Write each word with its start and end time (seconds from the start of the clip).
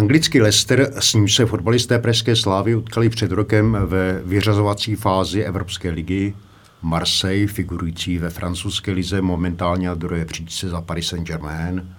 Anglický 0.00 0.40
Leicester, 0.40 0.92
s 0.98 1.14
ním 1.14 1.28
se 1.28 1.46
fotbalisté 1.46 1.98
Pražské 1.98 2.36
slávy 2.36 2.74
utkali 2.74 3.08
před 3.08 3.32
rokem 3.32 3.78
ve 3.86 4.22
vyřazovací 4.24 4.94
fázi 4.94 5.42
Evropské 5.42 5.90
ligy. 5.90 6.34
Marseille, 6.82 7.46
figurující 7.46 8.18
ve 8.18 8.30
francouzské 8.30 8.92
lize, 8.92 9.20
momentálně 9.20 9.88
na 9.88 9.94
druhé 9.94 10.24
příčce 10.24 10.68
za 10.68 10.80
Paris 10.80 11.06
Saint-Germain. 11.06 11.96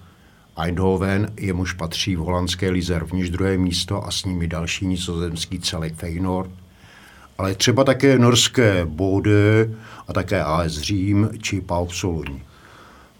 Eindhoven, 0.57 1.33
jemuž 1.37 1.73
patří 1.73 2.15
v 2.15 2.19
holandské 2.19 2.69
lize 2.69 2.99
rovněž 2.99 3.29
druhé 3.29 3.57
místo 3.57 4.05
a 4.05 4.11
s 4.11 4.25
nimi 4.25 4.47
další 4.47 4.87
nizozemský 4.87 5.59
celek 5.59 5.95
Feyenoord. 5.95 6.51
Ale 7.37 7.55
třeba 7.55 7.83
také 7.83 8.19
norské 8.19 8.85
Bode 8.85 9.69
a 10.07 10.13
také 10.13 10.43
AS 10.43 10.71
Řím 10.71 11.29
či 11.41 11.61
PAOK 11.61 11.93
Soluň. 11.93 12.39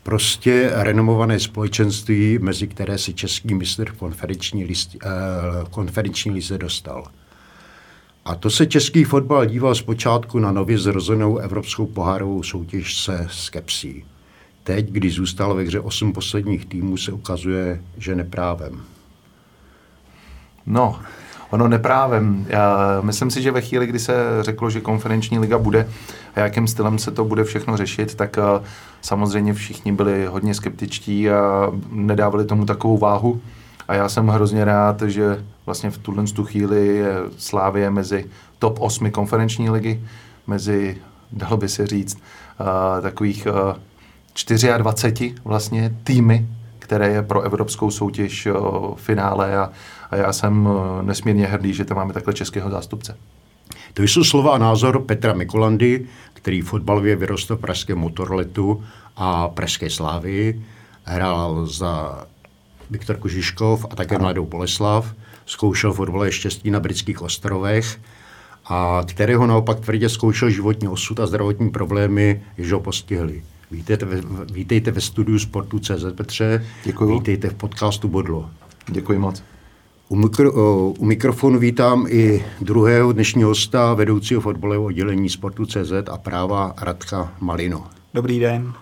Prostě 0.03 0.69
renomované 0.73 1.39
společenství, 1.39 2.39
mezi 2.39 2.67
které 2.67 2.97
si 2.97 3.13
český 3.13 3.53
mistr 3.53 3.91
konferenční, 3.95 4.65
list, 4.65 4.95
eh, 4.95 5.07
konferenční 5.71 6.31
lize 6.31 6.57
dostal. 6.57 7.03
A 8.25 8.35
to 8.35 8.49
se 8.49 8.65
český 8.65 9.03
fotbal 9.03 9.45
díval 9.45 9.75
zpočátku 9.75 10.39
na 10.39 10.51
nově 10.51 10.77
zrozenou 10.77 11.37
evropskou 11.37 11.85
pohárovou 11.85 12.43
soutěž 12.43 12.99
se 12.99 13.27
skepsí. 13.31 14.05
Teď, 14.63 14.89
když 14.89 15.15
zůstalo 15.15 15.55
ve 15.55 15.63
hře 15.63 15.79
osm 15.79 16.13
posledních 16.13 16.65
týmů, 16.65 16.97
se 16.97 17.11
ukazuje, 17.11 17.81
že 17.97 18.15
neprávem. 18.15 18.81
No, 20.65 20.99
ono 21.51 21.67
neprávem. 21.67 22.45
Já 22.49 22.77
myslím 23.01 23.31
si, 23.31 23.41
že 23.41 23.51
ve 23.51 23.61
chvíli, 23.61 23.87
kdy 23.87 23.99
se 23.99 24.13
řeklo, 24.41 24.69
že 24.69 24.81
konferenční 24.81 25.39
liga 25.39 25.57
bude 25.57 25.87
a 26.35 26.39
jakým 26.39 26.67
stylem 26.67 26.99
se 26.99 27.11
to 27.11 27.25
bude 27.25 27.43
všechno 27.43 27.77
řešit, 27.77 28.15
tak 28.15 28.37
eh, 28.37 28.63
samozřejmě 29.01 29.53
všichni 29.53 29.91
byli 29.91 30.25
hodně 30.25 30.53
skeptičtí 30.53 31.29
a 31.29 31.71
nedávali 31.91 32.45
tomu 32.45 32.65
takovou 32.65 32.97
váhu. 32.97 33.41
A 33.87 33.95
já 33.95 34.09
jsem 34.09 34.27
hrozně 34.27 34.65
rád, 34.65 35.01
že 35.01 35.43
vlastně 35.65 35.91
v 35.91 35.97
tuhle 35.97 36.23
tu 36.23 36.45
chvíli 36.45 36.87
je 36.87 37.15
Slávě 37.37 37.89
mezi 37.89 38.25
top 38.59 38.77
8 38.79 39.11
konferenční 39.11 39.69
ligy, 39.69 40.01
mezi, 40.47 40.97
dalo 41.31 41.57
by 41.57 41.69
se 41.69 41.87
říct, 41.87 42.17
uh, 42.59 43.01
takových 43.01 43.47
uh, 43.47 44.77
24 44.77 45.35
vlastně 45.45 45.95
týmy, 46.03 46.47
které 46.91 47.09
je 47.09 47.21
pro 47.23 47.41
evropskou 47.41 47.91
soutěž 47.91 48.45
uh, 48.45 48.95
finále 48.95 49.57
a, 49.57 49.69
a 50.09 50.15
já 50.15 50.33
jsem 50.33 50.65
uh, 50.65 51.01
nesmírně 51.01 51.47
hrdý, 51.47 51.73
že 51.73 51.85
tam 51.85 51.97
máme 51.97 52.13
takhle 52.13 52.33
českého 52.33 52.69
zástupce. 52.69 53.17
To 53.93 54.03
jsou 54.03 54.23
slova 54.23 54.51
a 54.51 54.57
názor 54.57 55.01
Petra 55.01 55.33
Mikolandy, 55.33 56.05
který 56.33 56.61
fotbalově 56.61 57.15
vyrostl 57.15 57.55
v 57.55 57.59
pražském 57.59 57.97
motorletu 57.97 58.83
a 59.15 59.47
pražské 59.47 59.89
slávy. 59.89 60.61
Hrál 61.03 61.65
za 61.65 62.23
Viktor 62.89 63.17
Kožiškov 63.17 63.85
a 63.89 63.95
také 63.95 64.17
Mladou 64.17 64.45
Boleslav. 64.45 65.13
Zkoušel 65.45 65.93
fotbalové 65.93 66.31
štěstí 66.31 66.71
na 66.71 66.79
britských 66.79 67.21
ostrovech 67.21 67.99
a 68.65 69.03
kterého 69.07 69.47
naopak 69.47 69.79
tvrdě 69.79 70.09
zkoušel 70.09 70.49
životní 70.49 70.87
osud 70.87 71.19
a 71.19 71.27
zdravotní 71.27 71.69
problémy, 71.69 72.43
jež 72.57 72.71
ho 72.71 72.79
postihly. 72.79 73.43
Vítejte 73.71 74.05
ve, 74.05 74.21
vítejte 74.53 74.91
ve 74.91 75.01
studiu 75.01 75.39
Sportu 75.39 75.79
CZ 75.79 76.05
Petře. 76.15 76.65
Děkuji. 76.83 77.13
Vítejte 77.13 77.49
v 77.49 77.53
podcastu 77.53 78.07
Bodlo. 78.07 78.49
Děkuji 78.87 79.19
moc. 79.19 79.43
U, 80.09 80.15
mikro, 80.15 80.51
u 80.91 81.05
mikrofonu 81.05 81.59
vítám 81.59 82.05
i 82.09 82.45
druhého 82.61 83.11
dnešního 83.11 83.49
hosta, 83.49 83.93
vedoucího 83.93 84.41
fotbalového 84.41 84.83
oddělení 84.83 85.29
Sportu 85.29 85.65
CZ 85.65 85.91
a 86.11 86.17
práva 86.17 86.73
Radka 86.81 87.33
Malino. 87.39 87.87
Dobrý 88.13 88.39
den. 88.39 88.73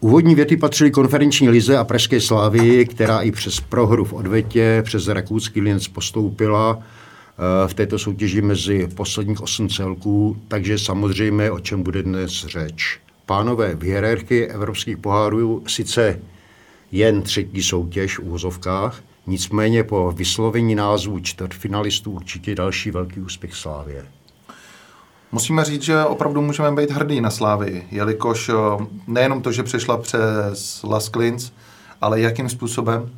Úvodní 0.00 0.34
věty 0.34 0.56
patřily 0.56 0.90
konferenční 0.90 1.48
lize 1.48 1.78
a 1.78 1.84
Pražské 1.84 2.20
slávy, 2.20 2.86
která 2.86 3.20
i 3.20 3.30
přes 3.30 3.60
prohru 3.60 4.04
v 4.04 4.12
odvetě 4.12 4.82
přes 4.84 5.08
rakouský 5.08 5.60
Linz 5.60 5.88
postoupila 5.88 6.78
eh, 6.78 7.68
v 7.68 7.74
této 7.74 7.98
soutěži 7.98 8.42
mezi 8.42 8.88
posledních 8.94 9.40
osm 9.40 9.68
celků, 9.68 10.36
takže 10.48 10.78
samozřejmě 10.78 11.50
o 11.50 11.60
čem 11.60 11.82
bude 11.82 12.02
dnes 12.02 12.30
řeč. 12.46 13.05
Pánové, 13.26 13.74
v 13.74 13.82
hierarchii 13.82 14.46
evropských 14.46 14.96
pohárů 14.96 15.62
sice 15.66 16.20
jen 16.92 17.22
třetí 17.22 17.62
soutěž 17.62 18.18
v 18.18 18.22
úvozovkách, 18.22 19.02
nicméně 19.26 19.84
po 19.84 20.12
vyslovení 20.16 20.74
názvu 20.74 21.20
čtvrtfinalistů 21.20 22.10
určitě 22.10 22.54
další 22.54 22.90
velký 22.90 23.20
úspěch 23.20 23.54
Slávě. 23.54 24.06
Musíme 25.32 25.64
říct, 25.64 25.82
že 25.82 26.04
opravdu 26.04 26.42
můžeme 26.42 26.72
být 26.72 26.90
hrdí 26.90 27.20
na 27.20 27.30
Slávy, 27.30 27.86
jelikož 27.90 28.48
eh, 28.48 28.52
nejenom 29.06 29.42
to, 29.42 29.52
že 29.52 29.62
přešla 29.62 29.96
přes 29.96 30.82
Las 30.82 31.08
Klins, 31.08 31.52
ale 32.00 32.20
jakým 32.20 32.48
způsobem, 32.48 33.10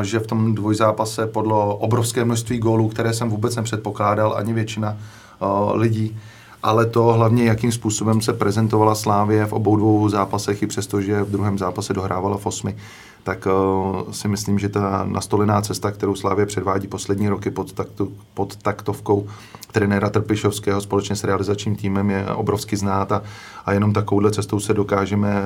eh, 0.00 0.04
že 0.04 0.18
v 0.18 0.26
tom 0.26 0.54
dvojzápase 0.54 1.26
podlo 1.26 1.76
obrovské 1.76 2.24
množství 2.24 2.58
gólů, 2.58 2.88
které 2.88 3.12
jsem 3.12 3.30
vůbec 3.30 3.56
nepředpokládal, 3.56 4.34
ani 4.36 4.52
většina 4.52 4.96
eh, 4.98 5.46
lidí, 5.72 6.16
ale 6.62 6.86
to 6.86 7.02
hlavně, 7.02 7.44
jakým 7.44 7.72
způsobem 7.72 8.20
se 8.20 8.32
prezentovala 8.32 8.94
Slávě 8.94 9.46
v 9.46 9.52
obou 9.52 9.76
dvou 9.76 10.08
zápasech, 10.08 10.62
i 10.62 10.66
přesto, 10.66 11.00
že 11.00 11.22
v 11.22 11.30
druhém 11.30 11.58
zápase 11.58 11.94
dohrávala 11.94 12.36
v 12.36 12.46
osmi, 12.46 12.76
tak 13.22 13.46
uh, 13.46 14.12
si 14.12 14.28
myslím, 14.28 14.58
že 14.58 14.68
ta 14.68 15.04
nastolená 15.04 15.62
cesta, 15.62 15.90
kterou 15.90 16.14
Slávě 16.14 16.46
předvádí 16.46 16.88
poslední 16.88 17.28
roky 17.28 17.50
pod, 17.50 17.72
taktu, 17.72 18.12
pod 18.34 18.56
taktovkou 18.56 19.26
trenéra 19.72 20.10
Trpišovského 20.10 20.80
společně 20.80 21.16
s 21.16 21.24
realizačním 21.24 21.76
týmem 21.76 22.10
je 22.10 22.26
obrovsky 22.26 22.76
znát 22.76 23.12
a, 23.12 23.22
a 23.66 23.72
jenom 23.72 23.92
takovouhle 23.92 24.30
cestou 24.30 24.60
se 24.60 24.74
dokážeme 24.74 25.42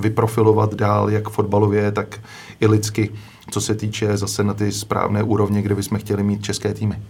vyprofilovat 0.00 0.74
dál, 0.74 1.10
jak 1.10 1.28
fotbalově, 1.28 1.92
tak 1.92 2.20
i 2.60 2.66
lidsky, 2.66 3.10
co 3.50 3.60
se 3.60 3.74
týče 3.74 4.16
zase 4.16 4.44
na 4.44 4.54
ty 4.54 4.72
správné 4.72 5.22
úrovně, 5.22 5.62
kde 5.62 5.74
bychom 5.74 5.98
chtěli 5.98 6.22
mít 6.22 6.44
české 6.44 6.74
týmy. 6.74 7.02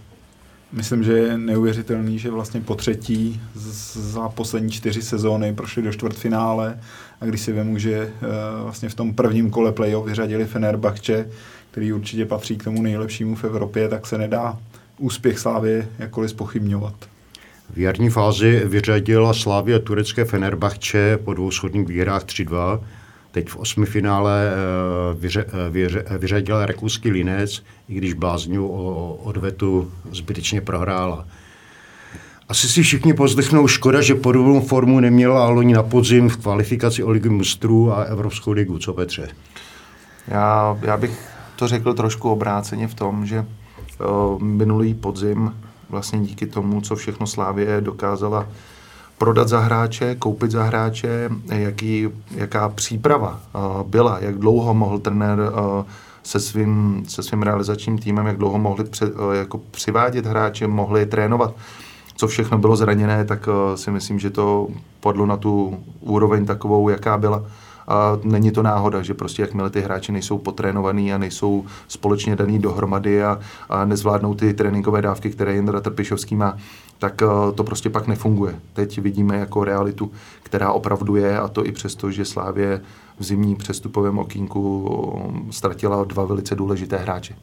Myslím, 0.73 1.03
že 1.03 1.13
je 1.13 1.37
neuvěřitelný, 1.37 2.19
že 2.19 2.31
vlastně 2.31 2.61
po 2.61 2.75
třetí 2.75 3.41
za 3.93 4.29
poslední 4.29 4.71
čtyři 4.71 5.01
sezóny 5.01 5.53
prošli 5.53 5.81
do 5.83 5.93
čtvrtfinále 5.93 6.79
a 7.21 7.25
když 7.25 7.41
si 7.41 7.51
vemu, 7.51 7.77
že 7.77 7.93
eh, 7.93 8.27
vlastně 8.63 8.89
v 8.89 8.95
tom 8.95 9.13
prvním 9.13 9.49
kole 9.49 9.71
playoff 9.71 10.07
vyřadili 10.07 10.45
Fenerbahče, 10.45 11.29
který 11.71 11.93
určitě 11.93 12.25
patří 12.25 12.57
k 12.57 12.63
tomu 12.63 12.81
nejlepšímu 12.81 13.35
v 13.35 13.43
Evropě, 13.43 13.89
tak 13.89 14.07
se 14.07 14.17
nedá 14.17 14.57
úspěch 14.97 15.39
Slávy 15.39 15.87
jakkoliv 15.99 16.29
spochybňovat. 16.29 16.93
V 17.73 17.77
jarní 17.77 18.09
fázi 18.09 18.61
vyřadila 18.65 19.33
Slávě 19.33 19.79
turecké 19.79 20.25
Fenerbahče 20.25 21.17
po 21.17 21.33
dvou 21.33 21.49
výhrách 21.85 22.25
3-2 22.25 22.79
Teď 23.33 23.49
v 23.49 23.57
osmi 23.57 23.85
finále 23.85 24.51
eh, 24.51 25.13
vyře, 25.13 25.45
eh, 25.47 25.69
vyře, 25.69 26.03
eh, 26.07 26.17
vyřadil 26.17 26.65
rakouský 26.65 27.11
Linec, 27.11 27.63
i 27.89 27.93
když 27.93 28.13
blázňu 28.13 28.67
o 28.67 29.13
odvetu 29.15 29.91
zbytečně 30.11 30.61
prohrála. 30.61 31.25
Asi 32.49 32.67
si 32.67 32.83
všichni 32.83 33.13
pozdechnou 33.13 33.67
škoda, 33.67 34.01
že 34.01 34.15
podobnou 34.15 34.61
formu 34.61 34.99
neměla 34.99 35.49
loni 35.49 35.73
na 35.73 35.83
podzim 35.83 36.29
v 36.29 36.37
kvalifikaci 36.37 37.03
o 37.03 37.09
ligu 37.09 37.29
mistrů 37.29 37.91
a 37.93 38.03
Evropskou 38.03 38.51
ligu. 38.51 38.77
Co 38.77 38.93
Petře? 38.93 39.27
Já, 40.27 40.77
já 40.81 40.97
bych 40.97 41.29
to 41.55 41.67
řekl 41.67 41.93
trošku 41.93 42.29
obráceně 42.29 42.87
v 42.87 42.93
tom, 42.93 43.25
že 43.25 43.45
uh, 43.45 44.41
minulý 44.41 44.93
podzim 44.93 45.55
vlastně 45.89 46.19
díky 46.19 46.45
tomu, 46.45 46.81
co 46.81 46.95
všechno 46.95 47.27
Slávě 47.27 47.81
dokázala 47.81 48.47
prodat 49.23 49.47
za 49.47 49.59
hráče, 49.59 50.15
koupit 50.15 50.51
za 50.51 50.63
hráče, 50.63 51.29
jaký, 51.45 52.09
jaká 52.35 52.69
příprava 52.69 53.39
uh, 53.55 53.83
byla, 53.87 54.17
jak 54.21 54.37
dlouho 54.37 54.73
mohl 54.73 54.99
trenér 54.99 55.39
uh, 55.39 55.85
se 56.23 56.39
svým, 56.39 57.03
se 57.07 57.23
svým 57.23 57.41
realizačním 57.41 57.97
týmem, 57.97 58.27
jak 58.27 58.37
dlouho 58.37 58.57
mohli 58.59 58.83
při, 58.83 59.05
uh, 59.05 59.33
jako 59.33 59.57
přivádět 59.71 60.25
hráče, 60.25 60.67
mohli 60.67 61.05
trénovat, 61.05 61.53
co 62.15 62.27
všechno 62.27 62.57
bylo 62.57 62.75
zraněné, 62.75 63.25
tak 63.25 63.49
si 63.75 63.91
myslím, 63.91 64.19
že 64.19 64.29
to 64.29 64.67
padlo 64.99 65.25
na 65.25 65.37
tu 65.37 65.77
úroveň 65.99 66.45
takovou, 66.45 66.89
jaká 66.89 67.17
byla. 67.17 67.43
A 67.87 68.17
není 68.23 68.51
to 68.51 68.63
náhoda, 68.63 69.01
že 69.01 69.13
prostě 69.13 69.41
jakmile 69.41 69.69
ty 69.69 69.81
hráči 69.81 70.11
nejsou 70.11 70.37
potrénovaný 70.37 71.13
a 71.13 71.17
nejsou 71.17 71.65
společně 71.87 72.35
daný 72.35 72.59
dohromady 72.59 73.23
a, 73.23 73.39
a 73.69 73.85
nezvládnou 73.85 74.33
ty 74.33 74.53
tréninkové 74.53 75.01
dávky, 75.01 75.29
které 75.29 75.55
Jindra 75.55 75.81
Trpišovský 75.81 76.35
má, 76.35 76.57
tak 76.99 77.21
uh, 77.21 77.51
to 77.51 77.63
prostě 77.63 77.89
pak 77.89 78.07
nefunguje. 78.07 78.59
Teď 78.73 78.99
vidíme 78.99 79.37
jako 79.37 79.63
realitu, 79.63 80.11
která 80.43 80.71
opravdu 80.71 81.15
je 81.15 81.39
a 81.39 81.47
to 81.47 81.65
i 81.65 81.71
přesto, 81.71 82.11
že 82.11 82.25
Slávě 82.25 82.81
v 83.19 83.23
zimní 83.23 83.55
přestupovém 83.55 84.19
okýnku 84.19 84.79
um, 84.79 85.51
ztratila 85.51 86.03
dva 86.03 86.25
velice 86.25 86.55
důležité 86.55 86.97
hráče. 86.97 87.35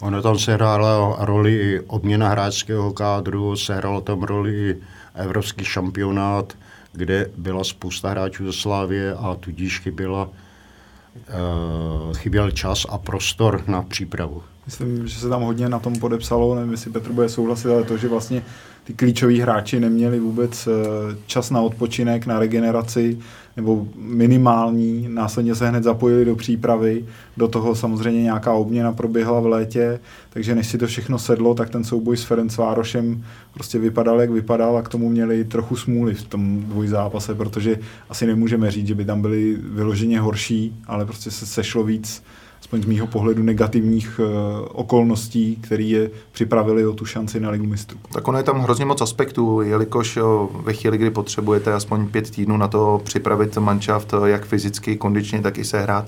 Ono 0.00 0.22
tam 0.22 0.38
se 0.38 0.54
hrála 0.54 1.16
roli 1.18 1.54
i 1.54 1.80
obměna 1.80 2.28
hráčského 2.28 2.92
kádru, 2.92 3.56
se 3.56 3.74
hrálo 3.74 4.00
tam 4.00 4.22
roli 4.22 4.70
i 4.70 4.76
evropský 5.14 5.64
šampionát, 5.64 6.52
kde 6.98 7.30
byla 7.36 7.64
spousta 7.64 8.10
hráčů 8.10 8.46
ze 8.46 8.52
Slávě 8.52 9.14
a 9.14 9.36
tudíž 9.40 9.80
chyběla, 9.80 10.28
uh, 10.28 12.16
chyběl 12.16 12.50
čas 12.50 12.86
a 12.88 12.98
prostor 12.98 13.64
na 13.66 13.82
přípravu. 13.82 14.42
Myslím, 14.66 15.06
že 15.06 15.18
se 15.20 15.28
tam 15.28 15.42
hodně 15.42 15.68
na 15.68 15.78
tom 15.78 15.98
podepsalo, 15.98 16.54
nevím, 16.54 16.70
jestli 16.70 16.90
Petr 16.90 17.12
bude 17.12 17.28
souhlasit, 17.28 17.68
ale 17.68 17.84
to, 17.84 17.96
že 17.96 18.08
vlastně 18.08 18.42
ty 18.84 18.94
klíčoví 18.94 19.40
hráči 19.40 19.80
neměli 19.80 20.20
vůbec 20.20 20.66
eh, 20.66 20.70
čas 21.26 21.50
na 21.50 21.60
odpočinek, 21.60 22.26
na 22.26 22.38
regeneraci, 22.38 23.18
nebo 23.58 23.86
minimální, 23.96 25.08
následně 25.08 25.54
se 25.54 25.68
hned 25.68 25.84
zapojili 25.84 26.24
do 26.24 26.36
přípravy, 26.36 27.04
do 27.36 27.48
toho 27.48 27.74
samozřejmě 27.74 28.22
nějaká 28.22 28.52
obměna 28.52 28.92
proběhla 28.92 29.40
v 29.40 29.46
létě, 29.46 30.00
takže 30.30 30.54
než 30.54 30.66
si 30.66 30.78
to 30.78 30.86
všechno 30.86 31.18
sedlo, 31.18 31.54
tak 31.54 31.70
ten 31.70 31.84
souboj 31.84 32.16
s 32.16 32.24
Ferencvárošem 32.24 33.24
prostě 33.54 33.78
vypadal, 33.78 34.20
jak 34.20 34.30
vypadal 34.30 34.76
a 34.76 34.82
k 34.82 34.88
tomu 34.88 35.08
měli 35.08 35.44
trochu 35.44 35.76
smůly 35.76 36.14
v 36.14 36.22
tom 36.22 36.62
dvojzápase, 36.62 37.34
protože 37.34 37.78
asi 38.10 38.26
nemůžeme 38.26 38.70
říct, 38.70 38.86
že 38.86 38.94
by 38.94 39.04
tam 39.04 39.22
byli 39.22 39.56
vyloženě 39.60 40.20
horší, 40.20 40.76
ale 40.86 41.04
prostě 41.04 41.30
se 41.30 41.46
sešlo 41.46 41.84
víc 41.84 42.22
aspoň 42.68 42.82
z 42.82 42.86
mýho 42.86 43.06
pohledu 43.06 43.42
negativních 43.42 44.20
uh, 44.20 44.26
okolností, 44.72 45.56
které 45.56 45.82
je 45.82 46.10
připravili 46.32 46.86
o 46.86 46.92
tu 46.92 47.04
šanci 47.04 47.40
na 47.40 47.50
ligu 47.50 47.66
mistrů. 47.66 47.98
Tak 48.12 48.28
ono 48.28 48.38
je 48.38 48.44
tam 48.44 48.60
hrozně 48.60 48.84
moc 48.84 49.00
aspektů, 49.00 49.60
jelikož 49.60 50.16
jo, 50.16 50.48
ve 50.64 50.72
chvíli, 50.72 50.98
kdy 50.98 51.10
potřebujete 51.10 51.74
aspoň 51.74 52.08
pět 52.08 52.30
týdnů 52.30 52.56
na 52.56 52.68
to 52.68 53.00
připravit 53.04 53.56
manšaft, 53.56 54.14
jak 54.24 54.44
fyzicky, 54.44 54.96
kondičně, 54.96 55.42
tak 55.42 55.58
i 55.58 55.64
sehrát. 55.64 56.06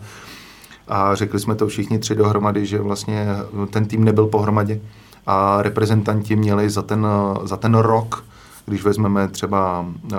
A 0.89 1.15
řekli 1.15 1.41
jsme 1.41 1.55
to 1.55 1.67
všichni 1.67 1.99
tři 1.99 2.15
dohromady, 2.15 2.67
že 2.67 2.79
vlastně 2.79 3.27
ten 3.71 3.87
tým 3.87 4.05
nebyl 4.05 4.27
pohromadě 4.27 4.81
a 5.27 5.63
reprezentanti 5.63 6.37
měli 6.37 6.71
za 6.71 6.83
ten, 6.83 7.07
za 7.45 7.57
ten 7.57 7.75
rok, 7.75 8.25
když 8.67 8.85
vezmeme 8.85 9.29
třeba 9.29 9.87
uh, 10.13 10.19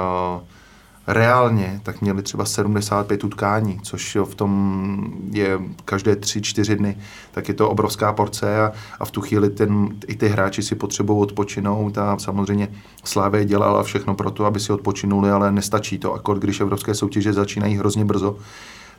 reálně 1.07 1.79
tak 1.83 2.01
měli 2.01 2.21
třeba 2.21 2.45
75 2.45 3.23
utkání, 3.23 3.79
což 3.83 4.17
v 4.23 4.35
tom 4.35 5.13
je 5.31 5.59
každé 5.85 6.13
3-4 6.13 6.75
dny, 6.75 6.97
tak 7.31 7.47
je 7.47 7.53
to 7.53 7.69
obrovská 7.69 8.13
porce 8.13 8.61
a, 8.61 8.71
a 8.99 9.05
v 9.05 9.11
tu 9.11 9.21
chvíli 9.21 9.49
ten, 9.49 9.89
i 10.07 10.15
ty 10.15 10.27
hráči 10.27 10.63
si 10.63 10.75
potřebují 10.75 11.19
odpočinout 11.19 11.97
a 11.97 12.17
samozřejmě 12.17 12.67
Slávě 13.03 13.45
dělala 13.45 13.83
všechno 13.83 14.15
pro 14.15 14.31
to, 14.31 14.45
aby 14.45 14.59
si 14.59 14.73
odpočinuli, 14.73 15.31
ale 15.31 15.51
nestačí 15.51 15.97
to, 15.97 16.13
akor 16.13 16.39
když 16.39 16.59
evropské 16.59 16.93
soutěže 16.93 17.33
začínají 17.33 17.77
hrozně 17.77 18.05
brzo, 18.05 18.37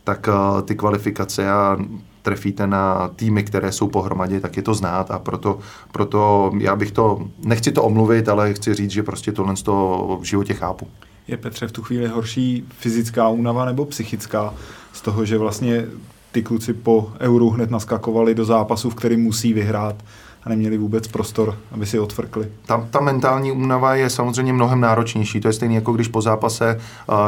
tak 0.04 0.28
uh, 0.28 0.62
ty 0.62 0.74
kvalifikace 0.74 1.50
a 1.50 1.78
trefíte 2.22 2.66
na 2.66 3.10
týmy, 3.16 3.42
které 3.42 3.72
jsou 3.72 3.88
pohromadě, 3.88 4.40
tak 4.40 4.56
je 4.56 4.62
to 4.62 4.74
znát. 4.74 5.10
A 5.10 5.18
proto, 5.18 5.58
proto 5.92 6.52
já 6.58 6.76
bych 6.76 6.92
to, 6.92 7.28
nechci 7.44 7.72
to 7.72 7.82
omluvit, 7.82 8.28
ale 8.28 8.54
chci 8.54 8.74
říct, 8.74 8.90
že 8.90 9.02
prostě 9.02 9.32
tohle 9.32 9.54
toho 9.54 10.18
v 10.20 10.24
životě 10.24 10.54
chápu 10.54 10.88
je 11.28 11.36
Petře 11.36 11.66
v 11.66 11.72
tu 11.72 11.82
chvíli 11.82 12.08
horší 12.08 12.64
fyzická 12.78 13.28
únava 13.28 13.64
nebo 13.64 13.84
psychická 13.84 14.54
z 14.92 15.00
toho, 15.00 15.24
že 15.24 15.38
vlastně 15.38 15.86
ty 16.32 16.42
kluci 16.42 16.74
po 16.74 17.12
euru 17.20 17.50
hned 17.50 17.70
naskakovali 17.70 18.34
do 18.34 18.44
zápasu, 18.44 18.90
v 18.90 18.94
který 18.94 19.16
musí 19.16 19.52
vyhrát 19.52 19.96
a 20.44 20.48
neměli 20.48 20.78
vůbec 20.78 21.08
prostor, 21.08 21.56
aby 21.72 21.86
si 21.86 21.98
odfrkli. 21.98 22.48
Ta, 22.66 22.86
ta 22.90 23.00
mentální 23.00 23.52
únava 23.52 23.94
je 23.94 24.10
samozřejmě 24.10 24.52
mnohem 24.52 24.80
náročnější. 24.80 25.40
To 25.40 25.48
je 25.48 25.52
stejné 25.52 25.74
jako 25.74 25.92
když 25.92 26.08
po 26.08 26.22
zápase, 26.22 26.80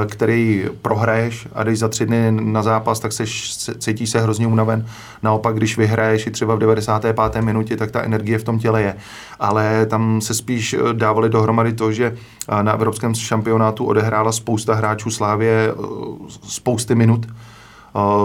který 0.09 0.65
prohraješ 0.83 1.49
a 1.53 1.65
jdeš 1.65 1.79
za 1.79 1.89
tři 1.89 2.07
dny 2.07 2.31
na 2.31 2.63
zápas, 2.63 3.01
tak 3.01 3.13
seš, 3.13 3.57
cítíš 3.79 4.11
se 4.11 4.21
hrozně 4.21 4.47
unaven. 4.47 4.87
Naopak, 5.23 5.57
když 5.57 5.77
vyhraješ 5.77 6.27
i 6.27 6.31
třeba 6.31 6.55
v 6.55 6.59
95. 6.59 7.43
minutě, 7.43 7.77
tak 7.77 7.91
ta 7.91 8.03
energie 8.03 8.39
v 8.39 8.45
tom 8.45 8.59
těle 8.59 8.83
je. 8.83 8.97
Ale 9.41 9.87
tam 9.87 10.21
se 10.21 10.35
spíš 10.35 10.73
e, 10.73 10.79
dávali 10.93 11.29
dohromady 11.29 11.73
to, 11.73 11.93
že 11.93 12.17
na 12.63 12.73
evropském 12.73 13.15
šampionátu 13.15 13.85
odehrála 13.85 14.33
spousta 14.33 14.75
hráčů 14.75 15.11
Slávě 15.11 15.75
spousty 16.43 16.95
minut 16.95 17.27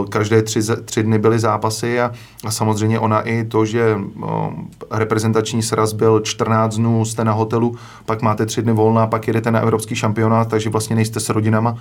každé 0.10 0.42
tři, 0.42 0.60
tři 0.86 1.04
dny 1.04 1.19
byly 1.19 1.39
zápasy 1.39 2.01
a, 2.01 2.12
a 2.45 2.51
samozřejmě 2.51 3.00
ona 3.00 3.21
i 3.21 3.44
to, 3.44 3.66
že 3.66 3.98
reprezentační 4.92 5.63
sraz 5.63 5.94
byl 5.94 6.19
14 6.19 6.75
dnů, 6.75 7.06
jste 7.06 7.24
na 7.24 7.31
hotelu, 7.31 7.75
pak 8.06 8.21
máte 8.21 8.45
tři 8.45 8.62
dny 8.62 8.74
volna, 8.74 9.07
pak 9.07 9.27
jedete 9.27 9.51
na 9.51 9.60
evropský 9.60 9.95
šampionát, 9.95 10.48
takže 10.48 10.69
vlastně 10.69 10.95
nejste 10.95 11.19
s 11.19 11.30
rodinama, 11.30 11.77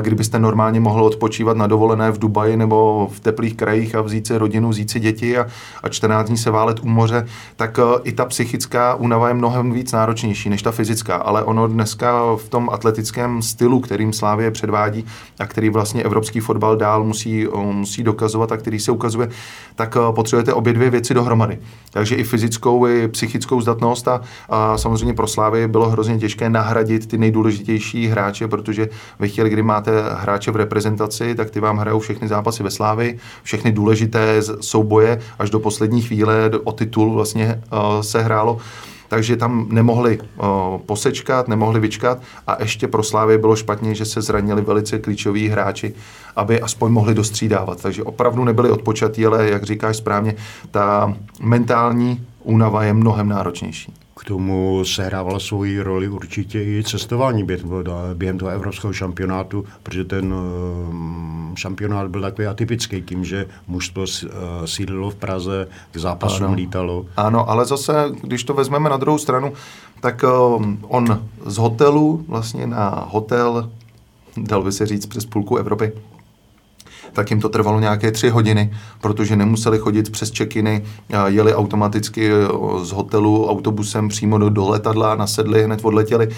kdybyste 0.00 0.38
normálně 0.38 0.80
mohl 0.80 1.04
odpočívat 1.04 1.56
na 1.56 1.66
dovolené 1.66 2.10
v 2.10 2.18
Dubaji 2.18 2.56
nebo 2.56 3.08
v 3.12 3.20
teplých 3.20 3.54
krajích 3.54 3.94
a 3.94 4.00
vzít 4.00 4.26
si 4.26 4.38
rodinu, 4.38 4.68
vzít 4.68 4.90
si 4.90 5.00
děti 5.00 5.38
a, 5.38 5.46
a 5.82 5.88
14 5.88 6.26
dní 6.26 6.36
se 6.36 6.50
válet 6.50 6.80
u 6.80 6.88
moře, 6.88 7.26
tak 7.56 7.78
i 8.04 8.12
ta 8.12 8.24
psychická 8.24 8.94
únava 8.94 9.28
je 9.28 9.34
mnohem 9.34 9.72
víc 9.72 9.92
náročnější 9.92 10.50
než 10.50 10.62
ta 10.62 10.70
fyzická, 10.70 11.16
ale 11.16 11.42
ono 11.42 11.68
dneska 11.68 12.36
v 12.36 12.48
tom 12.48 12.70
atletickém 12.70 13.42
stylu, 13.42 13.80
kterým 13.80 14.12
Slávě 14.12 14.50
předvádí 14.50 15.04
a 15.38 15.46
který 15.46 15.70
vlastně 15.70 16.02
evropský 16.02 16.40
fotbal 16.40 16.76
dál 16.76 17.04
musí, 17.04 17.46
musí 17.62 18.02
dokazovat 18.02 18.52
a 18.52 18.56
který 18.56 18.80
se 18.80 18.92
ukazuje, 18.92 19.28
tak 19.74 19.96
potřebujete 20.10 20.52
obě 20.52 20.72
dvě 20.72 20.90
věci 20.90 21.14
dohromady. 21.14 21.58
Takže 21.90 22.14
i 22.14 22.24
fyzickou, 22.24 22.86
i 22.86 23.08
psychickou 23.08 23.60
zdatnost 23.60 24.08
a, 24.08 24.20
a 24.48 24.78
samozřejmě 24.78 25.14
pro 25.14 25.26
Slávy 25.26 25.68
bylo 25.68 25.90
hrozně 25.90 26.18
těžké 26.18 26.50
nahradit 26.50 27.06
ty 27.06 27.18
nejdůležitější 27.18 28.06
hráče, 28.06 28.48
protože 28.48 28.88
ve 29.18 29.28
chvíli, 29.28 29.50
kdy 29.50 29.62
máte 29.68 29.90
hráče 30.14 30.50
v 30.50 30.56
reprezentaci, 30.56 31.34
tak 31.34 31.50
ty 31.50 31.60
vám 31.60 31.78
hrajou 31.78 31.98
všechny 31.98 32.28
zápasy 32.28 32.62
ve 32.62 32.70
Slávy, 32.70 33.18
všechny 33.42 33.72
důležité 33.72 34.42
souboje 34.60 35.20
až 35.38 35.50
do 35.50 35.60
poslední 35.60 36.02
chvíle 36.02 36.50
o 36.64 36.72
titul 36.72 37.12
vlastně 37.12 37.62
uh, 37.72 38.00
se 38.00 38.22
hrálo 38.22 38.58
takže 39.08 39.36
tam 39.36 39.66
nemohli 39.70 40.18
uh, 40.18 40.46
posečkat, 40.86 41.48
nemohli 41.48 41.80
vyčkat 41.80 42.18
a 42.46 42.62
ještě 42.62 42.88
pro 42.88 43.02
Slávy 43.02 43.38
bylo 43.38 43.56
špatně, 43.56 43.94
že 43.94 44.04
se 44.04 44.22
zranili 44.22 44.62
velice 44.62 44.98
klíčoví 44.98 45.48
hráči, 45.48 45.94
aby 46.36 46.60
aspoň 46.60 46.92
mohli 46.92 47.14
dostřídávat. 47.14 47.82
Takže 47.82 48.02
opravdu 48.02 48.44
nebyli 48.44 48.70
odpočatí, 48.70 49.26
ale 49.26 49.50
jak 49.50 49.64
říkáš 49.64 49.96
správně, 49.96 50.34
ta 50.70 51.14
mentální 51.40 52.26
únava 52.42 52.84
je 52.84 52.92
mnohem 52.92 53.28
náročnější. 53.28 53.94
K 54.18 54.24
tomu 54.24 54.84
sehrávalo 54.84 55.40
svoji 55.40 55.82
roli 55.82 56.08
určitě 56.08 56.62
i 56.62 56.82
cestování 56.86 57.46
během 58.14 58.38
toho 58.38 58.50
evropského 58.50 58.92
šampionátu, 58.92 59.64
protože 59.82 60.04
ten 60.04 60.34
eh, 60.34 61.56
šampionát 61.56 62.10
byl 62.10 62.20
takový 62.20 62.46
atypický 62.46 63.02
tím, 63.02 63.24
že 63.24 63.46
mužstvo 63.66 64.04
eh, 64.04 64.28
sídlilo 64.66 65.10
v 65.10 65.14
Praze, 65.14 65.68
k 65.90 65.96
zápasům 65.96 66.46
ano. 66.46 66.54
lítalo. 66.54 67.06
Ano, 67.16 67.50
ale 67.50 67.64
zase, 67.64 67.92
když 68.22 68.44
to 68.44 68.54
vezmeme 68.54 68.90
na 68.90 68.96
druhou 68.96 69.18
stranu, 69.18 69.52
tak 70.00 70.24
eh, 70.24 70.28
on 70.82 71.22
z 71.46 71.56
hotelu 71.56 72.24
vlastně 72.28 72.66
na 72.66 73.08
hotel, 73.10 73.70
dal 74.36 74.62
by 74.62 74.72
se 74.72 74.86
říct 74.86 75.06
přes 75.06 75.26
půlku 75.26 75.56
Evropy, 75.56 75.92
tak 77.12 77.30
jim 77.30 77.40
to 77.40 77.48
trvalo 77.48 77.80
nějaké 77.80 78.12
tři 78.12 78.28
hodiny, 78.28 78.72
protože 79.00 79.36
nemuseli 79.36 79.78
chodit 79.78 80.10
přes 80.10 80.30
čekiny, 80.30 80.84
jeli 81.26 81.54
automaticky 81.54 82.30
z 82.82 82.90
hotelu 82.90 83.50
autobusem 83.50 84.08
přímo 84.08 84.38
do, 84.38 84.50
do 84.50 84.68
letadla, 84.68 85.14
nasedli, 85.14 85.64
hned 85.64 85.80
odletěli. 85.82 86.28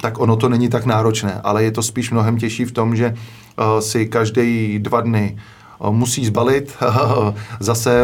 Tak 0.00 0.18
ono 0.18 0.36
to 0.36 0.48
není 0.48 0.68
tak 0.68 0.84
náročné, 0.84 1.40
ale 1.44 1.64
je 1.64 1.70
to 1.70 1.82
spíš 1.82 2.10
mnohem 2.10 2.38
těžší 2.38 2.64
v 2.64 2.72
tom, 2.72 2.96
že 2.96 3.14
uh, 3.14 3.80
si 3.80 4.06
každý 4.06 4.78
dva 4.78 5.00
dny 5.00 5.38
musí 5.90 6.26
zbalit. 6.26 6.76
Zase 7.60 8.02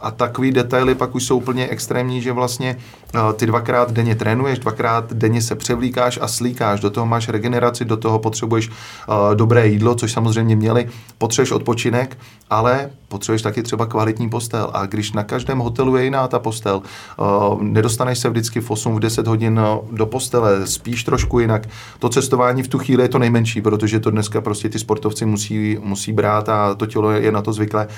a 0.00 0.10
takový 0.10 0.52
detaily 0.52 0.94
pak 0.94 1.14
už 1.14 1.24
jsou 1.24 1.36
úplně 1.36 1.68
extrémní, 1.68 2.22
že 2.22 2.32
vlastně 2.32 2.76
ty 3.36 3.46
dvakrát 3.46 3.92
denně 3.92 4.14
trénuješ, 4.14 4.58
dvakrát 4.58 5.12
denně 5.12 5.42
se 5.42 5.54
převlíkáš 5.54 6.18
a 6.22 6.28
slíkáš, 6.28 6.80
do 6.80 6.90
toho 6.90 7.06
máš 7.06 7.28
regeneraci, 7.28 7.84
do 7.84 7.96
toho 7.96 8.18
potřebuješ 8.18 8.70
dobré 9.34 9.66
jídlo, 9.66 9.94
což 9.94 10.12
samozřejmě 10.12 10.56
měli, 10.56 10.88
potřebuješ 11.18 11.50
odpočinek, 11.50 12.18
ale 12.50 12.90
potřebuješ 13.08 13.42
taky 13.42 13.62
třeba 13.62 13.86
kvalitní 13.86 14.28
postel 14.28 14.70
a 14.74 14.86
když 14.86 15.12
na 15.12 15.24
každém 15.24 15.58
hotelu 15.58 15.96
je 15.96 16.04
jiná 16.04 16.28
ta 16.28 16.38
postel, 16.38 16.82
nedostaneš 17.60 18.18
se 18.18 18.30
vždycky 18.30 18.60
v 18.60 18.70
8, 18.70 18.94
v 18.94 19.00
10 19.00 19.26
hodin 19.26 19.60
do 19.90 20.06
postele, 20.06 20.66
spíš 20.66 21.04
trošku 21.04 21.40
jinak. 21.40 21.68
To 21.98 22.08
cestování 22.08 22.62
v 22.62 22.68
tu 22.68 22.78
chvíli 22.78 23.02
je 23.02 23.08
to 23.08 23.18
nejmenší, 23.18 23.62
protože 23.62 24.00
to 24.00 24.10
dneska 24.10 24.40
prostě 24.40 24.68
ty 24.68 24.78
sportovci 24.78 25.26
musí, 25.26 25.78
musí 25.80 26.12
brát 26.12 26.48
a 26.48 26.74
to 26.74 26.86
tělo 26.86 27.10
je 27.10 27.32
na 27.32 27.42
to 27.42 27.52
zvyklé, 27.52 27.88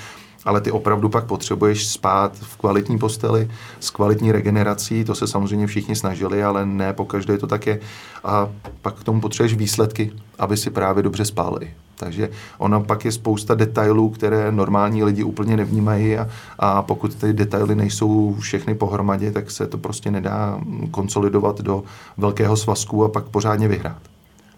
ale 0.45 0.61
ty 0.61 0.71
opravdu 0.71 1.09
pak 1.09 1.25
potřebuješ 1.25 1.87
spát 1.87 2.37
v 2.37 2.57
kvalitní 2.57 2.97
posteli, 2.97 3.51
s 3.79 3.89
kvalitní 3.89 4.31
regenerací, 4.31 5.03
to 5.03 5.15
se 5.15 5.27
samozřejmě 5.27 5.67
všichni 5.67 5.95
snažili, 5.95 6.43
ale 6.43 6.65
ne 6.65 6.93
po 6.93 7.05
každé 7.05 7.37
to 7.37 7.47
tak 7.47 7.67
je. 7.67 7.79
A 8.23 8.49
pak 8.81 8.95
k 8.95 9.03
tomu 9.03 9.21
potřebuješ 9.21 9.53
výsledky, 9.53 10.11
aby 10.39 10.57
si 10.57 10.69
právě 10.69 11.03
dobře 11.03 11.25
spali. 11.25 11.73
Takže 12.01 12.29
ono 12.57 12.81
pak 12.81 13.05
je 13.05 13.11
spousta 13.11 13.55
detailů, 13.55 14.09
které 14.09 14.51
normální 14.51 15.03
lidi 15.03 15.23
úplně 15.23 15.57
nevnímají 15.57 16.17
a, 16.17 16.29
a 16.59 16.81
pokud 16.81 17.15
ty 17.15 17.33
detaily 17.33 17.75
nejsou 17.75 18.35
všechny 18.39 18.75
pohromadě, 18.75 19.31
tak 19.31 19.51
se 19.51 19.67
to 19.67 19.77
prostě 19.77 20.11
nedá 20.11 20.59
konsolidovat 20.91 21.61
do 21.61 21.83
velkého 22.17 22.57
svazku 22.57 23.03
a 23.03 23.09
pak 23.09 23.25
pořádně 23.25 23.67
vyhrát. 23.67 24.01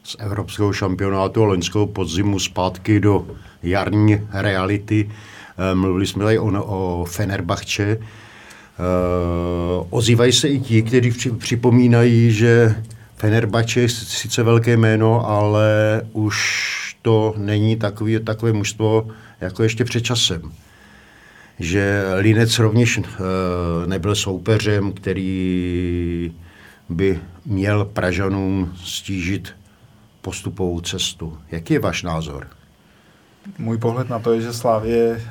Z 0.03 0.15
evropského 0.19 0.73
šampionátu 0.73 1.43
a 1.43 1.45
loňského 1.45 1.87
podzimu 1.87 2.39
zpátky 2.39 2.99
do 2.99 3.25
jarní 3.63 4.21
reality. 4.31 5.09
Eh, 5.57 5.75
mluvili 5.75 6.07
jsme 6.07 6.23
tady 6.23 6.39
o, 6.39 6.63
o 6.65 7.05
Fenerbahče. 7.05 7.97
Uh, 8.79 9.87
ozývají 9.89 10.31
se 10.31 10.47
i 10.47 10.59
ti, 10.59 10.81
kteří 10.81 11.11
připomínají, 11.37 12.31
že 12.31 12.75
Fenerbahče 13.15 13.81
je 13.81 13.89
sice 13.89 14.43
velké 14.43 14.77
jméno, 14.77 15.29
ale 15.29 16.01
už 16.13 16.37
to 17.03 17.33
není 17.37 17.75
takový, 17.75 18.19
takové 18.19 18.53
mužstvo 18.53 19.07
jako 19.41 19.63
ještě 19.63 19.85
před 19.85 20.01
časem. 20.01 20.51
že 21.59 22.03
Linec 22.17 22.59
rovněž 22.59 22.97
eh, 22.97 23.21
nebyl 23.85 24.15
soupeřem, 24.15 24.91
který 24.91 26.31
by 26.89 27.19
měl 27.45 27.85
Pražanům 27.85 28.73
stížit 28.83 29.53
postupovou 30.21 30.81
cestu. 30.81 31.37
Jaký 31.51 31.73
je 31.73 31.79
váš 31.79 32.03
názor? 32.03 32.47
Můj 33.57 33.77
pohled 33.77 34.09
na 34.09 34.19
to 34.19 34.33
je, 34.33 34.41
že 34.41 34.53
Slávě 34.53 35.21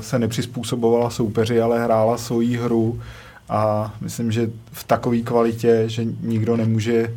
se 0.00 0.18
nepřizpůsobovala 0.18 1.10
soupeři, 1.10 1.60
ale 1.60 1.84
hrála 1.84 2.18
svoji 2.18 2.56
hru 2.56 3.00
a 3.48 3.94
myslím, 4.00 4.32
že 4.32 4.50
v 4.72 4.84
takové 4.84 5.18
kvalitě, 5.18 5.84
že 5.86 6.04
nikdo 6.20 6.56
nemůže 6.56 7.14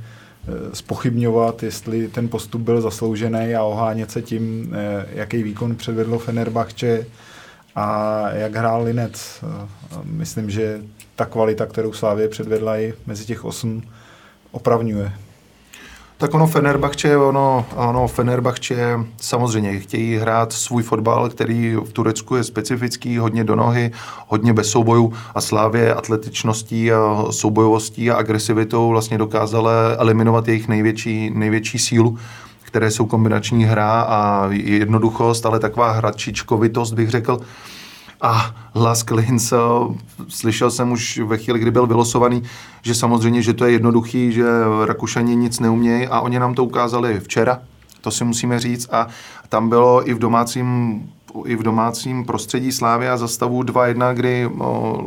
spochybňovat, 0.73 1.63
jestli 1.63 2.07
ten 2.07 2.29
postup 2.29 2.61
byl 2.61 2.81
zasloužený 2.81 3.55
a 3.55 3.63
ohánět 3.63 4.11
se 4.11 4.21
tím, 4.21 4.75
jaký 5.11 5.43
výkon 5.43 5.75
předvedlo 5.75 6.19
Fenerbahče 6.19 7.05
a 7.75 8.29
jak 8.31 8.55
hrál 8.55 8.83
Linec. 8.83 9.43
Myslím, 10.03 10.49
že 10.49 10.81
ta 11.15 11.25
kvalita, 11.25 11.65
kterou 11.65 11.93
Slávě 11.93 12.27
předvedla 12.27 12.77
i 12.77 12.93
mezi 13.07 13.25
těch 13.25 13.45
osm, 13.45 13.83
opravňuje. 14.51 15.11
Tak 16.21 16.33
ono 16.33 16.47
Fenerbahče, 16.47 17.17
ono, 17.17 17.65
ono 17.75 18.07
Fenerbahče 18.07 18.99
samozřejmě 19.17 19.79
chtějí 19.79 20.15
hrát 20.15 20.53
svůj 20.53 20.83
fotbal, 20.83 21.29
který 21.29 21.75
v 21.75 21.93
Turecku 21.93 22.35
je 22.35 22.43
specifický, 22.43 23.17
hodně 23.17 23.43
do 23.43 23.55
nohy, 23.55 23.91
hodně 24.27 24.53
bez 24.53 24.69
soubojů 24.69 25.13
a 25.35 25.41
Slávě 25.41 25.93
atletičností 25.93 26.91
a 26.91 27.25
soubojovostí 27.31 28.11
a 28.11 28.15
agresivitou 28.15 28.89
vlastně 28.89 29.17
dokázala 29.17 29.71
eliminovat 29.97 30.47
jejich 30.47 30.67
největší, 30.67 31.29
největší 31.33 31.79
sílu 31.79 32.17
které 32.61 32.91
jsou 32.91 33.05
kombinační 33.05 33.65
hra 33.65 34.01
a 34.01 34.49
jednoduchost, 34.51 35.45
ale 35.45 35.59
taková 35.59 35.91
hračičkovitost 35.91 36.93
bych 36.93 37.09
řekl. 37.09 37.39
A 38.21 38.55
Las 38.75 39.03
Klins, 39.03 39.53
slyšel 40.27 40.71
jsem 40.71 40.91
už 40.91 41.19
ve 41.25 41.37
chvíli, 41.37 41.59
kdy 41.59 41.71
byl 41.71 41.87
vylosovaný, 41.87 42.43
že 42.81 42.95
samozřejmě, 42.95 43.41
že 43.41 43.53
to 43.53 43.65
je 43.65 43.71
jednoduchý, 43.71 44.31
že 44.31 44.45
Rakušani 44.85 45.35
nic 45.35 45.59
neumějí 45.59 46.07
a 46.07 46.19
oni 46.19 46.39
nám 46.39 46.53
to 46.53 46.63
ukázali 46.63 47.19
včera, 47.19 47.59
to 48.01 48.11
si 48.11 48.23
musíme 48.23 48.59
říct. 48.59 48.89
A 48.91 49.07
tam 49.49 49.69
bylo 49.69 50.09
i 50.09 50.13
v 50.13 50.19
domácím 50.19 51.01
i 51.45 51.55
v 51.55 51.63
domácím 51.63 52.25
prostředí 52.25 52.71
Slávy 52.71 53.09
a 53.09 53.17
za 53.17 53.27
stavu 53.27 53.63
2-1, 53.63 54.13
kdy 54.13 54.49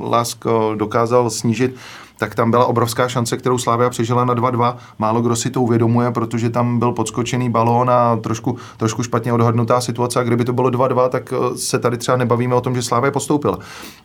Lask 0.00 0.44
dokázal 0.74 1.30
snížit 1.30 1.74
tak 2.18 2.34
tam 2.34 2.50
byla 2.50 2.66
obrovská 2.66 3.08
šance, 3.08 3.36
kterou 3.36 3.58
Slávia 3.58 3.90
přežila 3.90 4.24
na 4.24 4.34
2-2. 4.34 4.76
Málo 4.98 5.22
kdo 5.22 5.36
si 5.36 5.50
to 5.50 5.62
uvědomuje, 5.62 6.10
protože 6.10 6.50
tam 6.50 6.78
byl 6.78 6.92
podskočený 6.92 7.50
balón 7.50 7.90
a 7.90 8.16
trošku, 8.16 8.56
trošku 8.76 9.02
špatně 9.02 9.32
odhadnutá 9.32 9.80
situace. 9.80 10.20
A 10.20 10.22
kdyby 10.22 10.44
to 10.44 10.52
bylo 10.52 10.70
2-2, 10.70 11.08
tak 11.08 11.32
eh, 11.32 11.58
se 11.58 11.78
tady 11.78 11.98
třeba 11.98 12.16
nebavíme 12.16 12.54
o 12.54 12.60
tom, 12.60 12.74
že 12.74 12.82
Slávia 12.82 13.10
postoupila. 13.10 13.58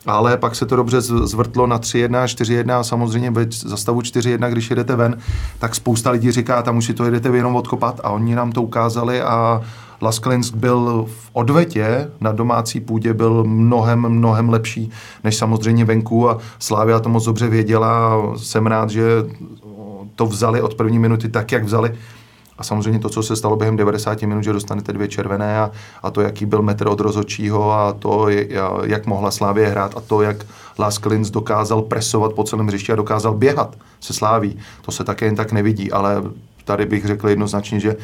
Ale 0.06 0.36
pak 0.36 0.54
se 0.54 0.66
to 0.66 0.76
dobře 0.76 1.00
zvrtlo 1.00 1.66
na 1.66 1.78
3-1, 1.78 2.24
4-1 2.24 2.78
a 2.78 2.84
samozřejmě 2.84 3.32
za 3.50 3.76
stavu 3.76 4.00
4-1, 4.00 4.50
když 4.50 4.70
jedete 4.70 4.96
ven, 4.96 5.18
tak 5.58 5.74
spousta 5.74 6.10
lidí 6.10 6.30
říká, 6.30 6.62
tam 6.62 6.76
už 6.76 6.84
si 6.84 6.94
to 6.94 7.04
jedete 7.04 7.28
jenom 7.28 7.56
odkopat 7.56 8.00
a 8.04 8.10
oni 8.10 8.34
nám 8.34 8.52
to 8.52 8.62
ukázali 8.62 9.22
a 9.22 9.62
Lasklinsk 10.02 10.54
byl 10.54 11.06
v 11.08 11.30
odvetě 11.32 12.10
na 12.20 12.32
domácí 12.32 12.80
půdě 12.80 13.14
byl 13.14 13.44
mnohem, 13.44 14.00
mnohem 14.00 14.48
lepší 14.48 14.90
než 15.24 15.36
samozřejmě 15.36 15.84
venku 15.84 16.30
a 16.30 16.38
Slávia 16.58 17.00
to 17.00 17.08
moc 17.08 17.24
dobře 17.24 17.48
věděla. 17.48 18.22
Jsem 18.36 18.66
rád, 18.66 18.90
že 18.90 19.02
to 20.14 20.26
vzali 20.26 20.62
od 20.62 20.74
první 20.74 20.98
minuty 20.98 21.28
tak, 21.28 21.52
jak 21.52 21.64
vzali. 21.64 21.94
A 22.58 22.62
samozřejmě 22.62 22.98
to, 22.98 23.08
co 23.08 23.22
se 23.22 23.36
stalo 23.36 23.56
během 23.56 23.76
90 23.76 24.22
minut, 24.22 24.42
že 24.42 24.52
dostanete 24.52 24.92
dvě 24.92 25.08
červené 25.08 25.58
a, 25.58 25.70
a 26.02 26.10
to, 26.10 26.20
jaký 26.20 26.46
byl 26.46 26.62
metr 26.62 26.88
od 26.88 27.00
rozhodčího 27.00 27.72
a 27.72 27.92
to, 27.92 28.26
jak 28.84 29.06
mohla 29.06 29.30
Slávě 29.30 29.68
hrát 29.68 29.96
a 29.96 30.00
to, 30.00 30.22
jak 30.22 30.46
Las 30.78 30.98
Klins 30.98 31.30
dokázal 31.30 31.82
presovat 31.82 32.32
po 32.32 32.44
celém 32.44 32.66
hřišti 32.66 32.92
a 32.92 32.96
dokázal 32.96 33.34
běhat 33.34 33.76
se 34.00 34.12
Sláví. 34.12 34.58
To 34.82 34.92
se 34.92 35.04
také 35.04 35.24
jen 35.24 35.36
tak 35.36 35.52
nevidí, 35.52 35.92
ale 35.92 36.22
tady 36.64 36.86
bych 36.86 37.06
řekl 37.06 37.28
jednoznačně, 37.28 37.80
že 37.80 37.96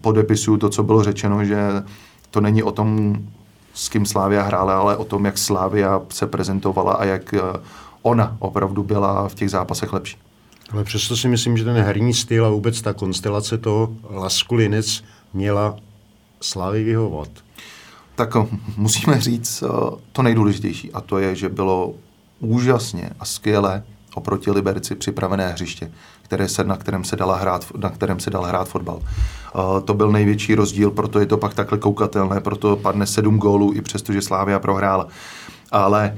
podepisuju 0.00 0.56
to, 0.56 0.68
co 0.68 0.82
bylo 0.82 1.04
řečeno, 1.04 1.44
že 1.44 1.58
to 2.30 2.40
není 2.40 2.62
o 2.62 2.72
tom, 2.72 3.16
s 3.74 3.88
kým 3.88 4.06
Slávia 4.06 4.42
hrála, 4.42 4.78
ale 4.78 4.96
o 4.96 5.04
tom, 5.04 5.24
jak 5.24 5.38
Slávia 5.38 6.00
se 6.08 6.26
prezentovala 6.26 6.92
a 6.92 7.04
jak 7.04 7.34
e, 7.34 7.40
ona 8.02 8.36
opravdu 8.38 8.82
byla 8.82 9.28
v 9.28 9.34
těch 9.34 9.50
zápasech 9.50 9.92
lepší. 9.92 10.16
Ale 10.72 10.84
přesto 10.84 11.16
si 11.16 11.28
myslím, 11.28 11.56
že 11.56 11.64
ten 11.64 11.76
herní 11.76 12.14
styl 12.14 12.46
a 12.46 12.50
vůbec 12.50 12.82
ta 12.82 12.92
konstelace 12.92 13.58
toho 13.58 13.88
Lasku 14.10 14.54
Linec 14.54 15.04
měla 15.32 15.76
Slávy 16.40 16.84
vyhovovat. 16.84 17.28
Tak 18.14 18.36
e, 18.36 18.46
musíme 18.76 19.20
říct 19.20 19.62
e, 19.62 19.66
to 20.12 20.22
nejdůležitější 20.22 20.92
a 20.92 21.00
to 21.00 21.18
je, 21.18 21.34
že 21.36 21.48
bylo 21.48 21.94
úžasně 22.40 23.10
a 23.20 23.24
skvěle 23.24 23.82
oproti 24.14 24.50
Liberci 24.50 24.94
připravené 24.94 25.48
hřiště, 25.48 25.90
které 26.22 26.48
se, 26.48 26.64
na, 26.64 26.76
kterém 26.76 27.04
se 27.04 27.16
dala 27.16 27.36
hrát, 27.36 27.66
na 27.76 27.90
kterém 27.90 28.20
se 28.20 28.30
dal 28.30 28.44
hrát 28.44 28.68
fotbal. 28.68 28.96
Uh, 28.96 29.80
to 29.84 29.94
byl 29.94 30.12
největší 30.12 30.54
rozdíl, 30.54 30.90
proto 30.90 31.20
je 31.20 31.26
to 31.26 31.36
pak 31.36 31.54
takhle 31.54 31.78
koukatelné, 31.78 32.40
proto 32.40 32.76
padne 32.76 33.06
sedm 33.06 33.38
gólů, 33.38 33.72
i 33.74 33.80
přesto, 33.80 34.12
že 34.12 34.22
Slávia 34.22 34.58
prohrála. 34.58 35.06
Ale 35.70 36.14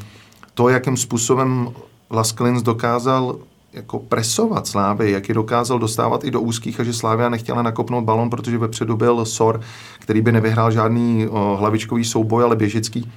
to, 0.54 0.68
jakým 0.68 0.96
způsobem 0.96 1.68
Lasklins 2.10 2.62
dokázal 2.62 3.36
jako 3.72 3.98
presovat 3.98 4.66
Slávy, 4.66 5.10
jak 5.10 5.28
je 5.28 5.34
dokázal 5.34 5.78
dostávat 5.78 6.24
i 6.24 6.30
do 6.30 6.40
úzkých 6.40 6.80
a 6.80 6.84
že 6.84 6.92
Slávia 6.92 7.28
nechtěla 7.28 7.62
nakopnout 7.62 8.04
balon, 8.04 8.30
protože 8.30 8.58
vepředu 8.58 8.96
byl 8.96 9.24
Sor, 9.24 9.60
který 9.98 10.20
by 10.20 10.32
nevyhrál 10.32 10.70
žádný 10.70 11.28
o, 11.28 11.56
hlavičkový 11.56 12.04
souboj, 12.04 12.44
ale 12.44 12.56
běžický, 12.56 13.12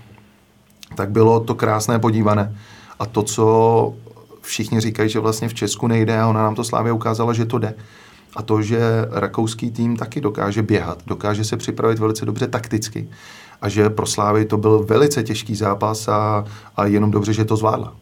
tak 0.96 1.10
bylo 1.10 1.40
to 1.40 1.56
krásné 1.56 2.00
podívané. 2.00 2.58
A 3.00 3.06
to, 3.06 3.24
co 3.24 3.94
všichni 4.44 4.80
říkají, 4.80 5.10
že 5.10 5.20
vlastně 5.20 5.50
v 5.50 5.54
Česku 5.54 5.88
nejde 5.88 6.20
a 6.20 6.28
ona 6.28 6.44
nám 6.44 6.56
to 6.56 6.64
Slávě 6.64 6.92
ukázala, 6.92 7.34
že 7.34 7.46
to 7.46 7.60
jde. 7.60 7.74
A 8.36 8.42
to, 8.42 8.62
že 8.62 8.80
rakouský 9.12 9.72
tým 9.72 9.98
taky 9.98 10.22
dokáže 10.22 10.62
běhat, 10.62 11.04
dokáže 11.08 11.44
se 11.44 11.58
připravit 11.58 12.00
velice 12.00 12.26
dobře 12.26 12.48
takticky 12.48 13.10
a 13.62 13.70
že 13.70 13.90
pro 13.90 14.06
Slávy 14.06 14.46
to 14.46 14.58
byl 14.58 14.84
velice 14.84 15.24
těžký 15.24 15.56
zápas 15.56 16.08
a, 16.08 16.46
a 16.76 16.86
jenom 16.86 17.12
dobře, 17.12 17.34
že 17.34 17.46
to 17.46 17.58
zvládla. 17.58 17.96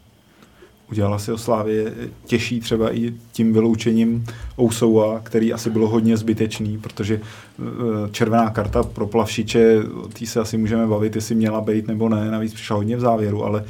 Udělala 0.92 1.20
si 1.20 1.32
o 1.32 1.38
Slávě 1.38 1.94
těžší 2.26 2.60
třeba 2.60 2.96
i 2.96 3.14
tím 3.32 3.54
vyloučením 3.54 4.26
Ousoua, 4.60 5.20
který 5.20 5.54
asi 5.54 5.70
bylo 5.70 5.88
hodně 5.88 6.18
zbytečný, 6.18 6.78
protože 6.78 7.22
eh, 7.22 7.64
červená 8.12 8.50
karta 8.50 8.84
pro 8.84 9.08
Plavšiče, 9.08 9.78
tý 10.14 10.28
se 10.28 10.40
asi 10.40 10.58
můžeme 10.58 10.88
bavit, 10.88 11.16
jestli 11.16 11.36
měla 11.36 11.62
být 11.62 11.88
nebo 11.88 12.10
ne, 12.10 12.32
navíc 12.32 12.54
přišla 12.54 12.76
hodně 12.76 12.98
v 12.98 13.00
závěru, 13.00 13.46
ale 13.46 13.64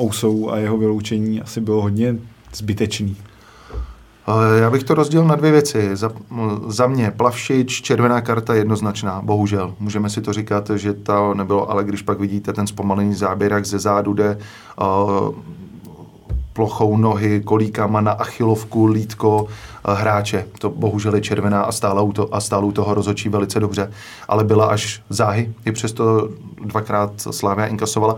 Ousou 0.00 0.50
a 0.50 0.58
jeho 0.58 0.76
vyloučení 0.76 1.42
asi 1.42 1.60
bylo 1.60 1.82
hodně 1.82 2.16
zbytečný. 2.54 3.16
Já 4.60 4.70
bych 4.70 4.84
to 4.84 4.94
rozdělil 4.94 5.28
na 5.28 5.34
dvě 5.34 5.50
věci. 5.52 5.96
Za, 5.96 6.10
za 6.66 6.86
mě 6.86 7.10
Plavšič, 7.10 7.82
červená 7.82 8.20
karta 8.20 8.54
jednoznačná, 8.54 9.20
bohužel. 9.24 9.74
Můžeme 9.80 10.10
si 10.10 10.20
to 10.20 10.32
říkat, 10.32 10.70
že 10.70 10.92
to 10.94 11.34
nebylo, 11.34 11.70
ale 11.70 11.84
když 11.84 12.02
pak 12.02 12.20
vidíte 12.20 12.52
ten 12.52 12.66
zpomalený 12.66 13.14
záběr, 13.14 13.52
jak 13.52 13.66
ze 13.66 13.78
zádu 13.78 14.14
jde 14.14 14.38
uh, 14.80 15.34
plochou 16.52 16.96
nohy, 16.96 17.40
kolíkama 17.40 18.00
na 18.00 18.12
achilovku, 18.12 18.86
lítko 18.86 19.42
uh, 19.42 19.94
hráče. 19.94 20.46
To 20.58 20.70
bohužel 20.70 21.14
je 21.14 21.20
červená 21.20 21.62
a 21.62 21.72
stála 21.72 22.02
u, 22.02 22.12
to, 22.12 22.34
a 22.34 22.40
stála 22.40 22.64
u 22.64 22.72
toho 22.72 22.94
rozočí 22.94 23.28
velice 23.28 23.60
dobře. 23.60 23.92
Ale 24.28 24.44
byla 24.44 24.66
až 24.66 25.02
záhy, 25.08 25.54
i 25.64 25.72
přesto 25.72 26.28
dvakrát 26.64 27.12
Slávia 27.30 27.66
inkasovala. 27.66 28.16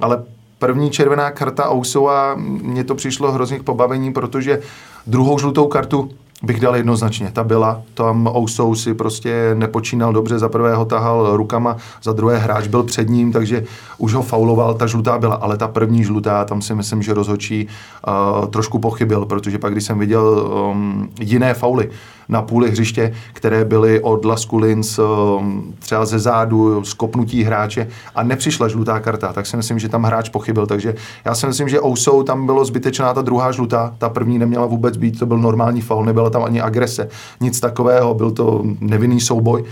Ale 0.00 0.24
první 0.60 0.90
červená 0.90 1.30
karta 1.30 1.64
a 2.10 2.34
mně 2.36 2.84
to 2.84 2.94
přišlo 2.94 3.32
hrozně 3.32 3.58
k 3.58 3.62
pobavení, 3.62 4.12
protože 4.12 4.60
druhou 5.06 5.38
žlutou 5.38 5.66
kartu 5.66 6.10
bych 6.42 6.60
dal 6.60 6.76
jednoznačně. 6.76 7.30
Ta 7.32 7.44
byla, 7.44 7.82
tam 7.94 8.26
Ousou 8.26 8.74
si 8.74 8.94
prostě 8.94 9.50
nepočínal 9.54 10.12
dobře, 10.12 10.38
za 10.38 10.48
prvé 10.48 10.74
ho 10.74 10.84
tahal 10.84 11.36
rukama, 11.36 11.76
za 12.02 12.12
druhé 12.12 12.38
hráč 12.38 12.66
byl 12.66 12.82
před 12.82 13.08
ním, 13.08 13.32
takže 13.32 13.64
už 13.98 14.14
ho 14.14 14.22
fauloval, 14.22 14.74
ta 14.74 14.86
žlutá 14.86 15.18
byla, 15.18 15.34
ale 15.34 15.56
ta 15.56 15.68
první 15.68 16.04
žlutá, 16.04 16.44
tam 16.44 16.62
si 16.62 16.74
myslím, 16.74 17.02
že 17.02 17.14
rozhodčí 17.14 17.66
uh, 17.66 18.46
trošku 18.46 18.78
pochybil, 18.78 19.26
protože 19.26 19.58
pak, 19.58 19.72
když 19.72 19.84
jsem 19.84 19.98
viděl 19.98 20.52
um, 20.72 21.08
jiné 21.20 21.54
fauly, 21.54 21.90
na 22.30 22.42
půli 22.42 22.70
hřiště, 22.70 23.12
které 23.32 23.64
byly 23.64 24.00
od 24.00 24.24
Lasku 24.24 24.58
Linz 24.58 24.98
um, 24.98 25.74
třeba 25.78 26.06
ze 26.06 26.18
zádu, 26.18 26.84
skopnutí 26.84 27.42
hráče 27.42 27.88
a 28.14 28.22
nepřišla 28.22 28.68
žlutá 28.68 29.00
karta, 29.00 29.32
tak 29.32 29.46
si 29.46 29.56
myslím, 29.56 29.78
že 29.78 29.88
tam 29.88 30.02
hráč 30.02 30.28
pochybil. 30.28 30.66
Takže 30.66 30.94
já 31.24 31.34
si 31.34 31.46
myslím, 31.46 31.68
že 31.68 31.80
Ousou 31.80 32.22
tam 32.22 32.46
bylo 32.46 32.64
zbytečná 32.64 33.14
ta 33.14 33.22
druhá 33.22 33.52
žlutá, 33.52 33.94
ta 33.98 34.08
první 34.08 34.38
neměla 34.38 34.66
vůbec 34.66 34.96
být, 34.96 35.18
to 35.18 35.26
byl 35.26 35.38
normální 35.38 35.80
faul, 35.80 36.04
nebyla 36.04 36.30
tam 36.30 36.44
ani 36.44 36.60
agrese, 36.60 37.08
nic 37.40 37.60
takového, 37.60 38.14
byl 38.14 38.30
to 38.30 38.62
nevinný 38.80 39.20
souboj. 39.20 39.64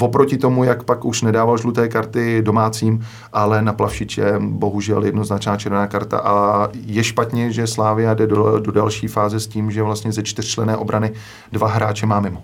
Oproti 0.00 0.38
tomu, 0.38 0.64
jak 0.64 0.82
pak 0.82 1.04
už 1.04 1.22
nedával 1.22 1.58
žluté 1.58 1.88
karty 1.88 2.42
domácím, 2.42 3.06
ale 3.32 3.62
na 3.62 3.72
Plavšiče 3.72 4.34
bohužel 4.38 5.04
jednoznačná 5.04 5.56
červená 5.56 5.86
karta 5.86 6.18
a 6.18 6.68
je 6.74 7.04
špatně, 7.04 7.52
že 7.52 7.66
Slávia 7.66 8.14
jde 8.14 8.26
do, 8.26 8.58
do 8.58 8.72
další 8.72 9.08
fáze 9.08 9.40
s 9.40 9.46
tím, 9.46 9.70
že 9.70 9.82
vlastně 9.82 10.12
ze 10.12 10.22
čtyřčlené 10.22 10.76
obrany 10.76 11.12
dva 11.52 11.68
hráče 11.68 12.06
má 12.06 12.20
mimo. 12.20 12.42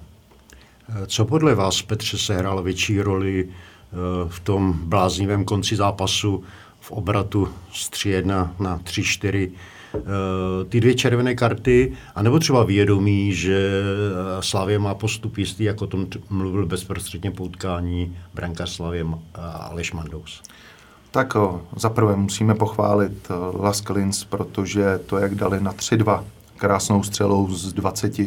Co 1.07 1.25
podle 1.25 1.55
vás, 1.55 1.83
Petře, 1.83 2.19
se 2.19 2.37
hrál 2.37 2.63
větší 2.63 3.01
roli 3.01 3.49
eh, 3.49 3.97
v 4.29 4.41
tom 4.41 4.73
bláznivém 4.85 5.45
konci 5.45 5.77
zápasu 5.77 6.45
v 6.81 6.91
obratu 6.91 7.49
z 7.73 7.91
3-1 7.91 8.51
na 8.59 8.79
3-4 8.79 9.51
eh, 9.53 9.57
ty 10.69 10.81
dvě 10.81 10.95
červené 10.95 11.35
karty, 11.35 11.93
anebo 12.15 12.39
třeba 12.39 12.65
vědomí, 12.65 13.35
že 13.35 13.83
Slavě 14.41 14.79
má 14.79 14.95
postup 14.95 15.39
jistý, 15.39 15.65
jako 15.65 15.85
o 15.85 15.87
tom 15.87 16.07
mluvil 16.31 16.67
bezprostředně 16.67 17.31
po 17.31 17.45
utkání 17.45 18.17
branka 18.35 18.67
Slavě 18.67 19.07
Aleš 19.61 19.93
Mandous. 19.93 20.43
Tak 21.11 21.37
zaprvé 21.77 22.17
musíme 22.17 22.55
pochválit 22.55 23.29
Las 23.59 23.81
Klins, 23.81 24.25
protože 24.25 25.01
to, 25.07 25.19
jak 25.19 25.35
dali 25.35 25.61
na 25.61 25.73
3-2, 25.73 26.25
krásnou 26.57 27.03
střelou 27.03 27.51
z 27.51 27.73
20, 27.73 28.19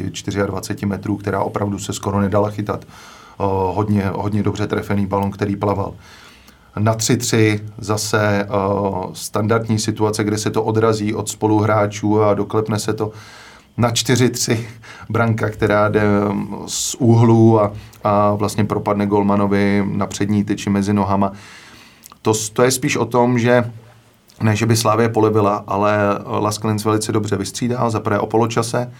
24 0.46 0.86
metrů, 0.86 1.16
která 1.16 1.42
opravdu 1.42 1.78
se 1.78 1.92
skoro 1.92 2.20
nedala 2.20 2.50
chytat. 2.50 2.84
Hodně, 3.72 4.10
hodně 4.14 4.42
dobře 4.42 4.66
trefený 4.66 5.06
balon, 5.06 5.30
který 5.30 5.56
plaval. 5.56 5.94
Na 6.78 6.94
3-3 6.94 7.60
zase 7.78 8.48
standardní 9.12 9.78
situace, 9.78 10.24
kde 10.24 10.38
se 10.38 10.50
to 10.50 10.64
odrazí 10.64 11.14
od 11.14 11.28
spoluhráčů 11.28 12.22
a 12.22 12.34
doklepne 12.34 12.78
se 12.78 12.92
to 12.92 13.12
na 13.76 13.90
4-3 13.90 14.58
branka, 15.08 15.50
která 15.50 15.88
jde 15.88 16.02
z 16.66 16.94
úhlu 16.94 17.62
a, 17.62 17.72
a 18.04 18.34
vlastně 18.34 18.64
propadne 18.64 19.06
Golmanovi 19.06 19.84
na 19.92 20.06
přední 20.06 20.44
tyči 20.44 20.70
mezi 20.70 20.92
nohama. 20.92 21.32
To, 22.22 22.32
to 22.52 22.62
je 22.62 22.70
spíš 22.70 22.96
o 22.96 23.04
tom, 23.04 23.38
že 23.38 23.70
ne, 24.42 24.56
že 24.56 24.66
by 24.66 24.76
Slávě 24.76 25.08
polevila, 25.08 25.64
ale 25.66 25.98
Las 26.24 26.58
Klins 26.58 26.84
velice 26.84 27.12
dobře 27.12 27.36
vystřídal. 27.36 27.90
Za 27.90 28.00
prvé 28.00 28.18
o 28.18 28.26
poločase, 28.26 28.92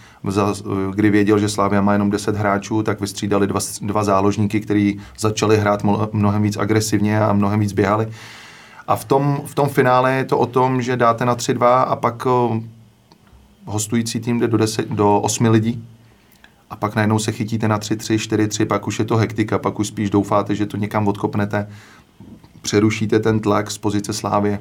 kdy 0.93 1.09
věděl, 1.09 1.39
že 1.39 1.49
Slávia 1.49 1.81
má 1.81 1.93
jenom 1.93 2.09
10 2.09 2.35
hráčů, 2.35 2.83
tak 2.83 3.01
vystřídali 3.01 3.47
dva, 3.47 3.59
dva 3.81 4.03
záložníky, 4.03 4.59
kteří 4.59 4.99
začali 5.19 5.57
hrát 5.57 5.83
mnohem 6.11 6.41
víc 6.41 6.57
agresivně 6.57 7.21
a 7.21 7.33
mnohem 7.33 7.59
víc 7.59 7.73
běhali. 7.73 8.07
A 8.87 8.95
v 8.95 9.05
tom, 9.05 9.41
v 9.45 9.55
tom 9.55 9.69
finále 9.69 10.13
je 10.13 10.25
to 10.25 10.37
o 10.37 10.45
tom, 10.45 10.81
že 10.81 10.97
dáte 10.97 11.25
na 11.25 11.35
3-2 11.35 11.65
a 11.87 11.95
pak 11.95 12.27
hostující 13.65 14.19
tým 14.19 14.39
jde 14.39 14.47
do, 14.47 14.57
10, 14.57 14.89
do 14.89 15.19
8 15.19 15.45
lidí 15.45 15.87
a 16.69 16.75
pak 16.75 16.95
najednou 16.95 17.19
se 17.19 17.31
chytíte 17.31 17.67
na 17.67 17.79
3-3, 17.79 18.15
4-3, 18.15 18.65
pak 18.65 18.87
už 18.87 18.99
je 18.99 19.05
to 19.05 19.17
hektika, 19.17 19.57
pak 19.57 19.79
už 19.79 19.87
spíš 19.87 20.09
doufáte, 20.09 20.55
že 20.55 20.65
to 20.65 20.77
někam 20.77 21.07
odkopnete, 21.07 21.69
přerušíte 22.61 23.19
ten 23.19 23.39
tlak 23.39 23.71
z 23.71 23.77
pozice 23.77 24.13
Slávě 24.13 24.59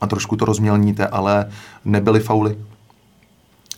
a 0.00 0.06
trošku 0.06 0.36
to 0.36 0.44
rozmělníte, 0.44 1.06
ale 1.06 1.46
nebyly 1.84 2.20
fauly. 2.20 2.58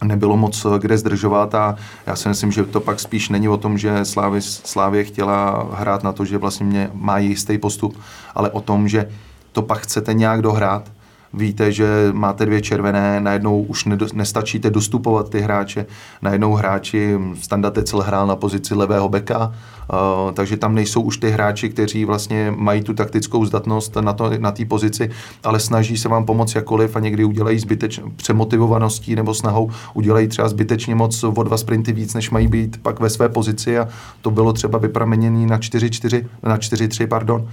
Nebylo 0.02 0.36
moc 0.36 0.66
kde 0.78 0.98
zdržovat 0.98 1.54
a 1.54 1.76
já 2.06 2.16
si 2.16 2.28
myslím, 2.28 2.52
že 2.52 2.64
to 2.64 2.80
pak 2.80 3.00
spíš 3.00 3.28
není 3.28 3.48
o 3.48 3.56
tom, 3.56 3.78
že 3.78 4.04
Slávě, 4.04 4.40
Slávě 4.42 5.04
chtěla 5.04 5.68
hrát 5.72 6.02
na 6.02 6.12
to, 6.12 6.24
že 6.24 6.38
vlastně 6.38 6.66
mě 6.66 6.90
má 6.94 7.18
jistý 7.18 7.58
postup, 7.58 7.98
ale 8.34 8.50
o 8.50 8.60
tom, 8.60 8.88
že 8.88 9.10
to 9.52 9.62
pak 9.62 9.78
chcete 9.78 10.14
nějak 10.14 10.42
dohrát 10.42 10.90
víte, 11.34 11.72
že 11.72 11.86
máte 12.12 12.46
dvě 12.46 12.60
červené, 12.60 13.20
najednou 13.20 13.62
už 13.62 13.84
nestačíte 14.12 14.70
dostupovat 14.70 15.30
ty 15.30 15.40
hráče, 15.40 15.86
najednou 16.22 16.54
hráči, 16.54 17.18
Standa 17.40 17.70
Tecel 17.70 18.00
hrál 18.00 18.26
na 18.26 18.36
pozici 18.36 18.74
levého 18.74 19.08
beka, 19.08 19.46
uh, 19.46 20.32
takže 20.32 20.56
tam 20.56 20.74
nejsou 20.74 21.00
už 21.00 21.16
ty 21.16 21.30
hráči, 21.30 21.68
kteří 21.68 22.04
vlastně 22.04 22.54
mají 22.56 22.82
tu 22.82 22.94
taktickou 22.94 23.44
zdatnost 23.44 23.96
na 23.96 24.12
té 24.12 24.38
na 24.38 24.52
pozici, 24.68 25.10
ale 25.44 25.60
snaží 25.60 25.96
se 25.96 26.08
vám 26.08 26.24
pomoct 26.24 26.54
jakoliv 26.54 26.96
a 26.96 27.00
někdy 27.00 27.24
udělají 27.24 27.58
zbyteč, 27.58 28.00
přemotivovaností 28.16 29.16
nebo 29.16 29.34
snahou 29.34 29.70
udělají 29.94 30.28
třeba 30.28 30.48
zbytečně 30.48 30.94
moc 30.94 31.24
o 31.24 31.42
dva 31.42 31.56
sprinty 31.56 31.92
víc, 31.92 32.14
než 32.14 32.30
mají 32.30 32.48
být 32.48 32.82
pak 32.82 33.00
ve 33.00 33.10
své 33.10 33.28
pozici 33.28 33.78
a 33.78 33.88
to 34.22 34.30
bylo 34.30 34.52
třeba 34.52 34.78
vypramenění 34.78 35.46
na 35.46 35.58
4-4, 35.58 36.26
na 36.42 36.56
4-3, 36.56 37.06
pardon. 37.06 37.48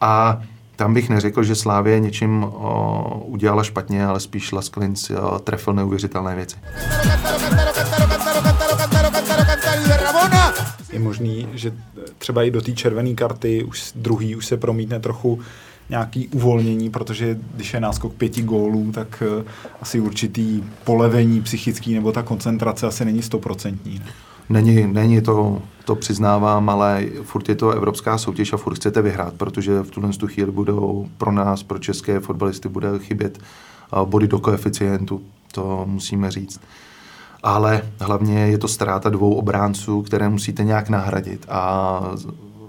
A 0.00 0.40
tam 0.78 0.94
bych 0.94 1.08
neřekl, 1.08 1.42
že 1.42 1.54
Slávě 1.54 2.00
něčím 2.00 2.44
o, 2.44 3.22
udělala 3.26 3.64
špatně, 3.64 4.06
ale 4.06 4.20
spíš 4.20 4.52
Las 4.52 4.68
Klins 4.68 5.10
trefil 5.44 5.74
neuvěřitelné 5.74 6.36
věci. 6.36 6.56
Je 10.92 10.98
možný, 10.98 11.48
že 11.54 11.72
třeba 12.18 12.42
i 12.42 12.50
do 12.50 12.62
té 12.62 12.72
červené 12.72 13.14
karty 13.14 13.64
už 13.64 13.92
druhý 13.94 14.36
už 14.36 14.46
se 14.46 14.56
promítne 14.56 15.00
trochu 15.00 15.40
nějaký 15.90 16.28
uvolnění, 16.28 16.90
protože 16.90 17.38
když 17.54 17.74
je 17.74 17.80
náskok 17.80 18.14
pěti 18.14 18.42
gólů, 18.42 18.92
tak 18.92 19.22
uh, 19.38 19.44
asi 19.82 20.00
určitý 20.00 20.64
polevení 20.84 21.42
psychický 21.42 21.94
nebo 21.94 22.12
ta 22.12 22.22
koncentrace 22.22 22.86
asi 22.86 23.04
není 23.04 23.22
stoprocentní. 23.22 24.02
Není, 24.50 24.86
není 24.86 25.20
to, 25.20 25.62
to 25.84 25.94
přiznávám, 25.94 26.70
ale 26.70 27.06
furt 27.22 27.48
je 27.48 27.54
to 27.54 27.70
evropská 27.70 28.18
soutěž 28.18 28.52
a 28.52 28.56
furt 28.56 28.74
chcete 28.74 29.02
vyhrát, 29.02 29.34
protože 29.34 29.82
v 29.82 29.90
tuhle 29.90 30.10
chvíli 30.26 30.52
budou 30.52 31.08
pro 31.18 31.32
nás, 31.32 31.62
pro 31.62 31.78
české 31.78 32.20
fotbalisty, 32.20 32.68
bude 32.68 32.98
chybět 32.98 33.38
body 34.04 34.28
do 34.28 34.38
koeficientu, 34.38 35.22
to 35.52 35.84
musíme 35.86 36.30
říct. 36.30 36.60
Ale 37.42 37.82
hlavně 38.00 38.46
je 38.46 38.58
to 38.58 38.68
ztráta 38.68 39.08
dvou 39.08 39.34
obránců, 39.34 40.02
které 40.02 40.28
musíte 40.28 40.64
nějak 40.64 40.88
nahradit 40.88 41.46
a 41.48 42.02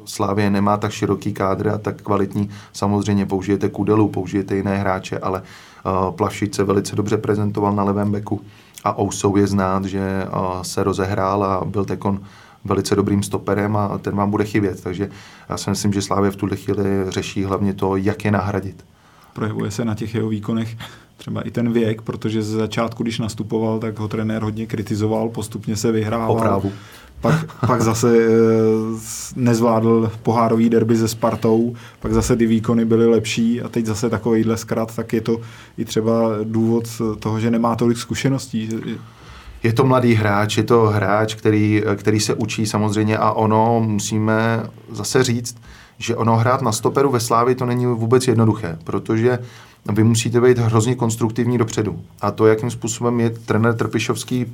Slávě 0.05 0.49
nemá 0.49 0.77
tak 0.77 0.91
široký 0.91 1.33
kádr 1.33 1.69
a 1.69 1.77
tak 1.77 2.01
kvalitní. 2.01 2.49
Samozřejmě 2.73 3.25
použijete 3.25 3.69
Kudelu, 3.69 4.07
použijete 4.07 4.55
jiné 4.55 4.77
hráče, 4.77 5.19
ale 5.19 5.41
uh, 5.85 6.15
Plavšič 6.15 6.55
se 6.55 6.63
velice 6.63 6.95
dobře 6.95 7.17
prezentoval 7.17 7.75
na 7.75 7.83
levém 7.83 8.11
beku 8.11 8.41
a 8.83 8.99
Ousou 8.99 9.35
je 9.35 9.47
znát, 9.47 9.85
že 9.85 10.27
se 10.61 10.83
rozehrál 10.83 11.43
a 11.43 11.65
byl 11.65 11.85
tekon 11.85 12.21
velice 12.65 12.95
dobrým 12.95 13.23
stoperem 13.23 13.75
a 13.75 13.97
ten 13.97 14.15
vám 14.15 14.31
bude 14.31 14.45
chybět. 14.45 14.83
Takže 14.83 15.09
já 15.49 15.57
si 15.57 15.69
myslím, 15.69 15.93
že 15.93 16.01
Slávě 16.01 16.31
v 16.31 16.35
tuhle 16.35 16.57
chvíli 16.57 16.83
řeší 17.07 17.43
hlavně 17.43 17.73
to, 17.73 17.95
jak 17.95 18.25
je 18.25 18.31
nahradit. 18.31 18.85
Projevuje 19.33 19.71
se 19.71 19.85
na 19.85 19.95
těch 19.95 20.15
jeho 20.15 20.29
výkonech 20.29 20.77
třeba 21.17 21.41
i 21.41 21.51
ten 21.51 21.73
věk, 21.73 22.01
protože 22.01 22.43
ze 22.43 22.57
začátku, 22.57 23.03
když 23.03 23.19
nastupoval, 23.19 23.79
tak 23.79 23.99
ho 23.99 24.07
trenér 24.07 24.43
hodně 24.43 24.65
kritizoval, 24.65 25.29
postupně 25.29 25.75
se 25.75 25.91
vyhrával. 25.91 26.35
Poprávu 26.35 26.71
pak, 27.21 27.61
pak 27.67 27.81
zase 27.81 28.17
e, 28.17 28.29
nezvládl 29.35 30.11
pohárový 30.23 30.69
derby 30.69 30.97
se 30.97 31.07
Spartou, 31.07 31.75
pak 31.99 32.13
zase 32.13 32.35
ty 32.35 32.45
výkony 32.45 32.85
byly 32.85 33.07
lepší 33.07 33.61
a 33.61 33.69
teď 33.69 33.85
zase 33.85 34.09
takovýhle 34.09 34.57
zkrat, 34.57 34.95
tak 34.95 35.13
je 35.13 35.21
to 35.21 35.37
i 35.77 35.85
třeba 35.85 36.31
důvod 36.43 36.83
toho, 37.19 37.39
že 37.39 37.51
nemá 37.51 37.75
tolik 37.75 37.97
zkušeností. 37.97 38.69
Je 39.63 39.73
to 39.73 39.85
mladý 39.85 40.13
hráč, 40.13 40.57
je 40.57 40.63
to 40.63 40.81
hráč, 40.81 41.35
který, 41.35 41.83
který 41.95 42.19
se 42.19 42.33
učí 42.33 42.65
samozřejmě 42.65 43.17
a 43.17 43.31
ono 43.31 43.79
musíme 43.79 44.63
zase 44.91 45.23
říct, 45.23 45.55
že 45.97 46.15
ono 46.15 46.35
hrát 46.35 46.61
na 46.61 46.71
stoperu 46.71 47.11
ve 47.11 47.19
Slávi 47.19 47.55
to 47.55 47.65
není 47.65 47.85
vůbec 47.85 48.27
jednoduché, 48.27 48.77
protože 48.83 49.39
vy 49.93 50.03
musíte 50.03 50.41
být 50.41 50.57
hrozně 50.57 50.95
konstruktivní 50.95 51.57
dopředu. 51.57 52.01
A 52.21 52.31
to, 52.31 52.47
jakým 52.47 52.71
způsobem 52.71 53.19
je 53.19 53.29
trenér 53.29 53.73
Trpišovský 53.73 54.45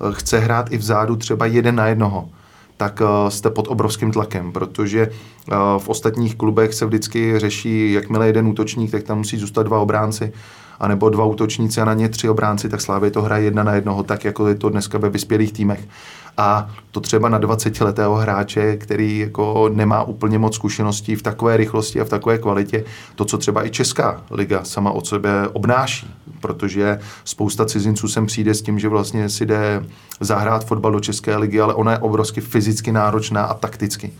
Eh, 0.00 0.12
chce 0.12 0.38
hrát 0.38 0.72
i 0.72 0.76
vzadu 0.76 1.16
třeba 1.16 1.46
jeden 1.46 1.74
na 1.74 1.86
jednoho, 1.86 2.28
tak 2.76 3.02
eh, 3.04 3.30
jste 3.30 3.50
pod 3.50 3.68
obrovským 3.68 4.12
tlakem, 4.12 4.52
protože 4.52 5.02
eh, 5.02 5.54
v 5.78 5.88
ostatních 5.88 6.36
klubech 6.36 6.74
se 6.74 6.86
vždycky 6.86 7.38
řeší, 7.38 7.92
jakmile 7.92 8.26
jeden 8.26 8.46
útočník, 8.48 8.90
tak 8.90 9.02
tam 9.02 9.18
musí 9.18 9.36
zůstat 9.36 9.62
dva 9.62 9.78
obránci, 9.78 10.32
anebo 10.80 11.10
dva 11.10 11.24
útočníci 11.24 11.80
a 11.80 11.84
na 11.84 11.94
ně 11.94 12.08
tři 12.08 12.28
obránci, 12.28 12.68
tak 12.68 12.80
Slávě 12.80 13.10
to 13.10 13.22
hraje 13.22 13.44
jedna 13.44 13.62
na 13.62 13.74
jednoho, 13.74 14.02
tak 14.02 14.24
jako 14.24 14.48
je 14.48 14.54
to 14.54 14.68
dneska 14.68 14.98
ve 14.98 15.10
vyspělých 15.10 15.52
týmech 15.52 15.88
a 16.36 16.70
to 16.90 17.00
třeba 17.00 17.28
na 17.28 17.40
20-letého 17.40 18.14
hráče, 18.14 18.76
který 18.76 19.18
jako 19.18 19.70
nemá 19.74 20.02
úplně 20.02 20.38
moc 20.38 20.54
zkušeností 20.54 21.16
v 21.16 21.22
takové 21.22 21.56
rychlosti 21.56 22.00
a 22.00 22.04
v 22.04 22.08
takové 22.08 22.38
kvalitě, 22.38 22.84
to, 23.14 23.24
co 23.24 23.38
třeba 23.38 23.66
i 23.66 23.70
Česká 23.70 24.22
liga 24.30 24.64
sama 24.64 24.90
od 24.90 25.06
sebe 25.06 25.48
obnáší, 25.48 26.14
protože 26.40 26.98
spousta 27.24 27.64
cizinců 27.64 28.08
sem 28.08 28.26
přijde 28.26 28.54
s 28.54 28.62
tím, 28.62 28.78
že 28.78 28.88
vlastně 28.88 29.28
si 29.28 29.46
jde 29.46 29.84
zahrát 30.20 30.64
fotbal 30.64 30.92
do 30.92 31.00
České 31.00 31.36
ligy, 31.36 31.60
ale 31.60 31.74
ona 31.74 31.92
je 31.92 31.98
obrovsky 31.98 32.40
fyzicky 32.40 32.92
náročná 32.92 33.44
a 33.44 33.54
takticky. 33.54 34.12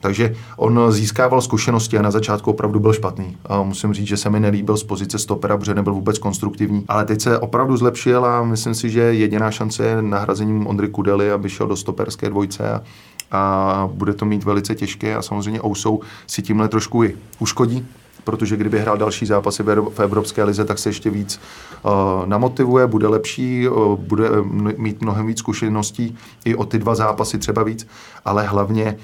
Takže 0.00 0.34
on 0.56 0.92
získával 0.92 1.40
zkušenosti 1.40 1.98
a 1.98 2.02
na 2.02 2.10
začátku 2.10 2.50
opravdu 2.50 2.80
byl 2.80 2.92
špatný. 2.92 3.36
A 3.46 3.62
musím 3.62 3.94
říct, 3.94 4.06
že 4.06 4.16
se 4.16 4.30
mi 4.30 4.40
nelíbil 4.40 4.76
z 4.76 4.84
pozice 4.84 5.18
stopera, 5.18 5.56
protože 5.56 5.74
nebyl 5.74 5.94
vůbec 5.94 6.18
konstruktivní. 6.18 6.84
Ale 6.88 7.04
teď 7.04 7.20
se 7.20 7.38
opravdu 7.38 7.76
zlepšil 7.76 8.24
a 8.24 8.44
myslím 8.44 8.74
si, 8.74 8.90
že 8.90 9.00
jediná 9.00 9.50
šance 9.50 9.84
je 9.84 10.02
nahrazením 10.02 10.66
Ondry 10.66 10.88
Kudely, 10.88 11.32
aby 11.32 11.50
šel 11.50 11.66
do 11.66 11.76
stoperské 11.76 12.30
dvojce 12.30 12.70
a, 12.72 12.82
a 13.30 13.88
bude 13.92 14.14
to 14.14 14.24
mít 14.24 14.44
velice 14.44 14.74
těžké 14.74 15.16
a 15.16 15.22
samozřejmě 15.22 15.62
Ousou 15.62 16.00
si 16.26 16.42
tímhle 16.42 16.68
trošku 16.68 17.04
i 17.04 17.16
uškodí, 17.38 17.86
protože 18.24 18.56
kdyby 18.56 18.80
hrál 18.80 18.96
další 18.96 19.26
zápasy 19.26 19.62
v 19.62 20.00
Evropské 20.00 20.44
lize, 20.44 20.64
tak 20.64 20.78
se 20.78 20.88
ještě 20.88 21.10
víc 21.10 21.40
uh, 21.82 21.90
namotivuje, 22.26 22.86
bude 22.86 23.08
lepší, 23.08 23.68
uh, 23.68 23.98
bude 23.98 24.28
mít 24.76 25.00
mnohem 25.00 25.26
víc 25.26 25.38
zkušeností 25.38 26.16
i 26.44 26.54
o 26.54 26.64
ty 26.64 26.78
dva 26.78 26.94
zápasy 26.94 27.38
třeba 27.38 27.62
víc, 27.62 27.86
ale 28.24 28.46
hlavně 28.46 28.96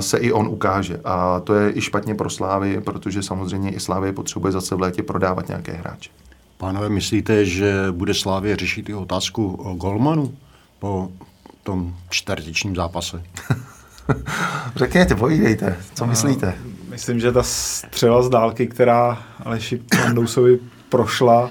se 0.00 0.18
i 0.18 0.32
on 0.32 0.48
ukáže. 0.48 1.00
A 1.04 1.40
to 1.40 1.54
je 1.54 1.76
i 1.76 1.80
špatně 1.80 2.14
pro 2.14 2.30
Slávy, 2.30 2.80
protože 2.80 3.22
samozřejmě 3.22 3.70
i 3.70 3.80
Slávy 3.80 4.12
potřebuje 4.12 4.52
zase 4.52 4.74
v 4.74 4.80
létě 4.80 5.02
prodávat 5.02 5.48
nějaké 5.48 5.72
hráče. 5.72 6.10
Pánové, 6.56 6.88
myslíte, 6.88 7.44
že 7.44 7.86
bude 7.90 8.14
Slávě 8.14 8.56
řešit 8.56 8.88
i 8.88 8.94
otázku 8.94 9.54
o 9.54 9.74
golmanu 9.74 10.34
po 10.78 11.08
tom 11.62 11.94
čtvrtičním 12.10 12.76
zápase? 12.76 13.22
Řekněte, 14.76 15.14
povídejte, 15.14 15.76
co 15.94 16.06
myslíte? 16.06 16.54
Myslím, 16.90 17.20
že 17.20 17.32
ta 17.32 17.42
střela 17.42 18.22
z 18.22 18.28
dálky, 18.28 18.66
která 18.66 19.18
Aleši 19.44 19.82
Mandousovi 20.04 20.58
prošla, 20.88 21.50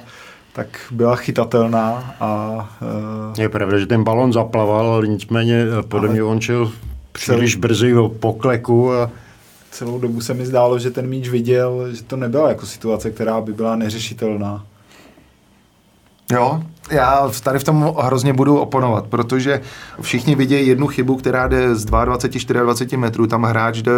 tak 0.54 0.68
byla 0.92 1.16
chytatelná 1.16 2.16
a... 2.20 2.52
Uh... 2.82 3.40
Je 3.42 3.50
pravda, 3.50 3.78
že 3.78 3.86
ten 3.86 4.04
balon 4.04 4.34
zaplaval, 4.34 4.88
ale 4.88 5.08
nicméně 5.08 5.66
eh, 5.80 5.84
podle 5.84 6.10
mě 6.10 6.24
on 6.24 6.42
šel 6.42 6.72
příliš 7.14 7.56
brzy 7.56 7.94
po 8.20 8.34
kleku 8.34 8.94
a 8.94 9.12
celou 9.72 10.00
dobu 10.00 10.22
se 10.22 10.34
mi 10.34 10.46
zdálo, 10.46 10.80
že 10.80 10.92
ten 10.92 11.08
míč 11.08 11.30
viděl, 11.30 11.96
že 11.96 12.04
to 12.04 12.16
nebyla 12.16 12.50
jako 12.50 12.66
situace, 12.66 13.12
která 13.12 13.42
by 13.42 13.54
byla 13.54 13.76
neřešitelná. 13.76 14.66
Jo, 16.34 16.64
já 16.92 17.32
tady 17.44 17.60
v 17.60 17.64
tom 17.64 17.94
hrozně 18.02 18.34
budu 18.34 18.58
oponovat, 18.58 19.08
protože 19.08 19.62
všichni 20.02 20.36
vidějí 20.36 20.68
jednu 20.68 20.88
chybu, 20.88 21.16
která 21.16 21.48
jde 21.48 21.76
z 21.76 21.86
22-24 21.86 22.98
metrů, 22.98 23.28
tam 23.28 23.44
hráč 23.44 23.82
jde, 23.82 23.92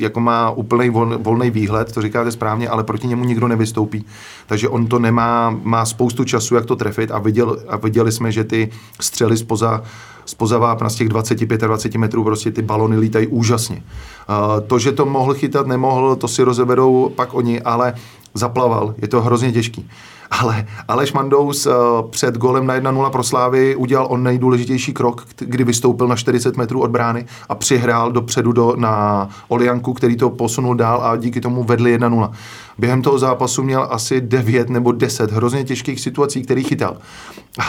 jako 0.00 0.20
má 0.20 0.50
úplný 0.50 0.90
vol, 0.90 1.18
volný 1.18 1.50
výhled, 1.50 1.92
to 1.92 2.02
říkáte 2.02 2.32
správně, 2.32 2.68
ale 2.68 2.84
proti 2.84 3.06
němu 3.06 3.24
nikdo 3.24 3.48
nevystoupí. 3.48 4.06
Takže 4.46 4.68
on 4.68 4.86
to 4.86 4.98
nemá, 4.98 5.58
má 5.62 5.84
spoustu 5.84 6.24
času, 6.24 6.54
jak 6.54 6.66
to 6.66 6.76
trefit 6.76 7.10
a, 7.10 7.18
viděl, 7.18 7.58
a 7.68 7.76
viděli 7.76 8.12
jsme, 8.12 8.32
že 8.32 8.44
ty 8.44 8.70
střely 9.00 9.36
spoza 9.36 9.82
spoza 10.24 10.58
vápna 10.58 10.90
z 10.90 10.94
těch 10.94 11.08
25-20 11.08 11.98
metrů 11.98 12.24
prostě 12.24 12.50
ty 12.50 12.62
balony 12.62 12.98
lítají 12.98 13.26
úžasně. 13.26 13.76
Uh, 13.76 14.60
to, 14.66 14.78
že 14.78 14.92
to 14.92 15.06
mohl 15.06 15.34
chytat, 15.34 15.66
nemohl, 15.66 16.16
to 16.16 16.28
si 16.28 16.42
rozeberou 16.42 17.12
pak 17.16 17.34
oni, 17.34 17.60
ale 17.60 17.94
zaplaval, 18.34 18.94
je 18.98 19.08
to 19.08 19.22
hrozně 19.22 19.52
těžký. 19.52 19.90
Ale 20.30 20.66
Aleš 20.88 21.12
Mandous 21.12 21.66
uh, 21.66 21.72
před 22.10 22.36
golem 22.36 22.66
na 22.66 22.80
1-0 22.80 23.10
pro 23.10 23.22
Slávy 23.22 23.76
udělal 23.76 24.06
on 24.10 24.22
nejdůležitější 24.22 24.92
krok, 24.92 25.26
kdy 25.38 25.64
vystoupil 25.64 26.08
na 26.08 26.16
40 26.16 26.56
metrů 26.56 26.80
od 26.80 26.90
brány 26.90 27.26
a 27.48 27.54
přihrál 27.54 28.12
dopředu 28.12 28.52
do, 28.52 28.74
na 28.76 29.28
Olianku, 29.48 29.92
který 29.92 30.16
to 30.16 30.30
posunul 30.30 30.74
dál 30.74 31.00
a 31.02 31.16
díky 31.16 31.40
tomu 31.40 31.64
vedli 31.64 31.98
1-0. 31.98 32.30
Během 32.78 33.02
toho 33.02 33.18
zápasu 33.18 33.62
měl 33.62 33.86
asi 33.90 34.20
9 34.20 34.70
nebo 34.70 34.92
10 34.92 35.32
hrozně 35.32 35.64
těžkých 35.64 36.00
situací, 36.00 36.42
který 36.42 36.64
chytal. 36.64 36.96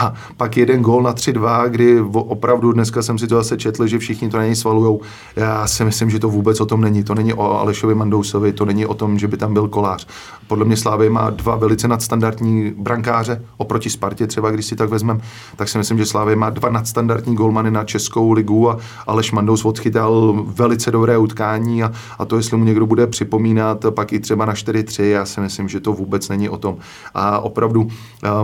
A 0.00 0.14
pak 0.36 0.56
jeden 0.56 0.82
gól 0.82 1.02
na 1.02 1.14
3-2, 1.14 1.68
kdy 1.68 2.00
opravdu 2.12 2.72
dneska 2.72 3.02
jsem 3.02 3.18
si 3.18 3.26
to 3.26 3.34
zase 3.34 3.56
četl, 3.56 3.86
že 3.86 3.98
všichni 3.98 4.28
to 4.28 4.36
na 4.36 4.44
něj 4.44 4.56
svalujou. 4.56 5.00
Já 5.36 5.66
si 5.66 5.84
myslím, 5.84 6.10
že 6.10 6.18
to 6.18 6.28
vůbec 6.28 6.60
o 6.60 6.66
tom 6.66 6.80
není. 6.80 7.04
To 7.04 7.14
není 7.14 7.34
o 7.34 7.58
Alešovi 7.58 7.94
Mandousovi, 7.94 8.52
to 8.52 8.64
není 8.64 8.86
o 8.86 8.94
tom, 8.94 9.18
že 9.18 9.28
by 9.28 9.36
tam 9.36 9.54
byl 9.54 9.68
kolář. 9.68 10.06
Podle 10.46 10.64
mě 10.64 10.76
Slávy 10.76 11.10
má 11.10 11.30
dva 11.30 11.56
velice 11.56 11.88
nadstandardní 11.88 12.47
brankáře 12.76 13.42
oproti 13.56 13.90
Spartě, 13.90 14.26
třeba 14.26 14.50
když 14.50 14.66
si 14.66 14.76
tak 14.76 14.90
vezmeme, 14.90 15.20
tak 15.56 15.68
si 15.68 15.78
myslím, 15.78 15.98
že 15.98 16.06
Slávy 16.06 16.36
má 16.36 16.50
dva 16.50 16.70
nadstandardní 16.70 17.34
golmany 17.34 17.70
na 17.70 17.84
Českou 17.84 18.32
ligu 18.32 18.70
a 18.70 18.78
Aleš 19.06 19.32
Mandous 19.32 19.64
odchytal 19.64 20.44
velice 20.46 20.90
dobré 20.90 21.18
utkání 21.18 21.82
a, 21.82 21.92
a 22.18 22.24
to, 22.24 22.36
jestli 22.36 22.56
mu 22.56 22.64
někdo 22.64 22.86
bude 22.86 23.06
připomínat, 23.06 23.84
pak 23.90 24.12
i 24.12 24.20
třeba 24.20 24.44
na 24.44 24.52
4-3, 24.52 25.02
já 25.02 25.24
si 25.24 25.40
myslím, 25.40 25.68
že 25.68 25.80
to 25.80 25.92
vůbec 25.92 26.28
není 26.28 26.48
o 26.48 26.58
tom. 26.58 26.76
A 27.14 27.38
opravdu 27.38 27.88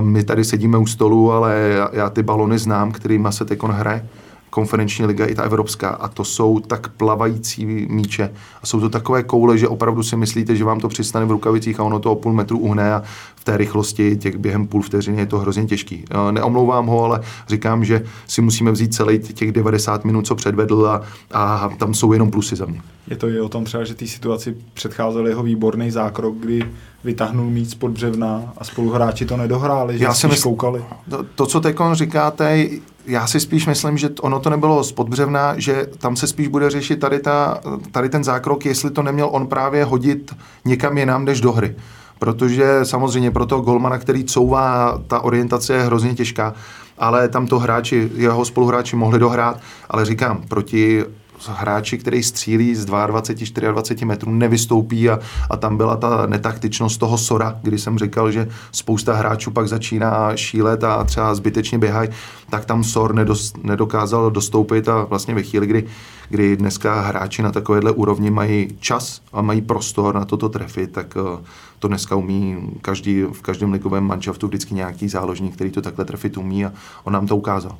my 0.01 0.25
tady 0.25 0.45
sedíme 0.45 0.79
u 0.79 0.87
stolu 0.87 1.33
ale 1.33 1.55
já, 1.77 1.89
já 1.93 2.11
ty 2.11 2.23
balony 2.23 2.59
znám, 2.59 2.93
kterýma 2.93 3.33
se 3.33 3.45
teď 3.45 3.63
hraje 3.63 4.09
konferenční 4.55 5.05
liga 5.05 5.27
i 5.27 5.35
ta 5.35 5.43
evropská 5.43 5.89
a 5.89 6.09
to 6.09 6.25
jsou 6.25 6.61
tak 6.61 6.89
plavající 6.89 7.67
míče 7.67 8.31
a 8.63 8.67
jsou 8.67 8.81
to 8.81 8.89
takové 8.89 9.23
koule, 9.23 9.59
že 9.59 9.69
opravdu 9.69 10.03
si 10.03 10.17
myslíte, 10.17 10.57
že 10.57 10.65
vám 10.65 10.81
to 10.81 10.89
přistane 10.89 11.27
v 11.27 11.31
rukavicích 11.31 11.81
a 11.81 11.83
ono 11.83 11.99
to 11.99 12.13
o 12.13 12.15
půl 12.15 12.33
metru 12.33 12.59
uhne 12.59 12.95
a 12.95 13.03
v 13.37 13.45
té 13.45 13.57
rychlosti 13.57 14.17
těch 14.17 14.37
během 14.37 14.67
půl 14.67 14.83
vteřiny 14.83 15.19
je 15.19 15.27
to 15.27 15.39
hrozně 15.39 15.65
těžký. 15.65 16.05
Neomlouvám 16.31 16.87
ho, 16.87 17.05
ale 17.05 17.21
říkám, 17.49 17.85
že 17.85 18.05
si 18.27 18.43
musíme 18.43 18.71
vzít 18.71 18.95
celý 18.95 19.19
těch 19.19 19.53
90 19.53 20.05
minut, 20.05 20.27
co 20.27 20.35
předvedl 20.35 20.87
a, 20.87 21.03
a 21.33 21.69
tam 21.79 21.95
jsou 21.95 22.13
jenom 22.13 22.31
plusy 22.31 22.57
za 22.57 22.67
mě. 22.67 22.81
Je 23.09 23.17
to 23.17 23.29
i 23.29 23.41
o 23.41 23.49
tom 23.49 23.65
třeba, 23.65 23.85
že 23.85 23.95
té 23.95 24.07
situaci 24.07 24.57
předcházel 24.75 25.27
jeho 25.27 25.43
výborný 25.43 25.91
zákrok, 25.91 26.35
kdy 26.37 26.65
vytáhnul 27.05 27.51
míc 27.51 27.71
spod 27.71 27.91
břevna 27.91 28.53
a 28.59 28.65
spoluhráči 28.65 29.27
to 29.27 29.37
nedohráli, 29.37 29.99
že 29.99 30.05
já 30.05 30.15
si 30.15 30.29
mysl... 30.29 30.43
koukali. 30.43 30.85
To, 31.11 31.25
to 31.35 31.47
co 31.47 31.61
teď 31.61 31.77
říkáte, 31.93 32.69
já 33.07 33.27
si 33.27 33.41
spíš 33.41 33.67
myslím, 33.67 33.99
že 33.99 34.11
ono 34.21 34.41
to 34.41 34.51
nebylo 34.51 34.85
z 34.85 34.93
podbřevna, 34.93 35.55
že 35.59 35.87
tam 35.99 36.17
se 36.17 36.27
spíš 36.27 36.49
bude 36.49 36.71
řešit 36.71 37.01
tady, 37.01 37.21
ta, 37.21 37.61
tady 37.93 38.09
ten 38.09 38.25
zákrok, 38.25 38.67
jestli 38.67 38.91
to 38.91 39.03
neměl 39.03 39.29
on 39.33 39.47
právě 39.47 39.85
hodit 39.85 40.37
někam 40.65 40.99
jinam 40.99 41.25
než 41.25 41.41
do 41.41 41.53
hry. 41.53 41.77
Protože 42.19 42.81
samozřejmě 42.83 43.31
pro 43.31 43.47
toho 43.47 43.63
golmana, 43.63 43.99
který 43.99 44.25
couvá, 44.25 44.99
ta 45.07 45.21
orientace 45.21 45.75
je 45.75 45.83
hrozně 45.83 46.15
těžká, 46.15 46.55
ale 46.99 47.29
tam 47.29 47.47
to 47.47 47.59
hráči, 47.59 48.11
jeho 48.15 48.45
spoluhráči 48.45 48.97
mohli 48.97 49.19
dohrát, 49.19 49.61
ale 49.91 50.05
říkám, 50.05 50.43
proti 50.49 51.05
hráči, 51.49 51.99
který 51.99 52.23
střílí 52.23 52.75
z 52.75 52.85
22, 52.85 53.73
24 53.73 54.05
metrů, 54.05 54.33
nevystoupí 54.33 55.11
a, 55.11 55.19
a 55.51 55.57
tam 55.57 55.77
byla 55.77 55.97
ta 55.97 56.27
netaktičnost 56.27 57.01
toho 57.01 57.19
Sora, 57.19 57.59
kdy 57.63 57.79
jsem 57.79 57.99
říkal, 57.99 58.31
že 58.31 58.49
spousta 58.73 59.15
hráčů 59.15 59.51
pak 59.51 59.69
začíná 59.69 60.37
šílet 60.37 60.85
a 60.85 61.05
třeba 61.05 61.35
zbytečně 61.35 61.79
běhají, 61.79 62.09
tak 62.51 62.65
tam 62.65 62.85
Sor 62.85 63.15
nedos, 63.15 63.53
nedokázal 63.63 64.31
dostoupit 64.31 64.89
a 64.89 65.05
vlastně 65.05 65.35
ve 65.35 65.43
chvíli, 65.43 65.67
kdy, 65.67 65.85
kdy 66.29 66.57
dneska 66.57 67.01
hráči 67.01 67.43
na 67.43 67.53
takovéhle 67.53 67.91
úrovni 67.91 68.31
mají 68.31 68.69
čas 68.81 69.21
a 69.33 69.43
mají 69.43 69.61
prostor 69.61 70.15
na 70.15 70.25
toto 70.25 70.49
trefit, 70.49 70.93
tak 70.93 71.17
eh, 71.17 71.45
to 71.79 71.89
dneska 71.89 72.17
umí 72.17 72.57
každý, 72.81 73.23
v 73.23 73.43
každém 73.43 73.73
ligovém 73.73 74.05
manšaftu 74.05 74.47
vždycky 74.47 74.75
nějaký 74.75 75.09
záložník, 75.09 75.55
který 75.55 75.71
to 75.71 75.83
takhle 75.83 76.05
trefit 76.05 76.37
umí 76.37 76.65
a 76.65 76.73
on 77.05 77.13
nám 77.13 77.27
to 77.27 77.37
ukázal. 77.37 77.77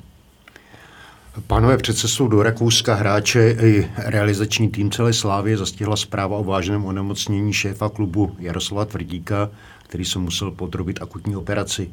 Pánové, 1.41 1.77
před 1.77 1.97
cestou 1.97 2.27
do 2.27 2.43
Rakouska 2.43 2.95
hráče 2.95 3.55
i 3.61 3.91
realizační 3.97 4.69
tým 4.69 4.91
celé 4.91 5.13
Slávy 5.13 5.57
zastihla 5.57 5.95
zpráva 5.95 6.37
o 6.37 6.43
vážném 6.43 6.85
onemocnění 6.85 7.53
šéfa 7.53 7.89
klubu 7.89 8.35
Jaroslava 8.39 8.85
Tvrdíka, 8.85 9.49
který 9.83 10.05
se 10.05 10.19
musel 10.19 10.51
podrobit 10.51 11.01
akutní 11.01 11.35
operaci. 11.35 11.91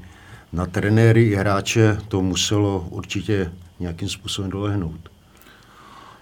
Na 0.52 0.66
trenéry 0.66 1.22
i 1.22 1.34
hráče 1.34 1.98
to 2.08 2.22
muselo 2.22 2.86
určitě 2.90 3.52
nějakým 3.80 4.08
způsobem 4.08 4.50
dolehnout. 4.50 5.08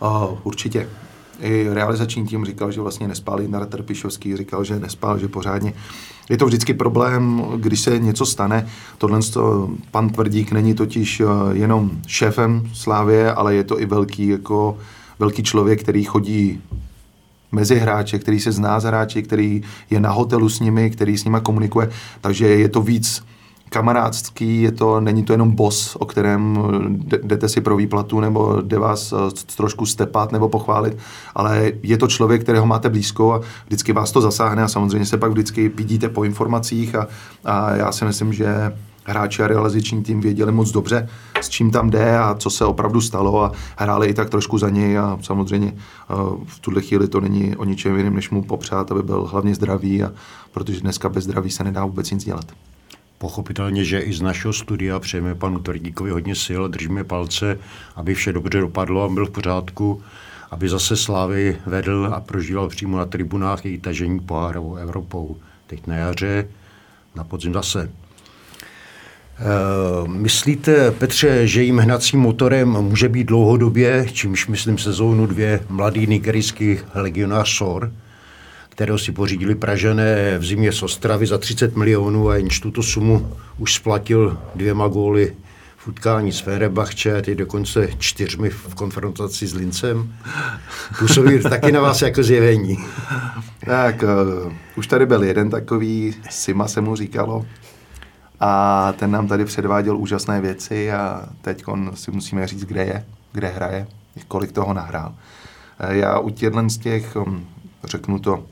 Uh, 0.00 0.38
určitě 0.42 0.88
i 1.40 1.68
realizační 1.72 2.26
tým 2.26 2.44
říkal, 2.44 2.72
že 2.72 2.80
vlastně 2.80 3.08
nespál 3.08 3.40
Jindra 3.40 3.66
Trpišovský, 3.66 4.36
říkal, 4.36 4.64
že 4.64 4.80
nespál, 4.80 5.18
že 5.18 5.28
pořádně. 5.28 5.72
Je 6.30 6.36
to 6.36 6.46
vždycky 6.46 6.74
problém, 6.74 7.44
když 7.56 7.80
se 7.80 7.98
něco 7.98 8.26
stane. 8.26 8.66
Tohle 8.98 9.20
to, 9.22 9.70
pan 9.90 10.10
Tvrdík 10.10 10.52
není 10.52 10.74
totiž 10.74 11.20
eh, 11.20 11.24
jenom 11.52 11.90
šéfem 12.06 12.70
Slávě, 12.74 13.32
ale 13.32 13.54
je 13.54 13.64
to 13.64 13.80
i 13.80 13.86
velký, 13.86 14.28
jako, 14.28 14.78
velký 15.18 15.42
člověk, 15.42 15.82
který 15.82 16.04
chodí 16.04 16.60
mezi 17.52 17.78
hráče, 17.78 18.18
který 18.18 18.40
se 18.40 18.52
zná 18.52 18.80
z 18.80 18.84
hráči, 18.84 19.22
který 19.22 19.62
je 19.90 20.00
na 20.00 20.10
hotelu 20.10 20.48
s 20.48 20.60
nimi, 20.60 20.90
který 20.90 21.18
s 21.18 21.24
nimi 21.24 21.38
komunikuje, 21.42 21.90
takže 22.20 22.46
je 22.46 22.68
to 22.68 22.82
víc 22.82 23.22
kamarádský, 23.70 24.62
je 24.62 24.72
to, 24.72 25.00
není 25.00 25.24
to 25.24 25.32
jenom 25.32 25.50
boss, 25.50 25.96
o 25.96 26.06
kterém 26.06 26.58
jdete 27.22 27.48
si 27.48 27.60
pro 27.60 27.76
výplatu 27.76 28.20
nebo 28.20 28.60
jde 28.62 28.78
vás 28.78 29.12
eh, 29.12 29.16
trošku 29.56 29.86
stepat 29.86 30.32
nebo 30.32 30.48
pochválit, 30.48 30.96
ale 31.34 31.72
je 31.82 31.98
to 31.98 32.06
člověk, 32.06 32.42
kterého 32.42 32.66
máte 32.66 32.88
blízko 32.88 33.34
a 33.34 33.40
vždycky 33.66 33.92
vás 33.92 34.12
to 34.12 34.20
zasáhne 34.20 34.62
a 34.62 34.68
samozřejmě 34.68 35.06
se 35.06 35.16
pak 35.16 35.30
vždycky 35.30 35.68
pídíte 35.68 36.08
po 36.08 36.24
informacích 36.24 36.94
a, 36.94 37.08
a 37.44 37.76
já 37.76 37.92
si 37.92 38.04
myslím, 38.04 38.32
že 38.32 38.72
hráči 39.04 39.42
a 39.42 39.46
realizační 39.46 40.02
tým 40.02 40.20
věděli 40.20 40.52
moc 40.52 40.70
dobře, 40.70 41.08
s 41.40 41.48
čím 41.48 41.70
tam 41.70 41.90
jde 41.90 42.18
a 42.18 42.34
co 42.38 42.50
se 42.50 42.64
opravdu 42.64 43.00
stalo 43.00 43.44
a 43.44 43.52
hráli 43.76 44.08
i 44.08 44.14
tak 44.14 44.30
trošku 44.30 44.58
za 44.58 44.70
něj 44.70 44.98
a 44.98 45.18
samozřejmě 45.22 45.72
eh, 45.74 46.14
v 46.46 46.60
tuhle 46.60 46.82
chvíli 46.82 47.08
to 47.08 47.20
není 47.20 47.56
o 47.56 47.64
ničem 47.64 47.96
jiném, 47.96 48.14
než 48.14 48.30
mu 48.30 48.42
popřát, 48.42 48.92
aby 48.92 49.02
byl 49.02 49.26
hlavně 49.26 49.54
zdravý, 49.54 50.02
a, 50.02 50.12
protože 50.52 50.80
dneska 50.80 51.08
bez 51.08 51.24
zdraví 51.24 51.50
se 51.50 51.64
nedá 51.64 51.84
vůbec 51.84 52.10
nic 52.10 52.24
dělat. 52.24 52.44
Pochopitelně, 53.20 53.84
že 53.84 54.00
i 54.00 54.12
z 54.12 54.20
našeho 54.20 54.52
studia 54.52 54.98
přejeme 54.98 55.34
panu 55.34 55.58
Tvrdíkovi 55.58 56.10
hodně 56.10 56.34
sil, 56.44 56.62
držíme 56.68 57.04
palce, 57.04 57.58
aby 57.96 58.14
vše 58.14 58.32
dobře 58.32 58.60
dopadlo 58.60 59.02
a 59.02 59.08
byl 59.08 59.26
v 59.26 59.30
pořádku, 59.30 60.02
aby 60.50 60.68
zase 60.68 60.96
Slávy 60.96 61.56
vedl 61.66 62.10
a 62.14 62.20
prožíval 62.20 62.68
přímo 62.68 62.98
na 62.98 63.04
tribunách 63.04 63.64
její 63.64 63.78
tažení 63.78 64.20
pohárovou 64.20 64.76
Evropou. 64.76 65.36
Teď 65.66 65.86
na 65.86 65.96
jaře, 65.96 66.48
na 67.14 67.24
podzim 67.24 67.52
zase. 67.52 67.82
E, 67.82 67.88
myslíte, 70.08 70.90
Petře, 70.90 71.46
že 71.46 71.62
jím 71.62 71.78
hnacím 71.78 72.20
motorem 72.20 72.68
může 72.68 73.08
být 73.08 73.24
dlouhodobě, 73.24 74.06
čímž 74.12 74.46
myslím 74.46 74.78
sezónu 74.78 75.26
dvě, 75.26 75.60
mladý 75.68 76.06
nigerijský 76.06 76.78
legionář 76.94 77.48
Sor, 77.48 77.92
kterého 78.70 78.98
si 78.98 79.12
pořídili 79.12 79.54
Pražané 79.54 80.38
v 80.38 80.44
zimě 80.44 80.72
z 80.72 80.82
Ostravy 80.82 81.26
za 81.26 81.38
30 81.38 81.76
milionů 81.76 82.28
a 82.28 82.36
jenž 82.36 82.60
tuto 82.60 82.82
sumu 82.82 83.32
už 83.58 83.74
splatil 83.74 84.38
dvěma 84.54 84.88
góly 84.88 85.36
v 85.76 85.88
utkání 85.88 86.32
s 86.32 86.40
Fenerbahče 86.40 87.18
a 87.18 87.22
teď 87.22 87.38
dokonce 87.38 87.88
čtyřmi 87.98 88.50
v 88.50 88.74
konfrontaci 88.74 89.46
s 89.46 89.54
Lincem. 89.54 90.14
Působí 90.98 91.40
taky 91.42 91.72
na 91.72 91.80
vás 91.80 92.02
jako 92.02 92.22
zjevení. 92.22 92.78
Tak, 93.64 94.02
uh, 94.02 94.52
už 94.76 94.86
tady 94.86 95.06
byl 95.06 95.22
jeden 95.22 95.50
takový, 95.50 96.14
Sima 96.30 96.68
se 96.68 96.80
mu 96.80 96.96
říkalo, 96.96 97.46
a 98.40 98.92
ten 98.92 99.10
nám 99.10 99.28
tady 99.28 99.44
předváděl 99.44 99.96
úžasné 99.96 100.40
věci 100.40 100.92
a 100.92 101.28
teď 101.42 101.64
si 101.94 102.10
musíme 102.10 102.46
říct, 102.46 102.64
kde 102.64 102.84
je, 102.84 103.04
kde 103.32 103.48
hraje, 103.48 103.86
kolik 104.28 104.52
toho 104.52 104.74
nahrál. 104.74 105.14
Já 105.88 106.18
u 106.18 106.30
těchto 106.30 106.68
z 106.68 106.78
těch, 106.78 107.16
hm, 107.16 107.44
řeknu 107.84 108.18
to, 108.18 108.44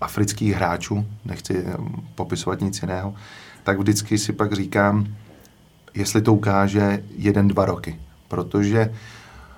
afrických 0.00 0.54
hráčů, 0.54 1.06
nechci 1.24 1.64
hm, 1.66 2.06
popisovat 2.14 2.60
nic 2.60 2.82
jiného, 2.82 3.14
tak 3.64 3.78
vždycky 3.78 4.18
si 4.18 4.32
pak 4.32 4.52
říkám, 4.52 5.06
jestli 5.94 6.22
to 6.22 6.34
ukáže 6.34 7.02
jeden, 7.16 7.48
dva 7.48 7.64
roky. 7.64 7.98
Protože 8.28 8.94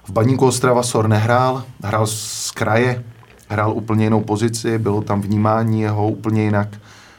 v 0.04 0.10
Baníku 0.10 0.46
Ostrava 0.46 0.82
Sor 0.82 1.08
nehrál, 1.08 1.64
hrál 1.82 2.06
z 2.06 2.50
kraje, 2.50 3.04
hrál 3.48 3.72
úplně 3.72 4.04
jinou 4.04 4.20
pozici, 4.20 4.78
bylo 4.78 5.02
tam 5.02 5.20
vnímání 5.20 5.80
jeho 5.80 6.08
úplně 6.08 6.42
jinak. 6.42 6.68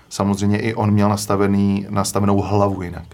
Samozřejmě 0.10 0.60
i 0.60 0.74
on 0.74 0.92
měl 0.92 1.10
nastavený, 1.10 1.86
nastavenou 1.90 2.42
hlavu 2.42 2.82
jinak. 2.82 3.06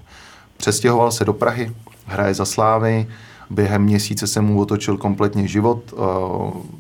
Přestěhoval 0.57 1.11
se 1.11 1.25
do 1.25 1.33
Prahy, 1.33 1.71
hraje 2.05 2.33
za 2.33 2.45
Slávy, 2.45 3.07
během 3.49 3.81
měsíce 3.81 4.27
se 4.27 4.41
mu 4.41 4.61
otočil 4.61 4.97
kompletně 4.97 5.47
život, 5.47 5.93
eh, 5.93 6.77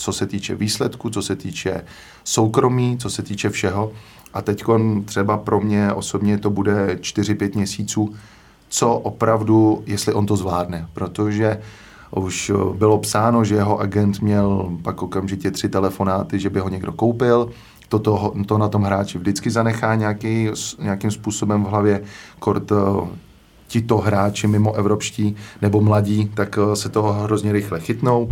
co 0.00 0.12
se 0.12 0.26
týče 0.26 0.54
výsledku, 0.54 1.10
co 1.10 1.22
se 1.22 1.36
týče 1.36 1.84
soukromí, 2.24 2.98
co 2.98 3.10
se 3.10 3.22
týče 3.22 3.50
všeho. 3.50 3.92
A 4.34 4.42
teď 4.42 4.64
třeba 5.04 5.36
pro 5.36 5.60
mě 5.60 5.92
osobně 5.92 6.38
to 6.38 6.50
bude 6.50 6.98
4-5 7.00 7.54
měsíců, 7.54 8.14
co 8.68 8.94
opravdu, 8.94 9.82
jestli 9.86 10.14
on 10.14 10.26
to 10.26 10.36
zvládne, 10.36 10.88
protože 10.92 11.60
už 12.10 12.52
bylo 12.78 12.98
psáno, 12.98 13.44
že 13.44 13.54
jeho 13.54 13.78
agent 13.78 14.20
měl 14.20 14.76
pak 14.82 15.02
okamžitě 15.02 15.50
tři 15.50 15.68
telefonáty, 15.68 16.38
že 16.38 16.50
by 16.50 16.60
ho 16.60 16.68
někdo 16.68 16.92
koupil, 16.92 17.50
to, 17.88 17.98
to, 17.98 18.32
to 18.46 18.58
na 18.58 18.68
tom 18.68 18.82
hráči 18.82 19.18
vždycky 19.18 19.50
zanechá 19.50 19.94
nějaký, 19.94 20.48
nějakým 20.78 21.10
způsobem 21.10 21.64
v 21.64 21.68
hlavě. 21.68 22.02
Kort 22.38 22.72
eh, 22.72 22.76
tito 23.66 23.98
hráči 23.98 24.46
mimo 24.46 24.72
evropští 24.72 25.36
nebo 25.62 25.80
mladí, 25.80 26.30
tak 26.34 26.58
eh, 26.58 26.76
se 26.76 26.88
toho 26.88 27.12
hrozně 27.12 27.52
rychle 27.52 27.80
chytnou. 27.80 28.30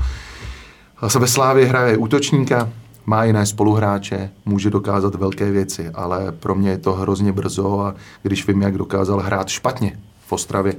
Ve 1.02 1.28
Slávě 1.28 1.66
hraje 1.66 1.96
útočníka, 1.96 2.68
má 3.06 3.24
jiné 3.24 3.46
spoluhráče, 3.46 4.30
může 4.44 4.70
dokázat 4.70 5.14
velké 5.14 5.50
věci, 5.50 5.90
ale 5.90 6.32
pro 6.32 6.54
mě 6.54 6.70
je 6.70 6.78
to 6.78 6.92
hrozně 6.92 7.32
brzo 7.32 7.80
a 7.80 7.94
když 8.22 8.46
vím, 8.46 8.62
jak 8.62 8.78
dokázal 8.78 9.20
hrát 9.20 9.48
špatně 9.48 10.00
v 10.26 10.32
Ostravě, 10.32 10.74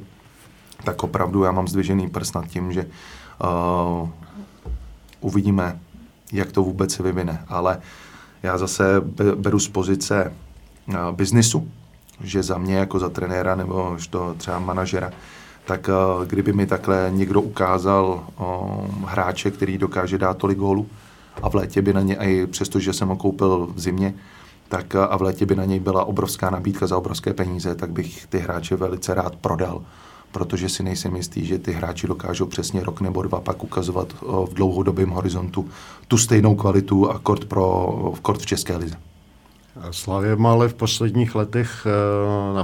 tak 0.83 1.03
opravdu 1.03 1.43
já 1.43 1.51
mám 1.51 1.67
zdvižený 1.67 2.09
prst 2.09 2.35
nad 2.35 2.47
tím, 2.47 2.73
že 2.73 2.85
uh, 2.85 4.09
uvidíme, 5.19 5.79
jak 6.33 6.51
to 6.51 6.63
vůbec 6.63 6.93
se 6.93 7.03
vyvine. 7.03 7.45
Ale 7.47 7.79
já 8.43 8.57
zase 8.57 9.01
beru 9.35 9.59
z 9.59 9.67
pozice 9.67 10.33
uh, 10.87 10.95
biznisu, 11.11 11.71
že 12.23 12.43
za 12.43 12.57
mě 12.57 12.75
jako 12.75 12.99
za 12.99 13.09
trenéra 13.09 13.55
nebo 13.55 13.97
to 14.09 14.35
třeba 14.37 14.59
manažera, 14.59 15.11
tak 15.65 15.89
uh, 15.89 16.25
kdyby 16.25 16.53
mi 16.53 16.65
takhle 16.65 17.11
někdo 17.13 17.41
ukázal 17.41 18.23
uh, 18.39 18.45
hráče, 19.05 19.51
který 19.51 19.77
dokáže 19.77 20.17
dát 20.17 20.37
tolik 20.37 20.57
gólů 20.57 20.87
a 21.41 21.49
v 21.49 21.55
létě 21.55 21.81
by 21.81 21.93
na 21.93 22.01
ně, 22.01 22.15
i 22.15 22.47
přesto, 22.47 22.79
že 22.79 22.93
jsem 22.93 23.07
ho 23.07 23.15
koupil 23.15 23.69
v 23.75 23.79
zimě, 23.79 24.13
tak 24.69 24.93
uh, 24.95 25.01
a 25.09 25.17
v 25.17 25.21
létě 25.21 25.45
by 25.45 25.55
na 25.55 25.65
něj 25.65 25.79
byla 25.79 26.05
obrovská 26.05 26.49
nabídka 26.49 26.87
za 26.87 26.97
obrovské 26.97 27.33
peníze, 27.33 27.75
tak 27.75 27.91
bych 27.91 28.27
ty 28.27 28.39
hráče 28.39 28.75
velice 28.75 29.13
rád 29.13 29.35
prodal 29.35 29.81
protože 30.31 30.69
si 30.69 30.83
nejsem 30.83 31.15
jistý, 31.15 31.45
že 31.45 31.59
ty 31.59 31.71
hráči 31.71 32.07
dokážou 32.07 32.45
přesně 32.45 32.83
rok 32.83 33.01
nebo 33.01 33.23
dva 33.23 33.41
pak 33.41 33.63
ukazovat 33.63 34.13
v 34.21 34.53
dlouhodobém 34.53 35.09
horizontu 35.09 35.69
tu 36.07 36.17
stejnou 36.17 36.55
kvalitu 36.55 37.09
a 37.09 37.19
kort, 37.19 37.45
pro, 37.45 38.13
kort 38.21 38.41
v 38.41 38.45
České 38.45 38.77
lize. 38.77 38.95
Slavě 39.91 40.35
má 40.35 40.51
ale 40.51 40.67
v 40.67 40.73
posledních 40.73 41.35
letech 41.35 41.87
eh, 41.87 42.55
na 42.55 42.63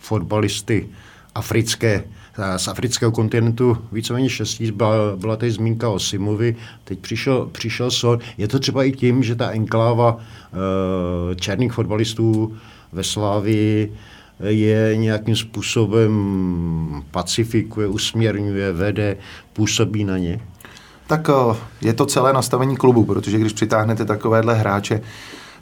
fotbalisty 0.00 0.88
africké, 1.34 2.04
eh, 2.04 2.15
z 2.56 2.68
afrického 2.68 3.12
kontinentu 3.12 3.78
víceméně 3.92 4.28
šestí, 4.28 4.72
byla, 4.72 5.16
byla 5.16 5.36
tady 5.36 5.52
zmínka 5.52 5.88
o 5.88 5.98
Simovi, 5.98 6.56
teď 6.84 6.98
přišel, 6.98 7.48
přišel 7.52 7.90
Son. 7.90 8.18
Je 8.38 8.48
to 8.48 8.58
třeba 8.58 8.84
i 8.84 8.92
tím, 8.92 9.22
že 9.22 9.34
ta 9.34 9.50
enkláva 9.50 10.16
eh, 10.18 11.34
černých 11.34 11.72
fotbalistů 11.72 12.56
ve 12.92 13.04
Slávii 13.04 13.92
je 14.40 14.96
nějakým 14.96 15.36
způsobem 15.36 16.12
pacifikuje, 17.10 17.86
usměrňuje, 17.86 18.72
vede, 18.72 19.16
působí 19.52 20.04
na 20.04 20.18
ně? 20.18 20.40
Tak 21.06 21.30
je 21.82 21.92
to 21.92 22.06
celé 22.06 22.32
nastavení 22.32 22.76
klubu, 22.76 23.04
protože 23.04 23.38
když 23.38 23.52
přitáhnete 23.52 24.04
takovéhle 24.04 24.54
hráče, 24.54 25.00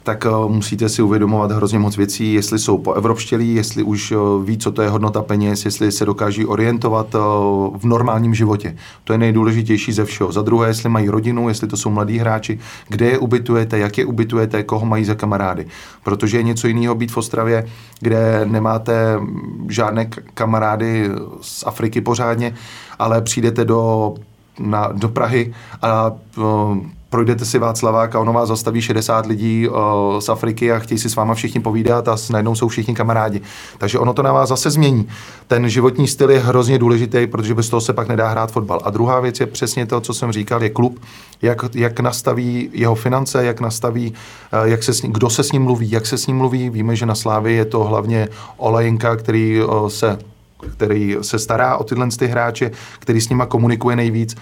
tak 0.05 0.25
uh, 0.25 0.51
musíte 0.51 0.89
si 0.89 1.01
uvědomovat 1.01 1.51
hrozně 1.51 1.79
moc 1.79 1.97
věcí, 1.97 2.33
jestli 2.33 2.59
jsou 2.59 2.77
poevropštělí, 2.77 3.55
jestli 3.55 3.83
už 3.83 4.11
uh, 4.11 4.43
ví, 4.43 4.57
co 4.57 4.71
to 4.71 4.81
je 4.81 4.89
hodnota 4.89 5.21
peněz, 5.21 5.65
jestli 5.65 5.91
se 5.91 6.05
dokáží 6.05 6.45
orientovat 6.45 7.15
uh, 7.15 7.21
v 7.77 7.83
normálním 7.83 8.35
životě. 8.35 8.75
To 9.03 9.13
je 9.13 9.19
nejdůležitější 9.19 9.91
ze 9.91 10.05
všeho. 10.05 10.31
Za 10.31 10.41
druhé, 10.41 10.67
jestli 10.67 10.89
mají 10.89 11.09
rodinu, 11.09 11.49
jestli 11.49 11.67
to 11.67 11.77
jsou 11.77 11.89
mladí 11.89 12.17
hráči, 12.17 12.59
kde 12.87 13.05
je 13.05 13.17
ubytujete, 13.17 13.79
jak 13.79 13.97
je 13.97 14.05
ubytujete, 14.05 14.63
koho 14.63 14.85
mají 14.85 15.05
za 15.05 15.15
kamarády. 15.15 15.67
Protože 16.03 16.37
je 16.37 16.43
něco 16.43 16.67
jiného 16.67 16.95
být 16.95 17.11
v 17.11 17.17
Ostravě, 17.17 17.65
kde 17.99 18.41
nemáte 18.45 19.19
žádné 19.69 20.05
kamarády 20.33 21.09
z 21.41 21.63
Afriky 21.67 22.01
pořádně, 22.01 22.55
ale 22.99 23.21
přijdete 23.21 23.65
do 23.65 24.13
na, 24.59 24.89
do 24.93 25.09
Prahy 25.09 25.53
a 25.81 26.11
uh, 26.37 26.77
projdete 27.09 27.45
si 27.45 27.59
Václavák 27.59 28.15
a 28.15 28.19
ono 28.19 28.33
vás 28.33 28.47
zastaví 28.47 28.81
60 28.81 29.25
lidí 29.25 29.67
uh, 29.67 29.75
z 30.19 30.29
Afriky 30.29 30.71
a 30.71 30.79
chtějí 30.79 30.99
si 30.99 31.09
s 31.09 31.15
váma 31.15 31.33
všichni 31.33 31.61
povídat 31.61 32.07
a 32.07 32.15
najednou 32.31 32.55
jsou 32.55 32.67
všichni 32.67 32.95
kamarádi. 32.95 33.41
Takže 33.77 33.99
ono 33.99 34.13
to 34.13 34.23
na 34.23 34.33
vás 34.33 34.49
zase 34.49 34.71
změní. 34.71 35.07
Ten 35.47 35.69
životní 35.69 36.07
styl 36.07 36.31
je 36.31 36.39
hrozně 36.39 36.79
důležitý, 36.79 37.27
protože 37.27 37.53
bez 37.53 37.69
toho 37.69 37.81
se 37.81 37.93
pak 37.93 38.07
nedá 38.07 38.29
hrát 38.29 38.51
fotbal. 38.51 38.79
A 38.83 38.89
druhá 38.89 39.19
věc 39.19 39.39
je 39.39 39.45
přesně 39.45 39.85
to, 39.85 40.01
co 40.01 40.13
jsem 40.13 40.31
říkal, 40.31 40.63
je 40.63 40.69
klub, 40.69 40.99
jak, 41.41 41.65
jak 41.75 41.99
nastaví 41.99 42.69
jeho 42.73 42.95
finance, 42.95 43.45
jak 43.45 43.61
nastaví, 43.61 44.13
uh, 44.63 44.67
jak 44.67 44.83
se 44.83 44.93
s 44.93 45.01
ním, 45.01 45.13
kdo 45.13 45.29
se 45.29 45.43
s 45.43 45.51
ním 45.51 45.63
mluví, 45.63 45.91
jak 45.91 46.05
se 46.05 46.17
s 46.17 46.27
ním 46.27 46.37
mluví. 46.37 46.69
Víme, 46.69 46.95
že 46.95 47.05
na 47.05 47.15
Slávě 47.15 47.53
je 47.53 47.65
to 47.65 47.83
hlavně 47.83 48.27
Olejnka, 48.57 49.15
který 49.15 49.63
uh, 49.63 49.87
se 49.87 50.19
který 50.71 51.17
se 51.21 51.39
stará 51.39 51.77
o 51.77 51.83
tyhle 51.83 52.07
ty 52.19 52.27
hráče, 52.27 52.71
který 52.99 53.21
s 53.21 53.29
nima 53.29 53.45
komunikuje 53.45 53.95
nejvíc. 53.95 54.35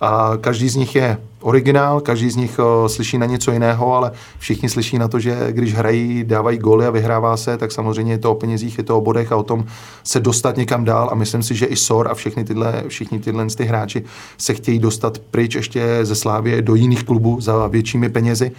A 0.00 0.32
každý 0.40 0.68
z 0.68 0.76
nich 0.76 0.96
je 0.96 1.18
originál, 1.40 2.00
každý 2.00 2.30
z 2.30 2.36
nich 2.36 2.58
uh, 2.58 2.86
slyší 2.86 3.18
na 3.18 3.26
něco 3.26 3.52
jiného, 3.52 3.94
ale 3.94 4.12
všichni 4.38 4.68
slyší 4.68 4.98
na 4.98 5.08
to, 5.08 5.20
že 5.20 5.46
když 5.50 5.74
hrají, 5.74 6.24
dávají 6.24 6.58
góly 6.58 6.86
a 6.86 6.90
vyhrává 6.90 7.36
se, 7.36 7.58
tak 7.58 7.72
samozřejmě 7.72 8.12
je 8.12 8.18
to 8.18 8.32
o 8.32 8.34
penězích, 8.34 8.78
je 8.78 8.84
to 8.84 8.98
o 8.98 9.00
bodech 9.00 9.32
a 9.32 9.36
o 9.36 9.42
tom 9.42 9.64
se 10.04 10.20
dostat 10.20 10.56
někam 10.56 10.84
dál. 10.84 11.08
A 11.12 11.14
myslím 11.14 11.42
si, 11.42 11.54
že 11.54 11.66
i 11.66 11.76
SOR 11.76 12.08
a 12.10 12.14
všechny 12.14 12.44
tyhle, 12.44 12.84
všichni 12.88 13.18
tyhle 13.18 13.46
ty 13.46 13.64
hráči 13.64 14.04
se 14.38 14.54
chtějí 14.54 14.78
dostat 14.78 15.18
pryč 15.18 15.54
ještě 15.54 15.98
ze 16.02 16.14
Slávě 16.14 16.62
do 16.62 16.74
jiných 16.74 17.04
klubů 17.04 17.40
za 17.40 17.66
většími 17.66 18.08
penězi. 18.08 18.52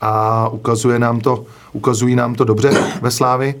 A 0.00 0.48
ukazuje 0.48 0.98
nám 0.98 1.20
to, 1.20 1.44
ukazují 1.72 2.16
nám 2.16 2.34
to 2.34 2.44
dobře 2.44 2.70
ve 3.00 3.10
Slávi, 3.10 3.54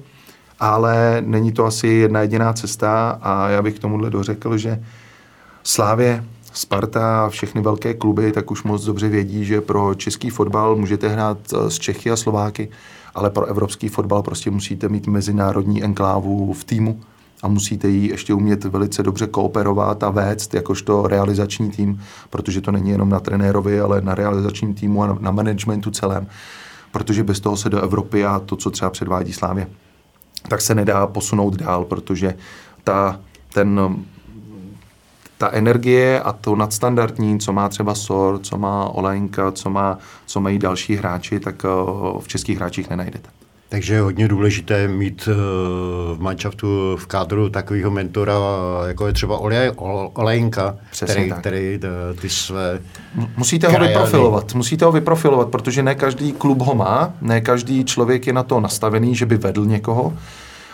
ale 0.62 1.22
není 1.26 1.52
to 1.52 1.66
asi 1.66 1.88
jedna 1.88 2.20
jediná 2.20 2.52
cesta 2.52 3.18
a 3.22 3.48
já 3.48 3.62
bych 3.62 3.74
k 3.74 3.78
tomuhle 3.78 4.10
dořekl, 4.10 4.58
že 4.58 4.82
Slávě 5.62 6.24
Sparta 6.52 7.24
a 7.24 7.28
všechny 7.28 7.62
velké 7.62 7.94
kluby 7.94 8.32
tak 8.32 8.50
už 8.50 8.62
moc 8.62 8.84
dobře 8.84 9.08
vědí, 9.08 9.44
že 9.44 9.60
pro 9.60 9.94
český 9.94 10.30
fotbal 10.30 10.76
můžete 10.76 11.08
hrát 11.08 11.38
eh, 11.54 11.70
s 11.70 11.78
Čechy 11.78 12.10
a 12.10 12.16
Slováky, 12.16 12.68
ale 13.14 13.30
pro 13.30 13.46
evropský 13.46 13.88
fotbal 13.88 14.22
prostě 14.22 14.50
musíte 14.50 14.88
mít 14.88 15.06
mezinárodní 15.06 15.84
enklávu 15.84 16.52
v 16.52 16.64
týmu 16.64 17.00
a 17.42 17.48
musíte 17.48 17.88
ji 17.88 18.10
ještě 18.10 18.34
umět 18.34 18.64
velice 18.64 19.02
dobře 19.02 19.26
kooperovat 19.26 20.02
a 20.02 20.10
vést 20.10 20.54
jakožto 20.54 21.06
realizační 21.06 21.70
tým, 21.70 22.00
protože 22.30 22.60
to 22.60 22.72
není 22.72 22.90
jenom 22.90 23.08
na 23.08 23.20
trenérovi, 23.20 23.80
ale 23.80 24.00
na 24.00 24.14
realizačním 24.14 24.74
týmu 24.74 25.02
a 25.02 25.18
na 25.20 25.30
managementu 25.30 25.90
celém, 25.90 26.26
protože 26.92 27.24
bez 27.24 27.40
toho 27.40 27.56
se 27.56 27.70
do 27.70 27.80
Evropy 27.80 28.24
a 28.24 28.38
to, 28.38 28.56
co 28.56 28.70
třeba 28.70 28.90
předvádí 28.90 29.32
Slávě, 29.32 29.66
tak 30.48 30.60
se 30.60 30.74
nedá 30.74 31.06
posunout 31.06 31.56
dál, 31.56 31.84
protože 31.84 32.34
ta, 32.84 33.20
ten 33.52 33.80
ta 35.42 35.50
energie 35.52 36.20
a 36.20 36.32
to 36.32 36.56
nadstandardní, 36.56 37.40
co 37.40 37.52
má 37.52 37.68
třeba 37.68 37.94
SOR, 37.94 38.38
co 38.38 38.58
má 38.58 38.88
Olejnka, 38.88 39.52
co, 39.52 39.70
má, 39.70 39.98
co 40.26 40.40
mají 40.40 40.58
další 40.58 40.96
hráči, 40.96 41.40
tak 41.40 41.64
eh, 41.64 41.68
v 42.20 42.28
českých 42.28 42.56
hráčích 42.56 42.90
nenajdete. 42.90 43.28
Takže 43.72 43.94
je 43.94 44.00
hodně 44.00 44.28
důležité 44.28 44.88
mít 44.88 45.28
eh, 45.32 45.34
v 46.14 46.16
manšaftu 46.18 46.96
v 46.96 47.06
kádru 47.06 47.48
takového 47.48 47.90
mentora, 47.90 48.34
jako 48.86 49.06
je 49.06 49.12
třeba 49.12 49.38
Olej, 49.38 49.72
Olejnka, 50.14 50.76
který, 51.04 51.28
tak. 51.28 51.38
který 51.38 51.80
eh, 51.82 52.14
ty 52.20 52.28
své 52.28 52.80
Musíte 53.36 53.66
krajany. 53.66 53.86
ho 53.86 53.88
vyprofilovat, 53.88 54.54
musíte 54.54 54.84
ho 54.84 54.92
vyprofilovat, 54.92 55.48
protože 55.48 55.82
ne 55.82 55.94
každý 55.94 56.32
klub 56.32 56.60
ho 56.60 56.74
má, 56.74 57.14
ne 57.20 57.40
každý 57.40 57.84
člověk 57.84 58.26
je 58.26 58.32
na 58.32 58.42
to 58.42 58.60
nastavený, 58.60 59.14
že 59.14 59.26
by 59.26 59.36
vedl 59.36 59.64
někoho 59.66 60.12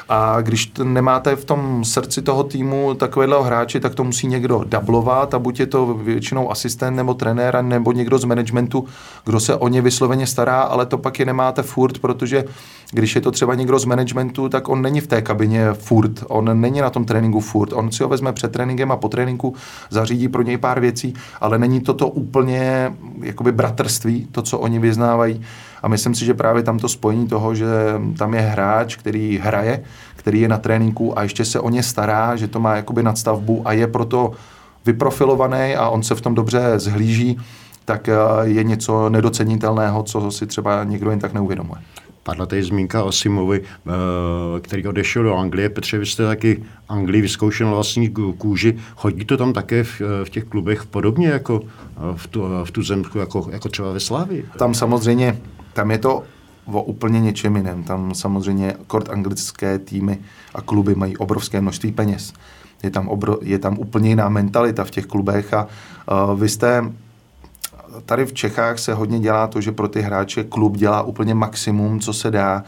A 0.08 0.40
když 0.40 0.72
nemáte 0.82 1.36
v 1.36 1.44
tom 1.44 1.84
srdci 1.84 2.22
toho 2.22 2.44
týmu 2.44 2.94
takového 2.94 3.42
hráče, 3.42 3.80
tak 3.80 3.94
to 3.94 4.04
musí 4.04 4.26
někdo 4.26 4.64
dublovat 4.66 5.34
a 5.34 5.38
buď 5.38 5.60
je 5.60 5.66
to 5.66 5.94
většinou 5.94 6.50
asistent 6.50 6.96
nebo 6.96 7.14
trenér 7.14 7.62
nebo 7.62 7.92
někdo 7.92 8.18
z 8.18 8.24
managementu, 8.24 8.84
kdo 9.24 9.40
se 9.40 9.54
o 9.56 9.68
ně 9.68 9.82
vysloveně 9.82 10.26
stará, 10.26 10.60
ale 10.60 10.86
to 10.86 10.98
pak 10.98 11.18
je 11.18 11.26
nemáte 11.26 11.62
furt, 11.62 11.98
protože 11.98 12.44
když 12.90 13.14
je 13.14 13.20
to 13.20 13.30
třeba 13.30 13.54
někdo 13.54 13.78
z 13.78 13.84
managementu, 13.84 14.48
tak 14.48 14.68
on 14.68 14.82
není 14.82 15.00
v 15.00 15.06
té 15.06 15.22
kabině 15.22 15.72
furt, 15.72 16.24
on 16.28 16.60
není 16.60 16.80
na 16.80 16.90
tom 16.90 17.04
tréninku 17.04 17.40
furt, 17.40 17.72
on 17.72 17.92
si 17.92 18.02
ho 18.02 18.08
vezme 18.08 18.32
před 18.32 18.52
tréninkem 18.52 18.92
a 18.92 18.96
po 18.96 19.08
tréninku 19.08 19.54
zařídí 19.90 20.28
pro 20.28 20.42
něj 20.42 20.58
pár 20.58 20.80
věcí, 20.80 21.14
ale 21.40 21.58
není 21.58 21.80
to 21.80 21.94
to 21.94 22.08
úplně 22.08 22.92
jakoby 23.20 23.52
bratrství, 23.52 24.28
to, 24.32 24.42
co 24.42 24.58
oni 24.58 24.78
vyznávají. 24.78 25.44
A 25.82 25.88
myslím 25.88 26.14
si, 26.14 26.24
že 26.24 26.34
právě 26.34 26.62
tam 26.62 26.78
to 26.78 26.88
spojení 26.88 27.28
toho, 27.28 27.54
že 27.54 27.66
tam 28.18 28.34
je 28.34 28.40
hráč, 28.40 28.96
který 28.96 29.38
hraje, 29.38 29.82
který 30.16 30.40
je 30.40 30.48
na 30.48 30.58
tréninku 30.58 31.18
a 31.18 31.22
ještě 31.22 31.44
se 31.44 31.60
o 31.60 31.70
ně 31.70 31.82
stará, 31.82 32.36
že 32.36 32.48
to 32.48 32.60
má 32.60 32.76
jakoby 32.76 33.02
nadstavbu 33.02 33.62
a 33.64 33.72
je 33.72 33.86
proto 33.86 34.32
vyprofilovaný 34.86 35.74
a 35.76 35.88
on 35.88 36.02
se 36.02 36.14
v 36.14 36.20
tom 36.20 36.34
dobře 36.34 36.78
zhlíží, 36.78 37.38
tak 37.84 38.08
eh, 38.08 38.14
je 38.42 38.64
něco 38.64 39.08
nedocenitelného, 39.08 40.02
co 40.02 40.30
si 40.30 40.46
třeba 40.46 40.84
někdo 40.84 41.10
jen 41.10 41.18
tak 41.18 41.32
neuvědomuje. 41.32 41.80
Padla 42.22 42.46
tady 42.46 42.62
zmínka 42.62 43.04
o 43.04 43.12
Simovi, 43.12 43.60
eh, 43.60 43.90
který 44.60 44.86
odešel 44.86 45.22
do 45.22 45.36
Anglie. 45.36 45.68
Petře, 45.68 45.98
vy 45.98 46.06
jste 46.06 46.26
taky 46.26 46.62
Anglii 46.88 47.22
vyzkoušel 47.22 47.70
vlastní 47.70 48.08
kůži. 48.38 48.76
Chodí 48.96 49.24
to 49.24 49.36
tam 49.36 49.52
také 49.52 49.84
v, 49.84 50.00
eh, 50.00 50.24
v 50.24 50.30
těch 50.30 50.44
klubech 50.44 50.86
podobně 50.86 51.28
jako 51.28 51.60
v 52.14 52.26
tu, 52.26 52.44
v 52.64 52.70
tu 52.70 52.82
zemku, 52.82 53.18
jako, 53.18 53.48
jako 53.50 53.68
třeba 53.68 53.92
ve 53.92 54.00
Slávii? 54.00 54.44
Tam 54.58 54.74
samozřejmě, 54.74 55.38
tam 55.72 55.90
je 55.90 55.98
to 55.98 56.22
o 56.72 56.82
úplně 56.82 57.20
něčem 57.20 57.56
jiném. 57.56 57.82
Tam 57.82 58.14
samozřejmě 58.14 58.74
kort 58.86 59.08
anglické 59.08 59.78
týmy 59.78 60.18
a 60.54 60.60
kluby 60.60 60.94
mají 60.94 61.16
obrovské 61.16 61.60
množství 61.60 61.92
peněz. 61.92 62.32
Je 62.82 62.90
tam, 62.90 63.08
obro, 63.08 63.38
je 63.42 63.58
tam 63.58 63.78
úplně 63.78 64.08
jiná 64.08 64.28
mentalita 64.28 64.84
v 64.84 64.90
těch 64.90 65.06
klubech 65.06 65.54
a 65.54 65.66
uh, 65.66 66.40
vy 66.40 66.48
jste 66.48 66.92
tady 68.04 68.26
v 68.26 68.32
Čechách 68.32 68.78
se 68.78 68.94
hodně 68.94 69.20
dělá 69.20 69.46
to, 69.46 69.60
že 69.60 69.72
pro 69.72 69.88
ty 69.88 70.00
hráče 70.00 70.44
klub 70.44 70.76
dělá 70.76 71.02
úplně 71.02 71.34
maximum, 71.34 72.00
co 72.00 72.12
se 72.12 72.30
dá. 72.30 72.64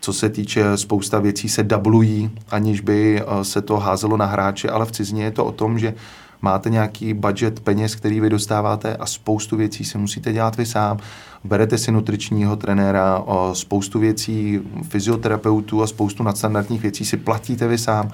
Co 0.00 0.12
se 0.12 0.28
týče 0.28 0.76
spousta 0.76 1.18
věcí 1.18 1.48
se 1.48 1.62
dublují, 1.62 2.30
aniž 2.50 2.80
by 2.80 3.22
se 3.42 3.62
to 3.62 3.76
házelo 3.76 4.16
na 4.16 4.26
hráče, 4.26 4.70
ale 4.70 4.86
v 4.86 4.92
cizině 4.92 5.24
je 5.24 5.30
to 5.30 5.44
o 5.44 5.52
tom, 5.52 5.78
že 5.78 5.94
máte 6.42 6.70
nějaký 6.70 7.14
budget 7.14 7.60
peněz, 7.60 7.94
který 7.94 8.20
vy 8.20 8.30
dostáváte 8.30 8.96
a 8.96 9.06
spoustu 9.06 9.56
věcí 9.56 9.84
si 9.84 9.98
musíte 9.98 10.32
dělat 10.32 10.56
vy 10.56 10.66
sám. 10.66 10.98
Berete 11.44 11.78
si 11.78 11.92
nutričního 11.92 12.56
trenéra, 12.56 13.24
spoustu 13.52 13.98
věcí 13.98 14.60
fyzioterapeutů 14.88 15.82
a 15.82 15.86
spoustu 15.86 16.22
nadstandardních 16.22 16.82
věcí 16.82 17.04
si 17.04 17.16
platíte 17.16 17.68
vy 17.68 17.78
sám. 17.78 18.10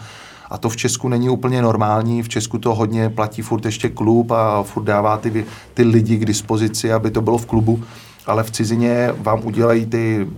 A 0.51 0.59
to 0.59 0.69
v 0.69 0.77
Česku 0.77 1.09
není 1.09 1.29
úplně 1.29 1.63
normální. 1.63 2.23
V 2.23 2.29
Česku 2.29 2.59
to 2.59 2.75
hodně 2.75 3.09
platí 3.09 3.43
furt 3.43 3.65
ještě 3.65 3.89
klub 3.89 4.31
a 4.31 4.63
furt 4.63 4.85
dává 4.85 5.17
ty, 5.17 5.45
ty 5.75 5.83
lidi 5.83 6.17
k 6.17 6.25
dispozici, 6.25 6.93
aby 6.93 7.11
to 7.11 7.23
bylo 7.23 7.39
v 7.39 7.47
klubu. 7.47 7.85
Ale 8.27 8.43
v 8.43 8.51
cizině 8.51 9.13
vám 9.17 9.41
udělají 9.45 9.87
ty 9.87 10.29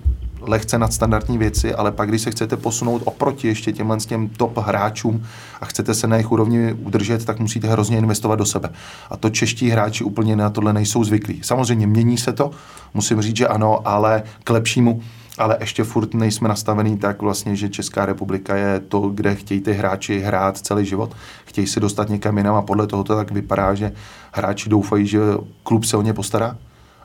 lehce 0.49 0.79
nadstandardní 0.79 1.39
věci, 1.39 1.75
ale 1.75 1.93
pak, 1.93 2.09
když 2.09 2.23
se 2.23 2.31
chcete 2.31 2.57
posunout 2.57 3.03
oproti 3.05 3.49
ještě 3.49 3.73
těmhle 3.73 3.97
těm 3.97 4.29
top 4.29 4.59
hráčům 4.59 5.25
a 5.61 5.65
chcete 5.65 5.95
se 5.95 6.07
na 6.07 6.17
jejich 6.17 6.33
úrovni 6.33 6.73
udržet, 6.73 7.25
tak 7.25 7.39
musíte 7.39 7.69
hrozně 7.69 7.99
investovat 7.99 8.37
do 8.37 8.47
sebe. 8.47 8.69
A 9.11 9.17
to 9.17 9.31
čeští 9.31 9.71
hráči 9.71 10.05
úplně 10.05 10.37
na 10.37 10.51
tohle 10.51 10.73
nejsou 10.73 11.05
zvyklí. 11.05 11.41
Samozřejmě 11.43 11.87
mění 11.87 12.19
se 12.19 12.33
to, 12.33 12.51
musím 12.95 13.23
říct, 13.23 13.37
že 13.37 13.49
ano, 13.49 13.89
ale 13.89 14.23
k 14.45 14.51
lepšímu 14.51 15.01
ale 15.39 15.57
ještě 15.61 15.85
furt 15.85 16.15
nejsme 16.15 16.49
nastavený 16.49 16.99
tak 16.99 17.23
vlastně, 17.23 17.57
že 17.57 17.69
Česká 17.69 18.07
republika 18.07 18.57
je 18.57 18.81
to, 18.81 19.01
kde 19.01 19.35
chtějí 19.35 19.61
ty 19.61 19.73
hráči 19.73 20.21
hrát 20.21 20.59
celý 20.59 20.87
život, 20.87 21.17
chtějí 21.45 21.67
se 21.67 21.81
dostat 21.81 22.09
někam 22.09 22.39
jinam 22.39 22.55
a 22.55 22.63
podle 22.63 22.87
toho 22.87 23.05
to 23.05 23.17
tak 23.17 23.31
vypadá, 23.31 23.75
že 23.75 23.93
hráči 24.33 24.69
doufají, 24.69 25.07
že 25.07 25.21
klub 25.63 25.85
se 25.85 25.97
o 25.97 26.03
ně 26.03 26.13
postará, 26.13 26.57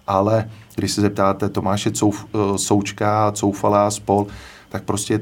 ale 0.07 0.49
když 0.75 0.91
se 0.91 1.01
zeptáte 1.01 1.49
Tomáše 1.49 1.91
Couf, 1.91 2.25
eh, 2.25 2.57
Součka, 2.57 3.31
Coufala, 3.31 3.91
Spol, 3.91 4.27
tak 4.69 4.83
prostě 4.83 5.19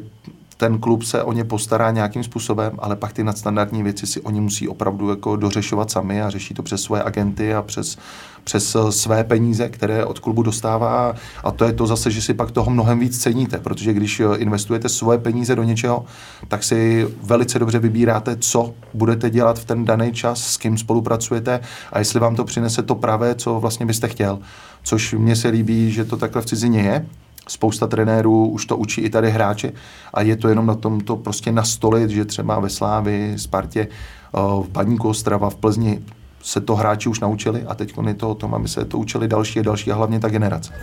ten 0.60 0.80
klub 0.80 1.04
se 1.04 1.24
o 1.24 1.34
ně 1.34 1.43
postará 1.43 1.91
nějakým 1.91 2.24
způsobem, 2.24 2.72
ale 2.80 2.95
pak 2.95 3.13
ty 3.13 3.24
nadstandardní 3.24 3.84
věci 3.84 4.08
si 4.08 4.22
oni 4.22 4.41
musí 4.41 4.67
opravdu 4.67 5.10
jako 5.10 5.36
dořešovat 5.36 5.91
sami 5.91 6.22
a 6.22 6.30
řeší 6.30 6.54
to 6.54 6.63
přes 6.63 6.82
svoje 6.82 7.04
agenty 7.04 7.54
a 7.54 7.62
přes, 7.62 7.98
přes 8.43 8.76
eh, 8.76 8.91
své 8.91 9.24
peníze, 9.24 9.69
které 9.69 10.06
od 10.06 10.19
klubu 10.19 10.43
dostává. 10.43 11.15
A 11.43 11.52
to 11.52 11.65
je 11.65 11.74
to 11.74 11.88
zase, 11.88 12.12
že 12.12 12.22
si 12.22 12.34
pak 12.34 12.52
toho 12.52 12.72
mnohem 12.72 13.00
víc 13.00 13.22
ceníte, 13.22 13.58
protože 13.58 13.93
když 13.93 14.19
eh, 14.19 14.38
investujete 14.38 14.89
svoje 14.89 15.17
peníze 15.17 15.56
do 15.56 15.63
něčeho, 15.63 16.06
tak 16.48 16.63
si 16.63 17.08
velice 17.24 17.60
dobře 17.60 17.80
vybíráte, 17.80 18.38
co 18.39 18.74
budete 18.93 19.30
dělat 19.30 19.60
v 19.60 19.65
ten 19.65 19.86
daný 19.86 20.13
čas, 20.13 20.43
s 20.43 20.58
kým 20.58 20.78
spolupracujete 20.78 21.60
a 21.91 22.00
jestli 22.00 22.19
vám 22.19 22.36
to 22.36 22.43
přinese 22.43 22.84
to 22.84 22.95
pravé, 22.95 23.36
co 23.36 23.60
vlastně 23.60 23.86
byste 23.86 24.08
chtěl. 24.08 24.39
Což 24.84 25.13
mně 25.13 25.36
se 25.36 25.48
líbí, 25.48 25.91
že 25.91 26.06
to 26.06 26.17
takhle 26.17 26.41
v 26.41 26.45
cizině 26.45 26.82
je, 26.82 27.06
spousta 27.50 27.88
trenérů 27.88 28.48
už 28.48 28.66
to 28.66 28.78
učí 28.78 29.02
i 29.02 29.10
tady 29.10 29.32
hráče 29.32 29.72
a 30.14 30.22
je 30.22 30.36
to 30.36 30.48
jenom 30.50 30.66
na 30.66 30.76
tom 30.76 31.00
to 31.00 31.16
prostě 31.16 31.52
nastolit, 31.52 32.10
že 32.10 32.26
třeba 32.26 32.60
ve 32.60 32.70
Slávi, 32.70 33.34
Spartě, 33.38 33.80
eh, 33.80 34.38
v 34.38 34.68
Baníku 34.72 35.10
Ostrava, 35.10 35.50
v 35.50 35.56
Plzni 35.56 36.02
se 36.44 36.62
to 36.62 36.76
hráči 36.76 37.10
už 37.10 37.20
naučili 37.20 37.64
a 37.64 37.76
teď 37.76 37.94
je 38.08 38.14
to 38.14 38.30
o 38.30 38.36
tom, 38.36 38.56
aby 38.56 38.68
se 38.68 38.86
to 38.86 38.98
učili 38.98 39.28
další 39.28 39.60
a 39.60 39.64
další 39.64 39.92
a 39.92 39.96
hlavně 39.96 40.20
ta 40.20 40.30
generace. 40.30 40.74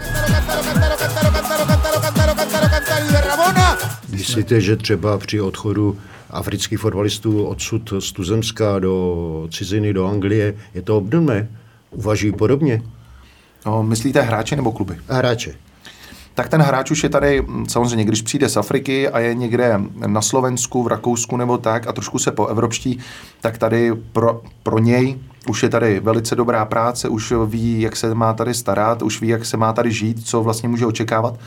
Myslíte, 4.08 4.60
že 4.60 4.76
třeba 4.76 5.18
při 5.18 5.40
odchodu 5.40 5.98
afrických 6.30 6.78
fotbalistů 6.78 7.44
odsud 7.44 7.92
z 7.98 8.12
Tuzemska 8.12 8.78
do 8.78 9.48
ciziny, 9.50 9.92
do 9.92 10.06
Anglie, 10.06 10.54
je 10.74 10.82
to 10.82 10.96
obdobné? 10.98 11.48
Uvažují 11.90 12.32
podobně? 12.32 12.82
No, 13.66 13.82
myslíte 13.82 14.20
hráče 14.20 14.56
nebo 14.56 14.72
kluby? 14.72 14.96
Hráče 15.08 15.54
tak 16.36 16.48
ten 16.48 16.62
hráč 16.62 16.90
už 16.90 17.02
je 17.02 17.08
tady, 17.08 17.42
mm, 17.42 17.66
samozřejmě, 17.68 18.04
když 18.04 18.22
přijde 18.22 18.48
z 18.48 18.56
Afriky 18.56 19.08
a 19.08 19.18
je 19.18 19.34
někde 19.34 19.80
na 20.06 20.22
Slovensku, 20.22 20.82
v 20.82 20.86
Rakousku 20.86 21.36
nebo 21.36 21.58
tak 21.58 21.86
a 21.86 21.92
trošku 21.92 22.18
se 22.18 22.32
po 22.32 22.46
evropští, 22.46 22.98
tak 23.40 23.58
tady 23.58 23.92
pro, 24.12 24.42
pro 24.62 24.78
něj 24.78 25.18
už 25.48 25.62
je 25.62 25.68
tady 25.68 26.00
velice 26.00 26.34
dobrá 26.34 26.64
práce, 26.64 27.08
už 27.08 27.32
ví, 27.46 27.80
jak 27.80 27.96
se 27.96 28.14
má 28.14 28.32
tady 28.32 28.54
starat, 28.54 29.02
už 29.02 29.20
ví, 29.20 29.28
jak 29.28 29.44
se 29.44 29.56
má 29.56 29.72
tady 29.72 29.92
žít, 29.92 30.26
co 30.26 30.42
vlastně 30.42 30.68
může 30.68 30.86
očekávat 30.86 31.38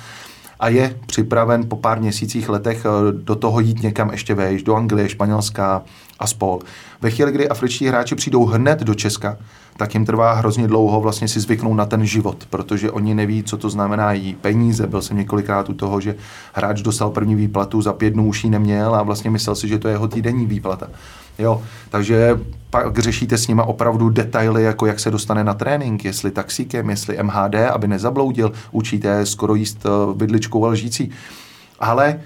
a 0.59 0.69
je 0.69 0.99
připraven 1.05 1.69
po 1.69 1.75
pár 1.75 1.99
měsících, 1.99 2.49
letech 2.49 2.85
eh, 2.85 3.11
do 3.11 3.35
toho 3.35 3.59
jít 3.59 3.83
někam 3.83 4.11
ještě 4.11 4.33
vejš, 4.33 4.63
do 4.63 4.75
Anglie, 4.75 5.09
Španělska 5.09 5.83
a 6.19 6.27
spol. 6.27 6.59
Ve 7.01 7.11
chvíli, 7.11 7.31
kdy 7.31 7.49
afričtí 7.49 7.87
hráči 7.87 8.15
přijdou 8.15 8.45
hned 8.45 8.79
do 8.79 8.93
Česka, 8.93 9.37
tak 9.79 9.93
jim 9.93 10.05
trvá 10.05 10.33
hrozně 10.33 10.67
dlouho 10.67 11.01
vlastně 11.01 11.27
si 11.27 11.39
zvyknout 11.39 11.77
na 11.77 11.85
ten 11.85 12.05
život, 12.05 12.45
protože 12.49 12.91
oni 12.91 13.15
neví, 13.15 13.43
co 13.43 13.57
to 13.57 13.69
znamená 13.69 14.13
jí 14.13 14.35
peníze. 14.35 14.87
Byl 14.87 15.01
jsem 15.01 15.17
několikrát 15.17 15.69
u 15.69 15.73
toho, 15.73 16.01
že 16.01 16.15
hráč 16.53 16.81
dostal 16.81 17.09
první 17.09 17.35
výplatu, 17.35 17.81
za 17.81 17.93
pět 17.93 18.09
dnů 18.09 18.27
už 18.27 18.43
ji 18.43 18.49
neměl 18.49 18.95
a 18.95 19.03
vlastně 19.03 19.29
myslel 19.29 19.55
si, 19.55 19.67
že 19.67 19.79
to 19.79 19.87
je 19.87 19.93
jeho 19.93 20.07
týdenní 20.07 20.45
výplata. 20.45 20.87
Jo, 21.39 21.61
takže 21.89 22.39
pak 22.69 22.99
řešíte 22.99 23.37
s 23.37 23.47
nima 23.47 23.63
opravdu 23.63 24.09
detaily, 24.09 24.63
jako 24.63 24.85
jak 24.85 24.99
se 24.99 25.11
dostane 25.11 25.43
na 25.43 25.53
trénink, 25.53 26.05
jestli 26.05 26.31
taxíkem, 26.31 26.89
jestli 26.89 27.23
MHD, 27.23 27.55
aby 27.55 27.87
nezabloudil, 27.87 28.51
učíte 28.71 29.25
skoro 29.25 29.55
jíst 29.55 29.85
eh, 29.85 29.89
vidličkou 30.15 30.65
a 30.65 30.69
lžící. 30.69 31.11
Ale 31.79 32.19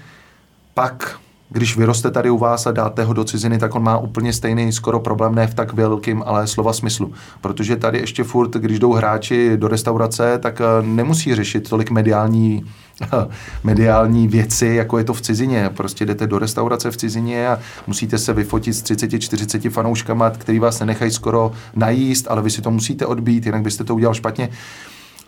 pak 0.74 1.23
když 1.54 1.76
vyroste 1.76 2.10
tady 2.10 2.30
u 2.30 2.38
vás 2.38 2.66
a 2.66 2.72
dáte 2.72 3.04
ho 3.04 3.12
do 3.12 3.24
ciziny, 3.24 3.58
tak 3.58 3.74
on 3.74 3.82
má 3.82 3.98
úplně 3.98 4.32
stejný 4.32 4.72
skoro 4.72 5.00
problém, 5.00 5.34
ne 5.34 5.46
v 5.46 5.54
tak 5.54 5.72
velkým, 5.72 6.22
ale 6.26 6.46
slova 6.46 6.72
smyslu. 6.72 7.12
Protože 7.40 7.76
tady 7.76 7.98
ještě 7.98 8.24
furt, 8.24 8.50
když 8.50 8.78
jdou 8.78 8.92
hráči 8.92 9.56
do 9.56 9.68
restaurace, 9.68 10.38
tak 10.38 10.60
eh, 10.60 10.86
nemusí 10.86 11.34
řešit 11.34 11.68
tolik 11.68 11.90
mediální 11.90 12.64
mediální 13.64 14.28
věci, 14.28 14.66
jako 14.66 14.98
je 14.98 15.04
to 15.04 15.14
v 15.14 15.20
cizině. 15.20 15.70
Prostě 15.76 16.06
jdete 16.06 16.26
do 16.26 16.38
restaurace 16.38 16.90
v 16.90 16.96
cizině 16.96 17.48
a 17.48 17.58
musíte 17.86 18.18
se 18.18 18.32
vyfotit 18.32 18.74
s 18.74 18.82
30-40 18.82 19.70
fanouškama, 19.70 20.30
který 20.30 20.58
vás 20.58 20.80
nenechají 20.80 21.10
skoro 21.10 21.52
najíst, 21.76 22.26
ale 22.30 22.42
vy 22.42 22.50
si 22.50 22.62
to 22.62 22.70
musíte 22.70 23.06
odbít, 23.06 23.46
jinak 23.46 23.62
byste 23.62 23.84
to 23.84 23.94
udělal 23.94 24.14
špatně. 24.14 24.48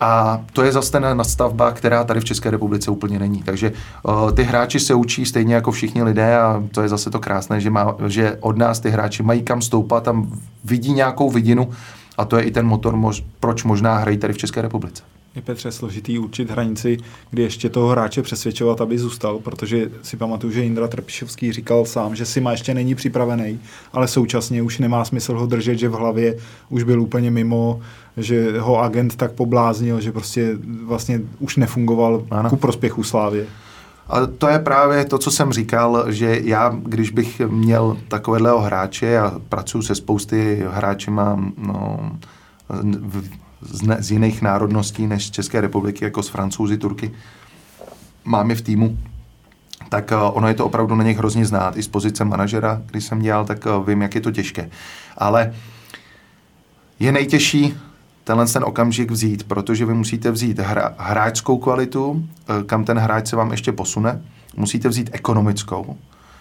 A 0.00 0.40
to 0.52 0.62
je 0.62 0.72
zase 0.72 0.92
ten 0.92 1.16
nastavba, 1.16 1.72
která 1.72 2.04
tady 2.04 2.20
v 2.20 2.24
České 2.24 2.50
republice 2.50 2.90
úplně 2.90 3.18
není. 3.18 3.42
Takže 3.42 3.72
ty 4.34 4.42
hráči 4.42 4.80
se 4.80 4.94
učí 4.94 5.26
stejně 5.26 5.54
jako 5.54 5.70
všichni 5.70 6.02
lidé 6.02 6.38
a 6.38 6.62
to 6.72 6.82
je 6.82 6.88
zase 6.88 7.10
to 7.10 7.18
krásné, 7.18 7.60
že, 7.60 7.70
má, 7.70 7.96
že 8.06 8.38
od 8.40 8.56
nás 8.56 8.80
ty 8.80 8.90
hráči 8.90 9.22
mají 9.22 9.42
kam 9.42 9.62
stoupat, 9.62 10.02
tam 10.02 10.40
vidí 10.64 10.92
nějakou 10.92 11.30
vidinu 11.30 11.70
a 12.18 12.24
to 12.24 12.36
je 12.36 12.42
i 12.42 12.50
ten 12.50 12.66
motor, 12.66 12.96
mož, 12.96 13.24
proč 13.40 13.64
možná 13.64 13.98
hrají 13.98 14.18
tady 14.18 14.32
v 14.32 14.38
České 14.38 14.62
republice 14.62 15.02
je 15.36 15.42
Petře 15.42 15.72
složitý 15.72 16.18
určit 16.18 16.50
hranici, 16.50 16.98
kdy 17.30 17.42
ještě 17.42 17.68
toho 17.68 17.88
hráče 17.88 18.22
přesvědčovat, 18.22 18.80
aby 18.80 18.98
zůstal, 18.98 19.38
protože 19.38 19.90
si 20.02 20.16
pamatuju, 20.16 20.52
že 20.52 20.64
Indra 20.64 20.88
Trpišovský 20.88 21.52
říkal 21.52 21.84
sám, 21.84 22.16
že 22.16 22.26
si 22.26 22.40
má 22.40 22.50
ještě 22.50 22.74
není 22.74 22.94
připravený, 22.94 23.60
ale 23.92 24.08
současně 24.08 24.62
už 24.62 24.78
nemá 24.78 25.04
smysl 25.04 25.38
ho 25.38 25.46
držet, 25.46 25.78
že 25.78 25.88
v 25.88 25.92
hlavě 25.92 26.36
už 26.68 26.82
byl 26.82 27.02
úplně 27.02 27.30
mimo, 27.30 27.80
že 28.16 28.60
ho 28.60 28.78
agent 28.78 29.16
tak 29.16 29.32
pobláznil, 29.32 30.00
že 30.00 30.12
prostě 30.12 30.58
vlastně 30.84 31.20
už 31.38 31.56
nefungoval 31.56 32.24
ano. 32.30 32.50
ku 32.50 32.56
prospěchu 32.56 33.02
Slávě. 33.02 33.46
A 34.08 34.26
to 34.26 34.48
je 34.48 34.58
právě 34.58 35.04
to, 35.04 35.18
co 35.18 35.30
jsem 35.30 35.52
říkal, 35.52 36.04
že 36.08 36.40
já, 36.44 36.76
když 36.82 37.10
bych 37.10 37.40
měl 37.40 37.96
takového 38.08 38.60
hráče 38.60 39.18
a 39.18 39.40
pracuji 39.48 39.82
se 39.82 39.94
spousty 39.94 40.64
hráči, 40.70 41.10
mám 41.10 41.52
no, 41.58 42.10
z, 43.70 43.96
z 43.98 44.10
jiných 44.10 44.42
národností 44.42 45.06
než 45.06 45.26
z 45.26 45.30
České 45.30 45.60
republiky, 45.60 46.04
jako 46.04 46.22
z 46.22 46.28
Francouzi, 46.28 46.78
Turky, 46.78 47.10
mám 48.24 48.50
je 48.50 48.56
v 48.56 48.62
týmu, 48.62 48.98
tak 49.88 50.10
uh, 50.10 50.36
ono 50.36 50.48
je 50.48 50.54
to 50.54 50.66
opravdu 50.66 50.94
na 50.94 51.04
něch 51.04 51.18
hrozně 51.18 51.46
znát. 51.46 51.76
I 51.76 51.82
z 51.82 51.88
pozice 51.88 52.24
manažera, 52.24 52.82
když 52.90 53.04
jsem 53.04 53.22
dělal, 53.22 53.44
tak 53.44 53.66
uh, 53.66 53.88
vím, 53.88 54.02
jak 54.02 54.14
je 54.14 54.20
to 54.20 54.32
těžké. 54.32 54.70
Ale 55.18 55.54
je 57.00 57.12
nejtěžší 57.12 57.74
tenhle 58.26 58.46
ten 58.46 58.64
okamžik 58.64 59.10
vzít, 59.10 59.44
protože 59.44 59.86
vy 59.86 59.94
musíte 59.94 60.30
vzít 60.30 60.58
hra, 60.58 60.94
hráčskou 60.98 61.58
kvalitu, 61.58 62.28
eh, 62.48 62.64
kam 62.64 62.84
ten 62.84 62.98
hráč 62.98 63.28
se 63.28 63.36
vám 63.36 63.50
ještě 63.50 63.72
posune, 63.72 64.22
musíte 64.56 64.88
vzít 64.88 65.10
ekonomickou, 65.12 65.96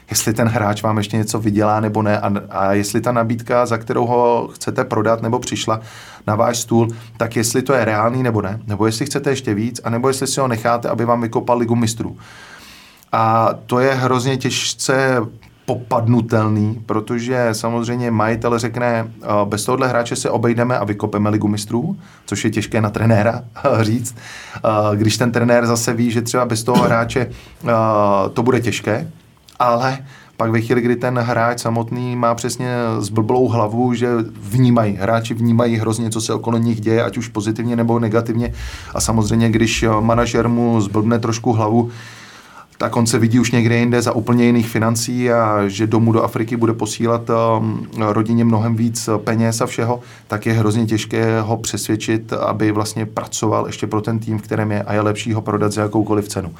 jestli 0.09 0.33
ten 0.33 0.47
hráč 0.47 0.83
vám 0.83 0.97
ještě 0.97 1.17
něco 1.17 1.39
vydělá 1.39 1.79
nebo 1.79 2.01
ne 2.01 2.19
a, 2.19 2.31
a 2.49 2.73
jestli 2.73 3.01
ta 3.01 3.11
nabídka, 3.11 3.65
za 3.65 3.77
kterou 3.77 4.05
ho 4.05 4.49
chcete 4.53 4.83
prodat 4.83 5.21
nebo 5.21 5.39
přišla 5.39 5.81
na 6.27 6.35
váš 6.35 6.57
stůl, 6.57 6.87
tak 7.17 7.35
jestli 7.35 7.61
to 7.61 7.73
je 7.73 7.85
reálný 7.85 8.23
nebo 8.23 8.41
ne, 8.41 8.59
nebo 8.67 8.85
jestli 8.85 9.05
chcete 9.05 9.29
ještě 9.29 9.53
víc, 9.53 9.81
a 9.83 9.89
nebo 9.89 10.07
jestli 10.07 10.27
si 10.27 10.39
ho 10.39 10.47
necháte, 10.47 10.89
aby 10.89 11.05
vám 11.05 11.21
vykopal 11.21 11.57
ligu 11.57 11.75
mistrů. 11.75 12.17
A 13.11 13.49
to 13.65 13.79
je 13.79 13.93
hrozně 13.93 14.37
těžce 14.37 15.21
popadnutelný, 15.65 16.83
protože 16.85 17.49
samozřejmě 17.51 18.11
majitel 18.11 18.59
řekne, 18.59 19.07
bez 19.45 19.65
tohohle 19.65 19.87
hráče 19.87 20.15
se 20.15 20.29
obejdeme 20.29 20.77
a 20.77 20.83
vykopeme 20.83 21.29
ligu 21.29 21.47
mistrů, 21.47 21.97
což 22.25 22.45
je 22.45 22.51
těžké 22.51 22.81
na 22.81 22.89
trenéra 22.89 23.41
říct. 23.81 24.15
Když 24.95 25.17
ten 25.17 25.31
trenér 25.31 25.65
zase 25.65 25.93
ví, 25.93 26.11
že 26.11 26.21
třeba 26.21 26.45
bez 26.45 26.63
toho 26.63 26.83
hráče 26.83 27.29
to 28.33 28.43
bude 28.43 28.61
těžké, 28.61 29.07
ale 29.59 29.97
pak 30.37 30.51
ve 30.51 30.61
chvíli, 30.61 30.81
kdy 30.81 30.95
ten 30.95 31.19
hráč 31.19 31.59
samotný 31.59 32.15
má 32.15 32.35
přesně 32.35 32.69
zblblou 32.99 33.47
hlavu, 33.47 33.93
že 33.93 34.09
vnímají, 34.41 34.93
hráči 34.95 35.33
vnímají 35.33 35.75
hrozně, 35.75 36.09
co 36.09 36.21
se 36.21 36.33
okolo 36.33 36.57
nich 36.57 36.81
děje, 36.81 37.03
ať 37.03 37.17
už 37.17 37.27
pozitivně 37.27 37.75
nebo 37.75 37.99
negativně. 37.99 38.53
A 38.93 39.01
samozřejmě, 39.01 39.49
když 39.49 39.85
manažer 39.99 40.49
mu 40.49 40.81
zblbne 40.81 41.19
trošku 41.19 41.51
hlavu, 41.51 41.91
tak 42.77 42.95
on 42.95 43.07
se 43.07 43.19
vidí 43.19 43.39
už 43.39 43.51
někde 43.51 43.77
jinde 43.77 44.01
za 44.01 44.11
úplně 44.11 44.45
jiných 44.45 44.69
financí 44.69 45.31
a 45.31 45.67
že 45.67 45.87
domů 45.87 46.11
do 46.11 46.23
Afriky 46.23 46.57
bude 46.57 46.73
posílat 46.73 47.21
um, 47.29 47.87
rodině 47.99 48.45
mnohem 48.45 48.75
víc 48.75 49.09
peněz 49.23 49.61
a 49.61 49.65
všeho, 49.65 49.99
tak 50.27 50.45
je 50.45 50.53
hrozně 50.53 50.85
těžké 50.85 51.41
ho 51.41 51.57
přesvědčit, 51.57 52.33
aby 52.33 52.71
vlastně 52.71 53.05
pracoval 53.05 53.67
ještě 53.67 53.87
pro 53.87 54.01
ten 54.01 54.19
tým, 54.19 54.39
v 54.39 54.41
kterém 54.41 54.71
je 54.71 54.83
a 54.83 54.93
je 54.93 55.01
lepší 55.01 55.33
ho 55.33 55.41
prodat 55.41 55.71
za 55.71 55.81
jakoukoliv 55.81 56.27
cenu. 56.27 56.51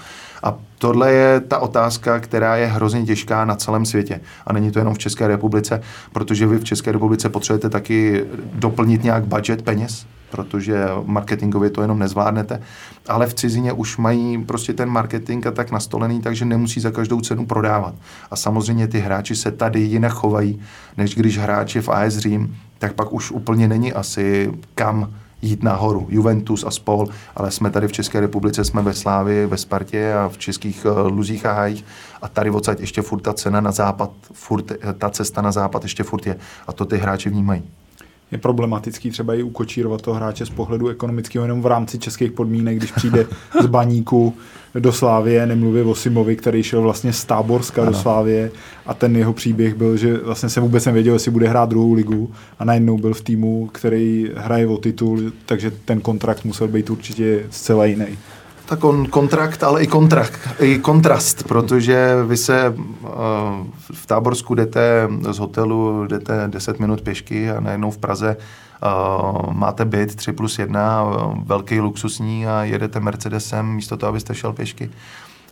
A 0.46 0.56
tohle 0.78 1.12
je 1.12 1.40
ta 1.40 1.60
otázka, 1.60 2.20
která 2.20 2.56
je 2.56 2.68
hrozně 2.68 3.06
těžká 3.06 3.46
na 3.46 3.56
celém 3.56 3.86
světě. 3.86 4.22
A 4.48 4.54
není 4.54 4.72
to 4.72 4.80
jenom 4.80 4.94
v 4.94 4.98
České 4.98 5.28
republice, 5.28 5.82
protože 6.14 6.48
vy 6.48 6.58
v 6.58 6.64
České 6.64 6.92
republice 6.92 7.30
potřebujete 7.30 7.70
taky 7.70 8.26
doplnit 8.54 9.04
nějak 9.04 9.26
budget 9.26 9.62
peněz, 9.62 10.06
protože 10.32 10.86
marketingově 11.06 11.70
to 11.70 11.82
jenom 11.82 12.00
nezvládnete. 12.00 12.62
Ale 13.08 13.28
v 13.28 13.34
cizině 13.34 13.74
už 13.74 13.98
mají 13.98 14.44
prostě 14.44 14.74
ten 14.74 14.90
marketing 14.90 15.48
a 15.48 15.52
tak 15.52 15.72
nastolený, 15.72 16.22
takže 16.22 16.46
nemusí 16.46 16.80
za 16.80 16.92
každou 16.92 17.22
cenu 17.22 17.46
prodávat. 17.46 17.96
A 18.32 18.36
samozřejmě 18.36 18.88
ty 18.88 19.00
hráči 19.00 19.36
se 19.36 19.52
tady 19.52 19.80
jinak 19.80 20.14
chovají, 20.14 20.60
než 20.98 21.16
když 21.16 21.38
hráč 21.38 21.76
je 21.76 21.82
v 21.82 21.90
AS 21.90 22.18
Řím, 22.18 22.58
tak 22.80 22.94
pak 22.94 23.14
už 23.14 23.32
úplně 23.32 23.68
není 23.68 23.94
asi 23.94 24.54
kam 24.76 25.14
jít 25.46 25.64
nahoru. 25.64 26.08
Juventus 26.10 26.64
a 26.68 26.72
spol, 26.72 27.08
ale 27.36 27.52
jsme 27.52 27.70
tady 27.70 27.88
v 27.88 27.92
České 27.92 28.20
republice, 28.20 28.66
jsme 28.66 28.82
ve 28.82 28.94
Slávě, 28.94 29.48
ve 29.48 29.58
Spartě 29.58 30.14
a 30.14 30.30
v 30.30 30.38
českých 30.38 30.86
uh, 30.86 31.08
luzích 31.08 31.46
a 31.46 31.54
hájích. 31.54 31.86
A 32.22 32.28
tady 32.28 32.50
odsaď 32.50 32.80
ještě 32.80 33.02
furt 33.02 33.20
ta 33.20 33.34
cena 33.34 33.62
na 33.62 33.72
západ, 33.72 34.12
furt, 34.34 34.72
ta 34.98 35.10
cesta 35.10 35.42
na 35.42 35.52
západ 35.52 35.84
ještě 35.84 36.04
furt 36.04 36.28
je. 36.28 36.38
A 36.68 36.74
to 36.74 36.86
ty 36.86 36.98
hráči 36.98 37.30
vnímají 37.30 37.64
je 38.36 38.40
problematický 38.40 39.12
třeba 39.12 39.34
i 39.34 39.44
ukočírovat 39.44 40.02
toho 40.02 40.16
hráče 40.16 40.46
z 40.46 40.50
pohledu 40.50 40.88
ekonomického 40.88 41.46
jenom 41.46 41.62
v 41.62 41.66
rámci 41.66 42.00
českých 42.00 42.32
podmínek, 42.32 42.78
když 42.78 42.92
přijde 42.92 43.28
z 43.62 43.66
baníku 43.66 44.34
do 44.80 44.92
Slávie, 44.92 45.46
nemluvě 45.46 45.84
o 45.84 45.96
Simovi, 45.96 46.36
který 46.36 46.64
šel 46.64 46.82
vlastně 46.82 47.14
z 47.14 47.26
Táborska 47.26 47.82
ano. 47.82 47.92
do 47.92 47.98
Slávie 47.98 48.52
a 48.86 48.94
ten 48.94 49.16
jeho 49.16 49.34
příběh 49.34 49.76
byl, 49.76 49.98
že 49.98 50.18
vlastně 50.18 50.50
se 50.50 50.60
vůbec 50.60 50.86
nevěděl, 50.86 51.14
jestli 51.14 51.32
bude 51.32 51.48
hrát 51.48 51.70
druhou 51.70 51.94
ligu 51.94 52.32
a 52.60 52.66
najednou 52.66 52.98
byl 52.98 53.14
v 53.14 53.22
týmu, 53.22 53.70
který 53.74 54.30
hraje 54.36 54.68
o 54.68 54.78
titul, 54.78 55.32
takže 55.46 55.72
ten 55.86 56.02
kontrakt 56.02 56.46
musel 56.46 56.68
být 56.68 56.90
určitě 56.90 57.46
zcela 57.50 57.86
jiný. 57.86 58.18
Tak 58.66 58.84
on 58.84 59.06
kontrakt, 59.06 59.64
ale 59.64 59.84
i, 59.84 59.88
kontrakt, 59.88 60.40
i 60.60 60.80
kontrast, 60.80 61.44
protože 61.44 62.16
vy 62.28 62.38
se 62.38 62.70
uh, 62.70 63.10
v 63.94 64.06
Táborsku 64.06 64.56
jdete 64.56 65.10
z 65.32 65.38
hotelu, 65.38 66.08
jdete 66.08 66.44
10 66.48 66.80
minut 66.80 67.02
pěšky 67.02 67.52
a 67.52 67.60
najednou 67.60 67.92
v 67.92 67.98
Praze 67.98 68.38
uh, 68.84 69.54
máte 69.54 69.86
byt 69.86 70.16
3 70.16 70.32
plus 70.32 70.60
1, 70.60 71.04
uh, 71.04 71.36
velký 71.46 71.80
luxusní 71.80 72.48
a 72.48 72.64
jedete 72.64 73.00
Mercedesem 73.00 73.76
místo 73.76 73.98
toho, 73.98 74.10
abyste 74.10 74.36
šel 74.36 74.54
pěšky. 74.54 74.90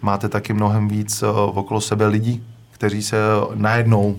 Máte 0.01 0.29
taky 0.29 0.53
mnohem 0.53 0.87
víc 0.87 1.23
uh, 1.23 1.57
okolo 1.57 1.81
sebe 1.81 2.07
lidí, 2.07 2.43
kteří 2.71 3.03
se 3.03 3.17
najednou 3.55 4.17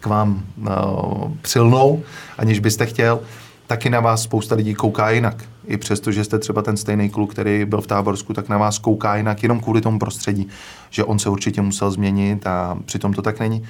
k 0.00 0.06
vám 0.06 0.42
uh, 0.56 1.32
přilnou, 1.42 2.02
aniž 2.38 2.58
byste 2.58 2.86
chtěl 2.86 3.20
taky 3.66 3.90
na 3.90 4.00
vás 4.00 4.22
spousta 4.22 4.54
lidí 4.54 4.74
kouká 4.74 5.10
jinak. 5.10 5.49
I 5.66 5.76
přesto, 5.76 6.12
že 6.12 6.24
jste 6.24 6.38
třeba 6.38 6.62
ten 6.62 6.76
stejný 6.76 7.10
kluk, 7.10 7.30
který 7.30 7.64
byl 7.64 7.80
v 7.80 7.86
Táborsku, 7.86 8.32
tak 8.32 8.48
na 8.48 8.58
vás 8.58 8.78
kouká 8.78 9.16
jinak 9.16 9.42
jenom 9.42 9.60
kvůli 9.60 9.80
tomu 9.80 9.98
prostředí, 9.98 10.48
že 10.90 11.04
on 11.04 11.18
se 11.18 11.28
určitě 11.28 11.62
musel 11.62 11.90
změnit 11.90 12.46
a 12.46 12.78
přitom 12.84 13.12
to 13.12 13.22
tak 13.22 13.40
není. 13.40 13.64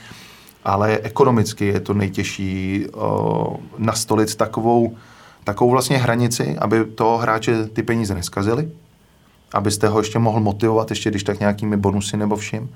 Ale 0.64 0.99
ekonomicky 1.03 1.66
je 1.66 1.80
to 1.80 1.95
nejtěžší 1.95 2.86
uh, 2.86 3.57
nastolit 3.78 4.34
takovou, 4.34 4.97
takovou 5.45 5.70
vlastně 5.70 5.99
hranici, 5.99 6.57
aby 6.59 6.84
toho 6.84 7.18
hráče 7.18 7.66
ty 7.66 7.82
peníze 7.82 8.14
neskazily, 8.14 8.68
abyste 9.55 9.88
ho 9.88 10.01
ještě 10.01 10.18
mohl 10.18 10.41
motivovat, 10.41 10.91
ještě 10.91 11.11
když 11.11 11.22
tak 11.22 11.41
nějakými 11.41 11.76
bonusy 11.76 12.16
nebo 12.16 12.36
vším. 12.36 12.70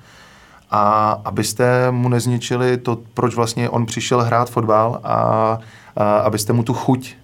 A 0.71 1.11
abyste 1.25 1.91
mu 1.91 2.09
nezničili 2.09 2.77
to, 2.77 2.99
proč 3.15 3.35
vlastně 3.35 3.71
on 3.71 3.87
přišel 3.87 4.23
hrát 4.23 4.51
fotbal 4.51 5.01
a 5.05 5.59
a 5.97 6.19
abyste 6.19 6.53
mu 6.53 6.63
tu 6.63 6.75
chuť 6.75 7.15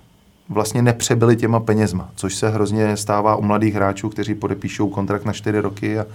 vlastně 0.50 0.82
nepřebyli 0.82 1.36
těma 1.36 1.60
penězma, 1.60 2.10
což 2.14 2.34
se 2.34 2.48
hrozně 2.48 2.96
stává 2.96 3.36
u 3.36 3.42
mladých 3.42 3.74
hráčů, 3.74 4.08
kteří 4.08 4.34
podepíšou 4.34 4.88
kontrakt 4.88 5.24
na 5.24 5.32
čtyři 5.32 5.60
roky 5.60 5.98
a 5.98 6.06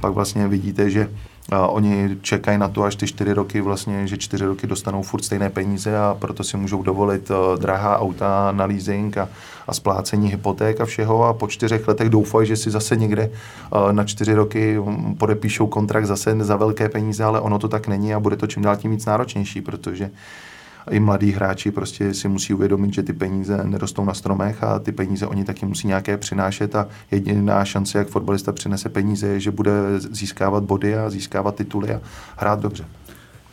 pak 0.00 0.12
vlastně 0.12 0.48
vidíte, 0.48 0.90
že 0.90 1.08
a 1.50 1.66
oni 1.66 2.16
čekají 2.20 2.58
na 2.58 2.68
to 2.68 2.82
až 2.82 2.96
ty 2.96 3.06
čtyři 3.06 3.32
roky 3.32 3.60
vlastně, 3.60 4.06
že 4.06 4.16
čtyři 4.16 4.44
roky 4.44 4.66
dostanou 4.66 5.02
furt 5.02 5.22
stejné 5.22 5.50
peníze 5.50 5.98
a 5.98 6.16
proto 6.18 6.44
si 6.44 6.56
můžou 6.56 6.82
dovolit 6.82 7.30
drahá 7.58 7.98
auta 7.98 8.52
na 8.52 8.64
leasing 8.64 9.18
a, 9.18 9.28
a 9.66 9.74
splácení 9.74 10.28
hypoték 10.28 10.80
a 10.80 10.84
všeho. 10.84 11.24
A 11.24 11.32
po 11.32 11.48
čtyřech 11.48 11.88
letech 11.88 12.08
doufají, 12.08 12.46
že 12.46 12.56
si 12.56 12.70
zase 12.70 12.96
někde 12.96 13.30
na 13.92 14.04
čtyři 14.04 14.34
roky 14.34 14.78
podepíšou 15.18 15.66
kontrakt 15.66 16.06
zase 16.06 16.36
za 16.44 16.56
velké 16.56 16.88
peníze, 16.88 17.24
ale 17.24 17.40
ono 17.40 17.58
to 17.58 17.68
tak 17.68 17.88
není 17.88 18.14
a 18.14 18.20
bude 18.20 18.36
to 18.36 18.46
čím 18.46 18.62
dál 18.62 18.76
tím 18.76 18.90
víc 18.90 19.06
náročnější, 19.06 19.60
protože 19.60 20.10
i 20.90 21.00
mladí 21.00 21.32
hráči 21.32 21.70
prostě 21.70 22.14
si 22.14 22.28
musí 22.28 22.54
uvědomit, 22.54 22.94
že 22.94 23.02
ty 23.02 23.12
peníze 23.12 23.60
nerostou 23.64 24.04
na 24.04 24.14
stromech 24.14 24.62
a 24.62 24.78
ty 24.78 24.92
peníze 24.92 25.26
oni 25.26 25.44
taky 25.44 25.66
musí 25.66 25.86
nějaké 25.86 26.16
přinášet 26.16 26.76
a 26.76 26.88
jediná 27.10 27.64
šance, 27.64 27.98
jak 27.98 28.08
fotbalista 28.08 28.52
přinese 28.52 28.88
peníze, 28.88 29.26
je, 29.26 29.40
že 29.40 29.50
bude 29.50 29.72
získávat 29.98 30.64
body 30.64 30.96
a 30.96 31.10
získávat 31.10 31.54
tituly 31.54 31.94
a 31.94 32.00
hrát 32.36 32.60
dobře. 32.60 32.84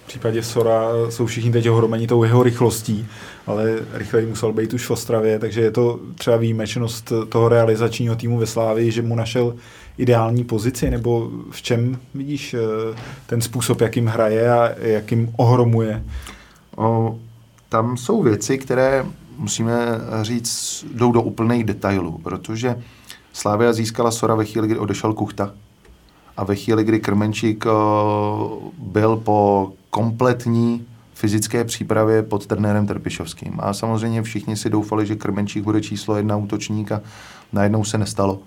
V 0.04 0.08
případě 0.08 0.44
Sora 0.44 0.82
jsou 1.10 1.26
všichni 1.26 1.52
teď 1.52 1.70
ohromení 1.70 2.08
tou 2.08 2.24
jeho 2.24 2.44
rychlostí, 2.44 3.08
ale 3.48 3.80
rychleji 3.94 4.26
musel 4.26 4.54
být 4.54 4.74
už 4.74 4.86
v 4.86 4.92
Ostravě, 4.92 5.40
takže 5.40 5.62
je 5.62 5.72
to 5.72 6.00
třeba 6.16 6.38
výjimečnost 6.38 7.14
toho 7.30 7.50
realizačního 7.50 8.16
týmu 8.16 8.38
ve 8.38 8.46
Slávii, 8.46 8.92
že 8.92 9.02
mu 9.02 9.16
našel 9.16 9.56
ideální 9.98 10.44
pozici, 10.44 10.90
nebo 10.90 11.30
v 11.52 11.62
čem 11.62 12.00
vidíš 12.14 12.54
eh, 12.54 12.60
ten 13.26 13.42
způsob, 13.42 13.82
jakým 13.82 14.06
hraje 14.06 14.52
a 14.52 14.72
jakým 14.82 15.34
ohromuje 15.38 16.04
O, 16.80 17.20
tam 17.70 17.98
jsou 17.98 18.24
věci, 18.24 18.58
které 18.58 19.06
musíme 19.38 19.76
říct, 20.22 20.86
jdou 20.94 21.12
do 21.12 21.22
úplných 21.22 21.64
detailů, 21.64 22.20
protože 22.24 22.84
Slávia 23.34 23.74
získala 23.74 24.12
Sora 24.12 24.36
ve 24.36 24.46
chvíli, 24.46 24.68
kdy 24.68 24.80
odešel 24.80 25.14
Kuchta 25.14 25.52
a 26.38 26.44
ve 26.44 26.56
chvíli, 26.56 26.84
kdy 26.84 27.00
Krmenčík 27.00 27.66
byl 28.78 29.18
po 29.18 29.72
kompletní 29.90 30.86
fyzické 31.14 31.64
přípravě 31.64 32.24
pod 32.24 32.48
trenérem 32.48 32.88
Trpišovským. 32.88 33.54
A 33.60 33.74
samozřejmě 33.74 34.24
všichni 34.24 34.58
si 34.58 34.70
doufali, 34.70 35.06
že 35.06 35.16
Krmenčík 35.16 35.64
bude 35.64 35.82
číslo 35.82 36.16
jedna 36.16 36.38
útočník 36.38 36.92
a 36.92 37.02
najednou 37.54 37.84
se 37.84 37.98
nestalo. 37.98 38.40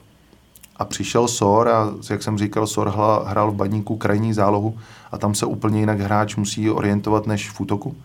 A 0.76 0.84
přišel 0.84 1.28
Sor 1.28 1.68
a, 1.68 1.92
jak 2.10 2.22
jsem 2.22 2.38
říkal, 2.38 2.66
Sor 2.66 2.92
hrál 3.26 3.50
v 3.50 3.54
baníku 3.54 3.96
krajní 3.96 4.32
zálohu 4.32 4.78
a 5.12 5.18
tam 5.18 5.34
se 5.34 5.46
úplně 5.46 5.80
jinak 5.80 6.00
hráč 6.00 6.36
musí 6.36 6.70
orientovat 6.70 7.26
než 7.26 7.50
v 7.50 7.60
útoku. 7.60 7.96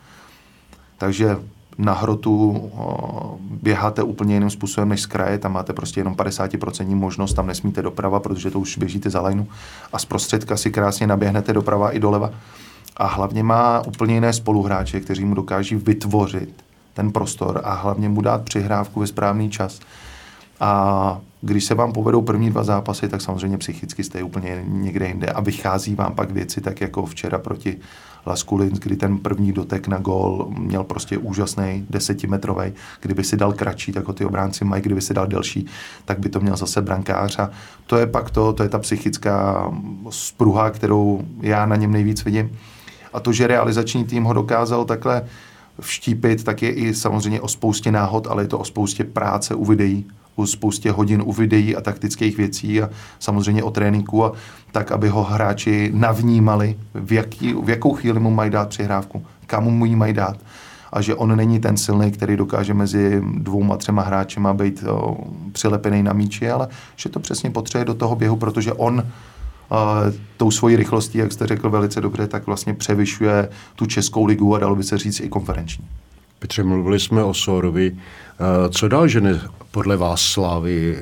Takže 0.97 1.37
na 1.77 1.93
hrotu 1.93 2.61
běháte 3.61 4.03
úplně 4.03 4.33
jiným 4.33 4.49
způsobem 4.49 4.89
než 4.89 5.01
z 5.01 5.05
kraje, 5.05 5.37
tam 5.37 5.53
máte 5.53 5.73
prostě 5.73 5.99
jenom 5.99 6.15
50% 6.15 6.95
možnost, 6.95 7.33
tam 7.33 7.47
nesmíte 7.47 7.81
doprava, 7.81 8.19
protože 8.19 8.51
to 8.51 8.59
už 8.59 8.77
běžíte 8.77 9.09
za 9.09 9.21
lajnu 9.21 9.47
a 9.93 9.99
zprostředka 9.99 10.57
si 10.57 10.71
krásně 10.71 11.07
naběhnete 11.07 11.53
doprava 11.53 11.91
i 11.91 11.99
doleva. 11.99 12.31
A 12.97 13.07
hlavně 13.07 13.43
má 13.43 13.81
úplně 13.87 14.13
jiné 14.13 14.33
spoluhráče, 14.33 14.99
kteří 14.99 15.25
mu 15.25 15.35
dokáží 15.35 15.75
vytvořit 15.75 16.63
ten 16.93 17.11
prostor 17.11 17.61
a 17.63 17.73
hlavně 17.73 18.09
mu 18.09 18.21
dát 18.21 18.41
přihrávku 18.41 18.99
ve 18.99 19.07
správný 19.07 19.49
čas. 19.49 19.79
A 20.59 21.21
když 21.41 21.65
se 21.65 21.75
vám 21.75 21.93
povedou 21.93 22.21
první 22.21 22.49
dva 22.49 22.63
zápasy, 22.63 23.09
tak 23.09 23.21
samozřejmě 23.21 23.57
psychicky 23.57 24.03
jste 24.03 24.23
úplně 24.23 24.63
někde 24.67 25.07
jinde 25.07 25.27
a 25.27 25.41
vychází 25.41 25.95
vám 25.95 26.15
pak 26.15 26.31
věci 26.31 26.61
tak 26.61 26.81
jako 26.81 27.05
včera 27.05 27.37
proti 27.37 27.77
Laskulins, 28.25 28.79
kdy 28.79 28.95
ten 28.95 29.17
první 29.17 29.51
dotek 29.51 29.87
na 29.87 29.97
gol 29.97 30.47
měl 30.57 30.83
prostě 30.83 31.17
úžasný 31.17 31.85
desetimetrový. 31.89 32.73
Kdyby 33.01 33.23
si 33.23 33.37
dal 33.37 33.53
kratší, 33.53 33.91
tak 33.91 34.07
ho 34.07 34.13
ty 34.13 34.25
obránci 34.25 34.65
mají, 34.65 34.81
kdyby 34.81 35.01
si 35.01 35.13
dal 35.13 35.27
delší, 35.27 35.65
tak 36.05 36.19
by 36.19 36.29
to 36.29 36.39
měl 36.39 36.57
zase 36.57 36.81
brankář. 36.81 37.39
A 37.39 37.49
to 37.85 37.97
je 37.97 38.07
pak 38.07 38.31
to, 38.31 38.53
to 38.53 38.63
je 38.63 38.69
ta 38.69 38.79
psychická 38.79 39.67
spruha, 40.09 40.69
kterou 40.69 41.21
já 41.41 41.65
na 41.65 41.75
něm 41.75 41.91
nejvíc 41.91 42.25
vidím. 42.25 42.51
A 43.13 43.19
to, 43.19 43.33
že 43.33 43.47
realizační 43.47 44.05
tým 44.05 44.23
ho 44.23 44.33
dokázal 44.33 44.85
takhle 44.85 45.25
vštípit, 45.79 46.43
tak 46.43 46.61
je 46.61 46.71
i 46.71 46.93
samozřejmě 46.93 47.41
o 47.41 47.47
spoustě 47.47 47.91
náhod, 47.91 48.27
ale 48.27 48.43
je 48.43 48.47
to 48.47 48.59
o 48.59 48.65
spoustě 48.65 49.03
práce 49.03 49.55
u 49.55 49.65
videí, 49.65 50.05
o 50.37 50.47
spoustě 50.47 50.91
hodin 50.91 51.23
u 51.25 51.33
videí 51.33 51.75
a 51.75 51.81
taktických 51.81 52.37
věcí 52.37 52.81
a 52.81 52.89
samozřejmě 53.19 53.63
o 53.63 53.71
tréninku, 53.71 54.25
a 54.25 54.31
tak, 54.71 54.91
aby 54.91 55.09
ho 55.09 55.23
hráči 55.23 55.91
navnímali, 55.93 56.75
v, 56.93 57.13
jaký, 57.13 57.53
v 57.53 57.69
jakou 57.69 57.93
chvíli 57.93 58.19
mu 58.19 58.31
mají 58.31 58.51
dát 58.51 58.69
přihrávku, 58.69 59.25
kam 59.45 59.63
mu 59.63 59.85
ji 59.85 59.95
mají 59.95 60.13
dát 60.13 60.37
a 60.91 61.01
že 61.01 61.15
on 61.15 61.35
není 61.35 61.59
ten 61.59 61.77
silný, 61.77 62.11
který 62.11 62.37
dokáže 62.37 62.73
mezi 62.73 63.21
dvouma, 63.37 63.77
třema 63.77 64.01
hráčema 64.01 64.53
být 64.53 64.83
o, 64.83 65.17
přilepený 65.51 66.03
na 66.03 66.13
míči, 66.13 66.49
ale 66.49 66.67
že 66.95 67.09
to 67.09 67.19
přesně 67.19 67.49
potřebuje 67.49 67.85
do 67.85 67.93
toho 67.93 68.15
běhu, 68.15 68.35
protože 68.35 68.73
on 68.73 69.03
tou 70.37 70.51
svojí 70.51 70.75
rychlostí, 70.75 71.17
jak 71.17 71.31
jste 71.31 71.47
řekl 71.47 71.69
velice 71.69 72.01
dobře, 72.01 72.27
tak 72.27 72.45
vlastně 72.45 72.73
převyšuje 72.73 73.49
tu 73.75 73.85
českou 73.85 74.25
ligu 74.25 74.55
a 74.55 74.59
dalo 74.59 74.75
by 74.75 74.83
se 74.83 74.97
říct 74.97 75.19
i 75.19 75.29
konferenční. 75.29 75.85
Petře, 76.39 76.63
mluvili 76.63 76.99
jsme 76.99 77.23
o 77.23 77.33
Sorovi. 77.33 77.97
Co 78.69 78.87
dál 78.87 79.07
žene 79.07 79.41
podle 79.71 79.97
vás 79.97 80.21
slávy 80.21 80.97
e, 80.97 81.01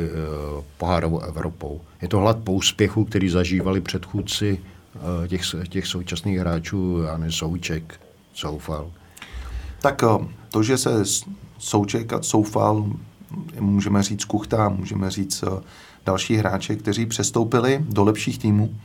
pohárovou 0.77 1.19
Evropou? 1.19 1.81
Je 2.01 2.07
to 2.07 2.19
hlad 2.19 2.37
po 2.37 2.51
úspěchu, 2.51 3.05
který 3.05 3.29
zažívali 3.29 3.81
předchůdci 3.81 4.59
e, 5.23 5.27
těch, 5.27 5.41
těch 5.69 5.87
současných 5.87 6.39
hráčů, 6.39 7.01
já 7.01 7.17
ne, 7.17 7.31
Souček, 7.31 7.99
Soufal? 8.33 8.91
Tak 9.81 10.03
to, 10.51 10.63
že 10.63 10.77
se 10.77 11.03
Souček 11.57 12.13
a 12.13 12.21
Soufal, 12.21 12.85
můžeme 13.59 14.03
říct 14.03 14.25
Kuchta, 14.25 14.69
můžeme 14.69 15.11
říct 15.11 15.43
další 16.05 16.35
hráče, 16.35 16.75
kteří 16.75 17.05
přestoupili 17.05 17.85
do 17.89 18.03
lepších 18.03 18.39
týmů, 18.39 18.75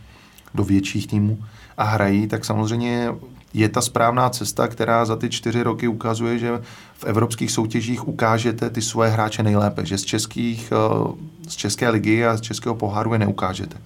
do 0.55 0.65
větších 0.65 1.07
týmů 1.07 1.39
a 1.77 1.85
hrají, 1.85 2.27
tak 2.27 2.45
samozřejmě 2.45 3.09
je 3.55 3.69
ta 3.69 3.81
správná 3.81 4.31
cesta, 4.31 4.69
která 4.69 5.05
za 5.05 5.17
ty 5.17 5.31
čtyři 5.31 5.63
roky 5.63 5.89
ukazuje, 5.89 6.39
že 6.39 6.63
v 6.95 7.05
evropských 7.05 7.51
soutěžích 7.51 8.09
ukážete 8.09 8.71
ty 8.71 8.83
svoje 8.83 9.11
hráče 9.11 9.43
nejlépe, 9.43 9.87
že 9.87 9.99
z, 9.99 10.05
českých, 10.05 10.73
eh, 10.73 11.13
z 11.49 11.57
České 11.57 11.89
ligy 11.89 12.27
a 12.27 12.37
z 12.37 12.41
Českého 12.41 12.75
poháru 12.75 13.13
je 13.13 13.19
neukážete. 13.19 13.77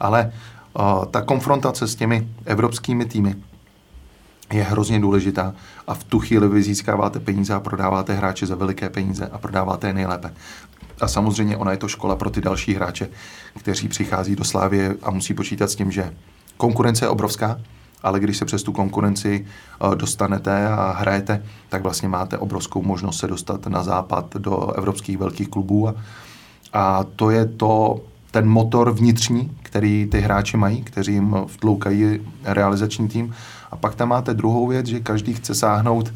Ale 0.00 0.32
eh, 0.32 0.82
ta 1.10 1.22
konfrontace 1.22 1.86
s 1.86 1.94
těmi 1.94 2.28
evropskými 2.44 3.04
týmy 3.04 3.34
je 4.52 4.62
hrozně 4.62 5.00
důležitá 5.00 5.54
a 5.86 5.94
v 5.94 6.04
tu 6.04 6.18
chvíli 6.18 6.48
vy 6.48 6.62
získáváte 6.62 7.20
peníze 7.20 7.54
a 7.54 7.60
prodáváte 7.60 8.14
hráče 8.14 8.46
za 8.46 8.54
veliké 8.54 8.90
peníze 8.90 9.26
a 9.26 9.38
prodáváte 9.38 9.86
je 9.86 9.92
nejlépe. 9.92 10.34
A 11.00 11.08
samozřejmě 11.08 11.56
ona 11.56 11.70
je 11.70 11.76
to 11.76 11.88
škola 11.88 12.16
pro 12.16 12.30
ty 12.30 12.40
další 12.40 12.74
hráče, 12.74 13.08
kteří 13.58 13.88
přichází 13.88 14.36
do 14.36 14.44
Slávě 14.44 14.94
a 15.02 15.10
musí 15.10 15.34
počítat 15.34 15.70
s 15.70 15.74
tím, 15.74 15.92
že 15.92 16.14
konkurence 16.56 17.04
je 17.04 17.08
obrovská, 17.08 17.60
ale 18.02 18.20
když 18.20 18.36
se 18.36 18.44
přes 18.44 18.62
tu 18.62 18.72
konkurenci 18.72 19.46
eh, 19.46 19.96
dostanete 19.96 20.68
a 20.68 20.94
hrajete, 20.98 21.42
tak 21.68 21.82
vlastně 21.82 22.08
máte 22.08 22.38
obrovskou 22.38 22.82
možnost 22.82 23.18
se 23.18 23.26
dostat 23.26 23.66
na 23.66 23.82
západ 23.82 24.36
do 24.36 24.72
evropských 24.72 25.18
velkých 25.18 25.48
klubů. 25.48 25.88
A, 25.88 25.94
a 26.72 27.04
to 27.04 27.30
je 27.30 27.46
to, 27.46 28.00
ten 28.30 28.48
motor 28.48 28.92
vnitřní, 28.92 29.50
který 29.62 30.06
ty 30.10 30.20
hráči 30.20 30.56
mají, 30.56 30.82
kteří 30.82 31.12
jim 31.12 31.36
vtloukají 31.46 32.20
realizační 32.44 33.08
tým. 33.08 33.34
A 33.70 33.76
pak 33.76 33.94
tam 33.94 34.08
máte 34.08 34.34
druhou 34.34 34.66
věc, 34.66 34.86
že 34.86 35.00
každý 35.00 35.34
chce 35.34 35.54
sáhnout 35.54 36.12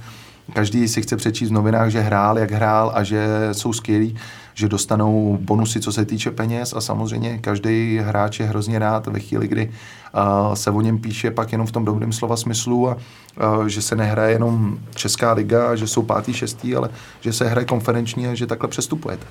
Každý 0.53 0.89
si 0.89 1.03
chce 1.03 1.16
přečíst 1.16 1.49
v 1.49 1.53
novinách, 1.53 1.89
že 1.91 2.01
hrál, 2.01 2.39
jak 2.39 2.51
hrál 2.51 2.93
a 2.95 3.03
že 3.03 3.49
jsou 3.53 3.72
skvělí, 3.72 4.16
že 4.55 4.69
dostanou 4.69 5.39
bonusy, 5.41 5.81
co 5.81 5.93
se 5.93 6.05
týče 6.05 6.31
peněz 6.31 6.75
a 6.77 6.81
samozřejmě 6.81 7.39
každý 7.39 7.99
hráč 7.99 8.41
je 8.41 8.47
hrozně 8.47 8.79
rád 8.79 9.07
ve 9.07 9.21
chvíli, 9.21 9.49
kdy 9.49 9.69
uh, 9.69 10.55
se 10.55 10.71
o 10.71 10.81
něm 10.81 10.99
píše 10.99 11.31
pak 11.31 11.53
jenom 11.53 11.67
v 11.67 11.73
tom 11.73 11.85
dobrém 11.85 12.13
slova 12.13 12.37
smyslu 12.37 12.91
a 12.91 12.97
uh, 12.97 13.67
že 13.67 13.83
se 13.83 13.97
nehraje 13.97 14.33
jenom 14.33 14.79
Česká 14.95 15.33
liga, 15.33 15.77
že 15.77 15.87
jsou 15.87 16.03
pátý, 16.03 16.33
šestý, 16.33 16.77
ale 16.77 16.91
že 17.21 17.33
se 17.33 17.49
hraje 17.49 17.65
konferenční 17.65 18.27
a 18.27 18.35
že 18.35 18.47
takhle 18.47 18.69
přestupujete. 18.69 19.27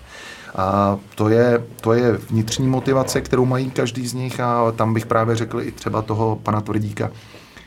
A 0.55 0.97
to 1.15 1.29
je, 1.29 1.63
to 1.81 1.93
je 1.93 2.11
vnitřní 2.11 2.67
motivace, 2.67 3.21
kterou 3.21 3.45
mají 3.45 3.71
každý 3.71 4.07
z 4.07 4.13
nich 4.13 4.39
a 4.39 4.71
tam 4.71 4.93
bych 4.93 5.05
právě 5.05 5.35
řekl 5.35 5.61
i 5.61 5.71
třeba 5.71 6.01
toho 6.01 6.35
pana 6.43 6.61
Tvrdíka, 6.61 7.11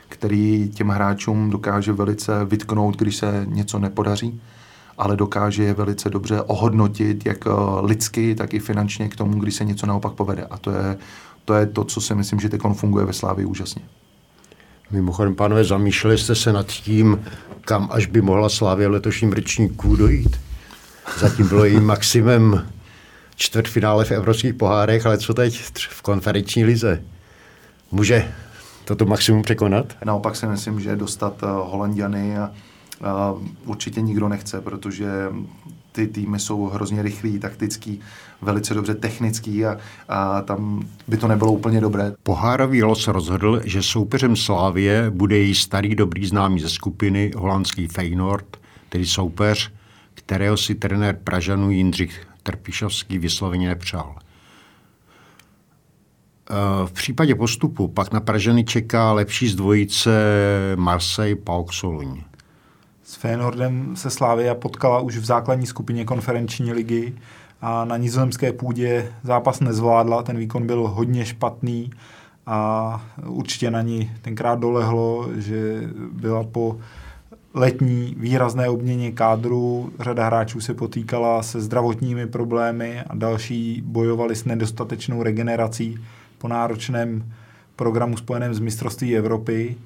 který 0.08 0.70
těm 0.74 0.88
hráčům 0.88 1.50
dokáže 1.50 1.92
velice 1.92 2.44
vytknout, 2.44 2.96
když 2.96 3.16
se 3.16 3.46
něco 3.48 3.78
nepodaří, 3.78 4.40
ale 4.98 5.16
dokáže 5.16 5.64
je 5.64 5.74
velice 5.74 6.10
dobře 6.10 6.42
ohodnotit, 6.42 7.26
jak 7.26 7.46
eh, 7.46 7.50
lidsky, 7.82 8.34
tak 8.34 8.54
i 8.54 8.58
finančně 8.58 9.08
k 9.08 9.16
tomu, 9.16 9.40
když 9.40 9.54
se 9.54 9.64
něco 9.64 9.86
naopak 9.86 10.12
povede. 10.12 10.44
A 10.44 10.58
to 10.58 10.70
je 10.70 10.96
to, 11.44 11.54
je 11.54 11.66
to 11.66 11.84
co 11.84 12.00
si 12.00 12.14
myslím, 12.14 12.40
že 12.40 12.48
teď 12.48 12.60
funguje 12.72 13.04
ve 13.04 13.12
Slávii 13.12 13.46
úžasně. 13.46 13.82
Mimochodem, 14.90 15.34
pánové, 15.34 15.64
zamýšleli 15.64 16.18
jste 16.18 16.34
se 16.34 16.52
nad 16.52 16.66
tím, 16.66 17.24
kam 17.60 17.88
až 17.92 18.06
by 18.06 18.22
mohla 18.22 18.48
Slávě 18.48 18.88
v 18.88 18.90
letošním 18.90 19.32
ročníku 19.32 19.96
dojít? 19.96 20.40
Zatím 21.18 21.48
bylo 21.48 21.64
jejím 21.64 21.84
maximem 21.84 22.66
čtvrtfinále 23.36 24.04
v 24.04 24.10
evropských 24.10 24.54
pohárech, 24.54 25.06
ale 25.06 25.18
co 25.18 25.34
teď 25.34 25.60
v 25.90 26.02
konferenční 26.02 26.64
lize? 26.64 27.02
Může 27.92 28.32
toto 28.84 29.06
maximum 29.06 29.42
překonat? 29.42 29.86
Naopak 30.04 30.36
si 30.36 30.46
myslím, 30.46 30.80
že 30.80 30.96
dostat 30.96 31.42
uh, 31.42 31.48
Holandiany 31.48 32.38
a 32.38 32.50
určitě 33.64 34.00
nikdo 34.00 34.28
nechce, 34.28 34.60
protože 34.60 35.06
ty 35.92 36.06
týmy 36.06 36.38
jsou 36.38 36.66
hrozně 36.66 37.02
rychlý, 37.02 37.38
taktický, 37.38 38.00
velice 38.42 38.74
dobře 38.74 38.94
technický 38.94 39.64
a, 39.64 39.78
a 40.08 40.42
tam 40.42 40.88
by 41.08 41.16
to 41.16 41.28
nebylo 41.28 41.52
úplně 41.52 41.80
dobré. 41.80 42.12
Pohárový 42.22 42.82
los 42.82 43.08
rozhodl, 43.08 43.60
že 43.64 43.82
soupeřem 43.82 44.36
Slávie 44.36 45.10
bude 45.10 45.38
její 45.38 45.54
starý 45.54 45.94
dobrý 45.94 46.26
známý 46.26 46.60
ze 46.60 46.68
skupiny 46.68 47.32
holandský 47.36 47.86
Feyenoord, 47.86 48.56
tedy 48.88 49.06
soupeř, 49.06 49.72
kterého 50.14 50.56
si 50.56 50.74
trenér 50.74 51.18
Pražanů 51.24 51.70
Jindřich 51.70 52.26
Trpišovský 52.42 53.18
vysloveně 53.18 53.68
nepřál. 53.68 54.16
V 56.84 56.92
případě 56.92 57.34
postupu 57.34 57.88
pak 57.88 58.12
na 58.12 58.20
Pražany 58.20 58.64
čeká 58.64 59.12
lepší 59.12 59.48
z 59.48 59.54
dvojice 59.54 60.10
Marseille 60.76 61.36
Pauk 61.36 61.72
Soluň. 61.72 62.20
S 63.08 63.14
Fénordem 63.14 63.96
se 63.96 64.10
Slávia 64.10 64.54
potkala 64.54 65.00
už 65.00 65.16
v 65.16 65.24
základní 65.24 65.66
skupině 65.66 66.04
konferenční 66.04 66.72
ligy 66.72 67.14
a 67.60 67.84
na 67.84 67.96
nizozemské 67.96 68.52
půdě 68.52 69.12
zápas 69.22 69.60
nezvládla, 69.60 70.22
ten 70.22 70.36
výkon 70.36 70.66
byl 70.66 70.88
hodně 70.88 71.24
špatný 71.24 71.90
a 72.46 73.06
určitě 73.26 73.70
na 73.70 73.82
ní 73.82 74.10
tenkrát 74.22 74.58
dolehlo, 74.58 75.28
že 75.36 75.82
byla 76.12 76.44
po 76.44 76.76
letní 77.54 78.14
výrazné 78.18 78.68
obměně 78.68 79.12
kádru, 79.12 79.92
řada 80.00 80.26
hráčů 80.26 80.60
se 80.60 80.74
potýkala 80.74 81.42
se 81.42 81.60
zdravotními 81.60 82.26
problémy 82.26 83.00
a 83.00 83.14
další 83.14 83.82
bojovali 83.86 84.36
s 84.36 84.44
nedostatečnou 84.44 85.22
regenerací 85.22 85.98
po 86.38 86.48
náročném 86.48 87.32
programu 87.76 88.16
spojeném 88.16 88.54
s 88.54 88.58
mistrovství 88.58 89.16
Evropy. 89.16 89.76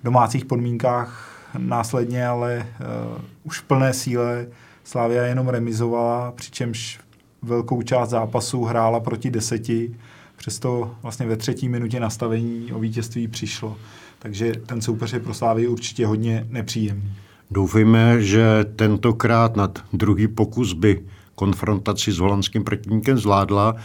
V 0.00 0.04
domácích 0.04 0.44
podmínkách 0.44 1.35
následně 1.58 2.26
ale 2.26 2.66
uh, 2.80 3.20
už 3.44 3.58
v 3.58 3.62
plné 3.62 3.92
síle 3.92 4.46
Slávia 4.84 5.24
jenom 5.24 5.48
remizovala, 5.48 6.32
přičemž 6.32 7.00
velkou 7.42 7.82
část 7.82 8.10
zápasu 8.10 8.64
hrála 8.64 9.00
proti 9.00 9.30
deseti, 9.30 9.94
přesto 10.36 10.94
vlastně 11.02 11.26
ve 11.26 11.36
třetí 11.36 11.68
minutě 11.68 12.00
nastavení 12.00 12.72
o 12.72 12.78
vítězství 12.78 13.28
přišlo. 13.28 13.76
Takže 14.18 14.52
ten 14.66 14.80
soupeř 14.80 15.12
je 15.12 15.20
pro 15.20 15.34
Slávii 15.34 15.68
určitě 15.68 16.06
hodně 16.06 16.46
nepříjemný. 16.50 17.12
Doufejme, 17.50 18.22
že 18.22 18.64
tentokrát 18.76 19.56
nad 19.56 19.78
druhý 19.92 20.28
pokus 20.28 20.72
by 20.72 21.04
konfrontaci 21.34 22.12
s 22.12 22.18
holandským 22.18 22.64
protivníkem 22.64 23.18
zvládla 23.18 23.76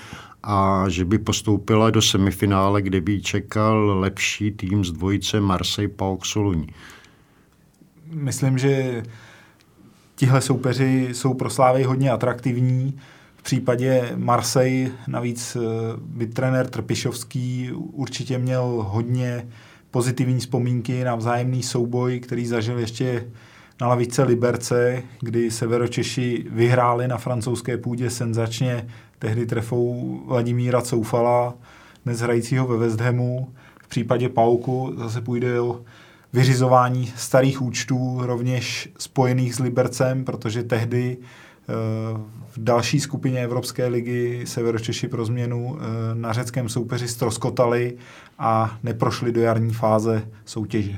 a 0.43 0.85
že 0.89 1.05
by 1.05 1.17
postoupila 1.17 1.89
do 1.89 2.01
semifinále, 2.01 2.81
kde 2.81 3.01
by 3.01 3.21
čekal 3.21 3.99
lepší 3.99 4.51
tým 4.51 4.85
z 4.85 4.91
dvojice 4.91 5.39
Marseille 5.41 5.93
Pauk 5.95 6.25
Soluň. 6.25 6.67
Myslím, 8.13 8.57
že 8.57 9.03
tihle 10.15 10.41
soupeři 10.41 11.09
jsou 11.11 11.33
pro 11.33 11.49
Slávy 11.49 11.83
hodně 11.83 12.11
atraktivní. 12.11 12.97
V 13.35 13.43
případě 13.43 14.11
Marseille 14.15 14.91
navíc 15.07 15.57
by 15.97 16.27
trenér 16.27 16.67
Trpišovský 16.67 17.71
určitě 17.73 18.37
měl 18.37 18.85
hodně 18.89 19.47
pozitivní 19.91 20.39
vzpomínky 20.39 21.03
na 21.03 21.15
vzájemný 21.15 21.63
souboj, 21.63 22.19
který 22.19 22.45
zažil 22.45 22.79
ještě 22.79 23.27
na 23.81 23.87
lavice 23.87 24.23
Liberce, 24.23 25.03
kdy 25.19 25.51
Severočeši 25.51 26.45
vyhráli 26.49 27.07
na 27.07 27.17
francouzské 27.17 27.77
půdě 27.77 28.09
senzačně 28.09 28.87
tehdy 29.19 29.45
trefou 29.45 30.21
Vladimíra 30.25 30.81
Coufala, 30.81 31.53
dnes 32.05 32.19
hrajícího 32.19 32.67
ve 32.67 32.77
West 32.77 33.01
Hamu. 33.01 33.53
V 33.83 33.87
případě 33.87 34.29
Pauku 34.29 34.93
zase 34.97 35.21
půjde 35.21 35.61
o 35.61 35.81
vyřizování 36.33 37.13
starých 37.15 37.61
účtů, 37.61 38.19
rovněž 38.21 38.89
spojených 38.97 39.55
s 39.55 39.59
Libercem, 39.59 40.25
protože 40.25 40.63
tehdy 40.63 41.17
eh, 41.17 41.73
v 42.51 42.57
další 42.57 42.99
skupině 42.99 43.43
Evropské 43.43 43.87
ligy 43.87 44.41
Severočeši 44.45 45.07
pro 45.07 45.25
změnu 45.25 45.77
eh, 45.79 45.85
na 46.15 46.33
řeckém 46.33 46.69
soupeři 46.69 47.07
stroskotali 47.07 47.97
a 48.39 48.77
neprošli 48.83 49.31
do 49.31 49.41
jarní 49.41 49.73
fáze 49.73 50.27
soutěže. 50.45 50.97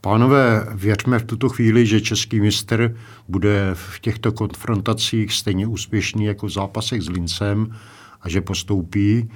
Pánové, 0.00 0.66
věřme 0.74 1.18
v 1.18 1.24
tuto 1.24 1.48
chvíli, 1.48 1.86
že 1.86 2.00
český 2.00 2.40
mistr 2.40 2.96
bude 3.28 3.70
v 3.72 4.00
těchto 4.00 4.32
konfrontacích 4.32 5.32
stejně 5.32 5.66
úspěšný 5.66 6.24
jako 6.24 6.46
v 6.46 6.50
zápasech 6.50 7.02
s 7.02 7.08
Lincem 7.08 7.76
a 8.20 8.28
že 8.28 8.40
postoupí. 8.40 9.30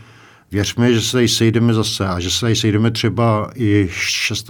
Věřme, 0.52 0.92
že 0.92 1.00
se 1.00 1.12
tady 1.12 1.28
sejdeme 1.28 1.74
zase 1.74 2.06
a 2.06 2.20
že 2.20 2.30
se 2.30 2.40
tady 2.40 2.56
sejdeme 2.56 2.90
třeba 2.90 3.50
i 3.54 3.88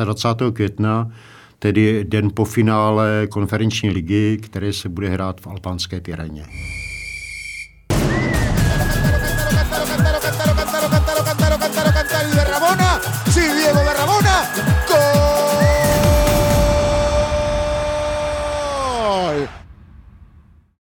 26. 0.05 0.27
května, 0.53 1.11
tedy 1.59 2.05
den 2.09 2.31
po 2.35 2.45
finále 2.45 3.27
konferenční 3.31 3.91
ligy, 3.91 4.39
které 4.43 4.73
se 4.73 4.89
bude 4.89 5.09
hrát 5.09 5.41
v 5.41 5.47
albánské 5.47 6.01
Tyraně. 6.01 6.45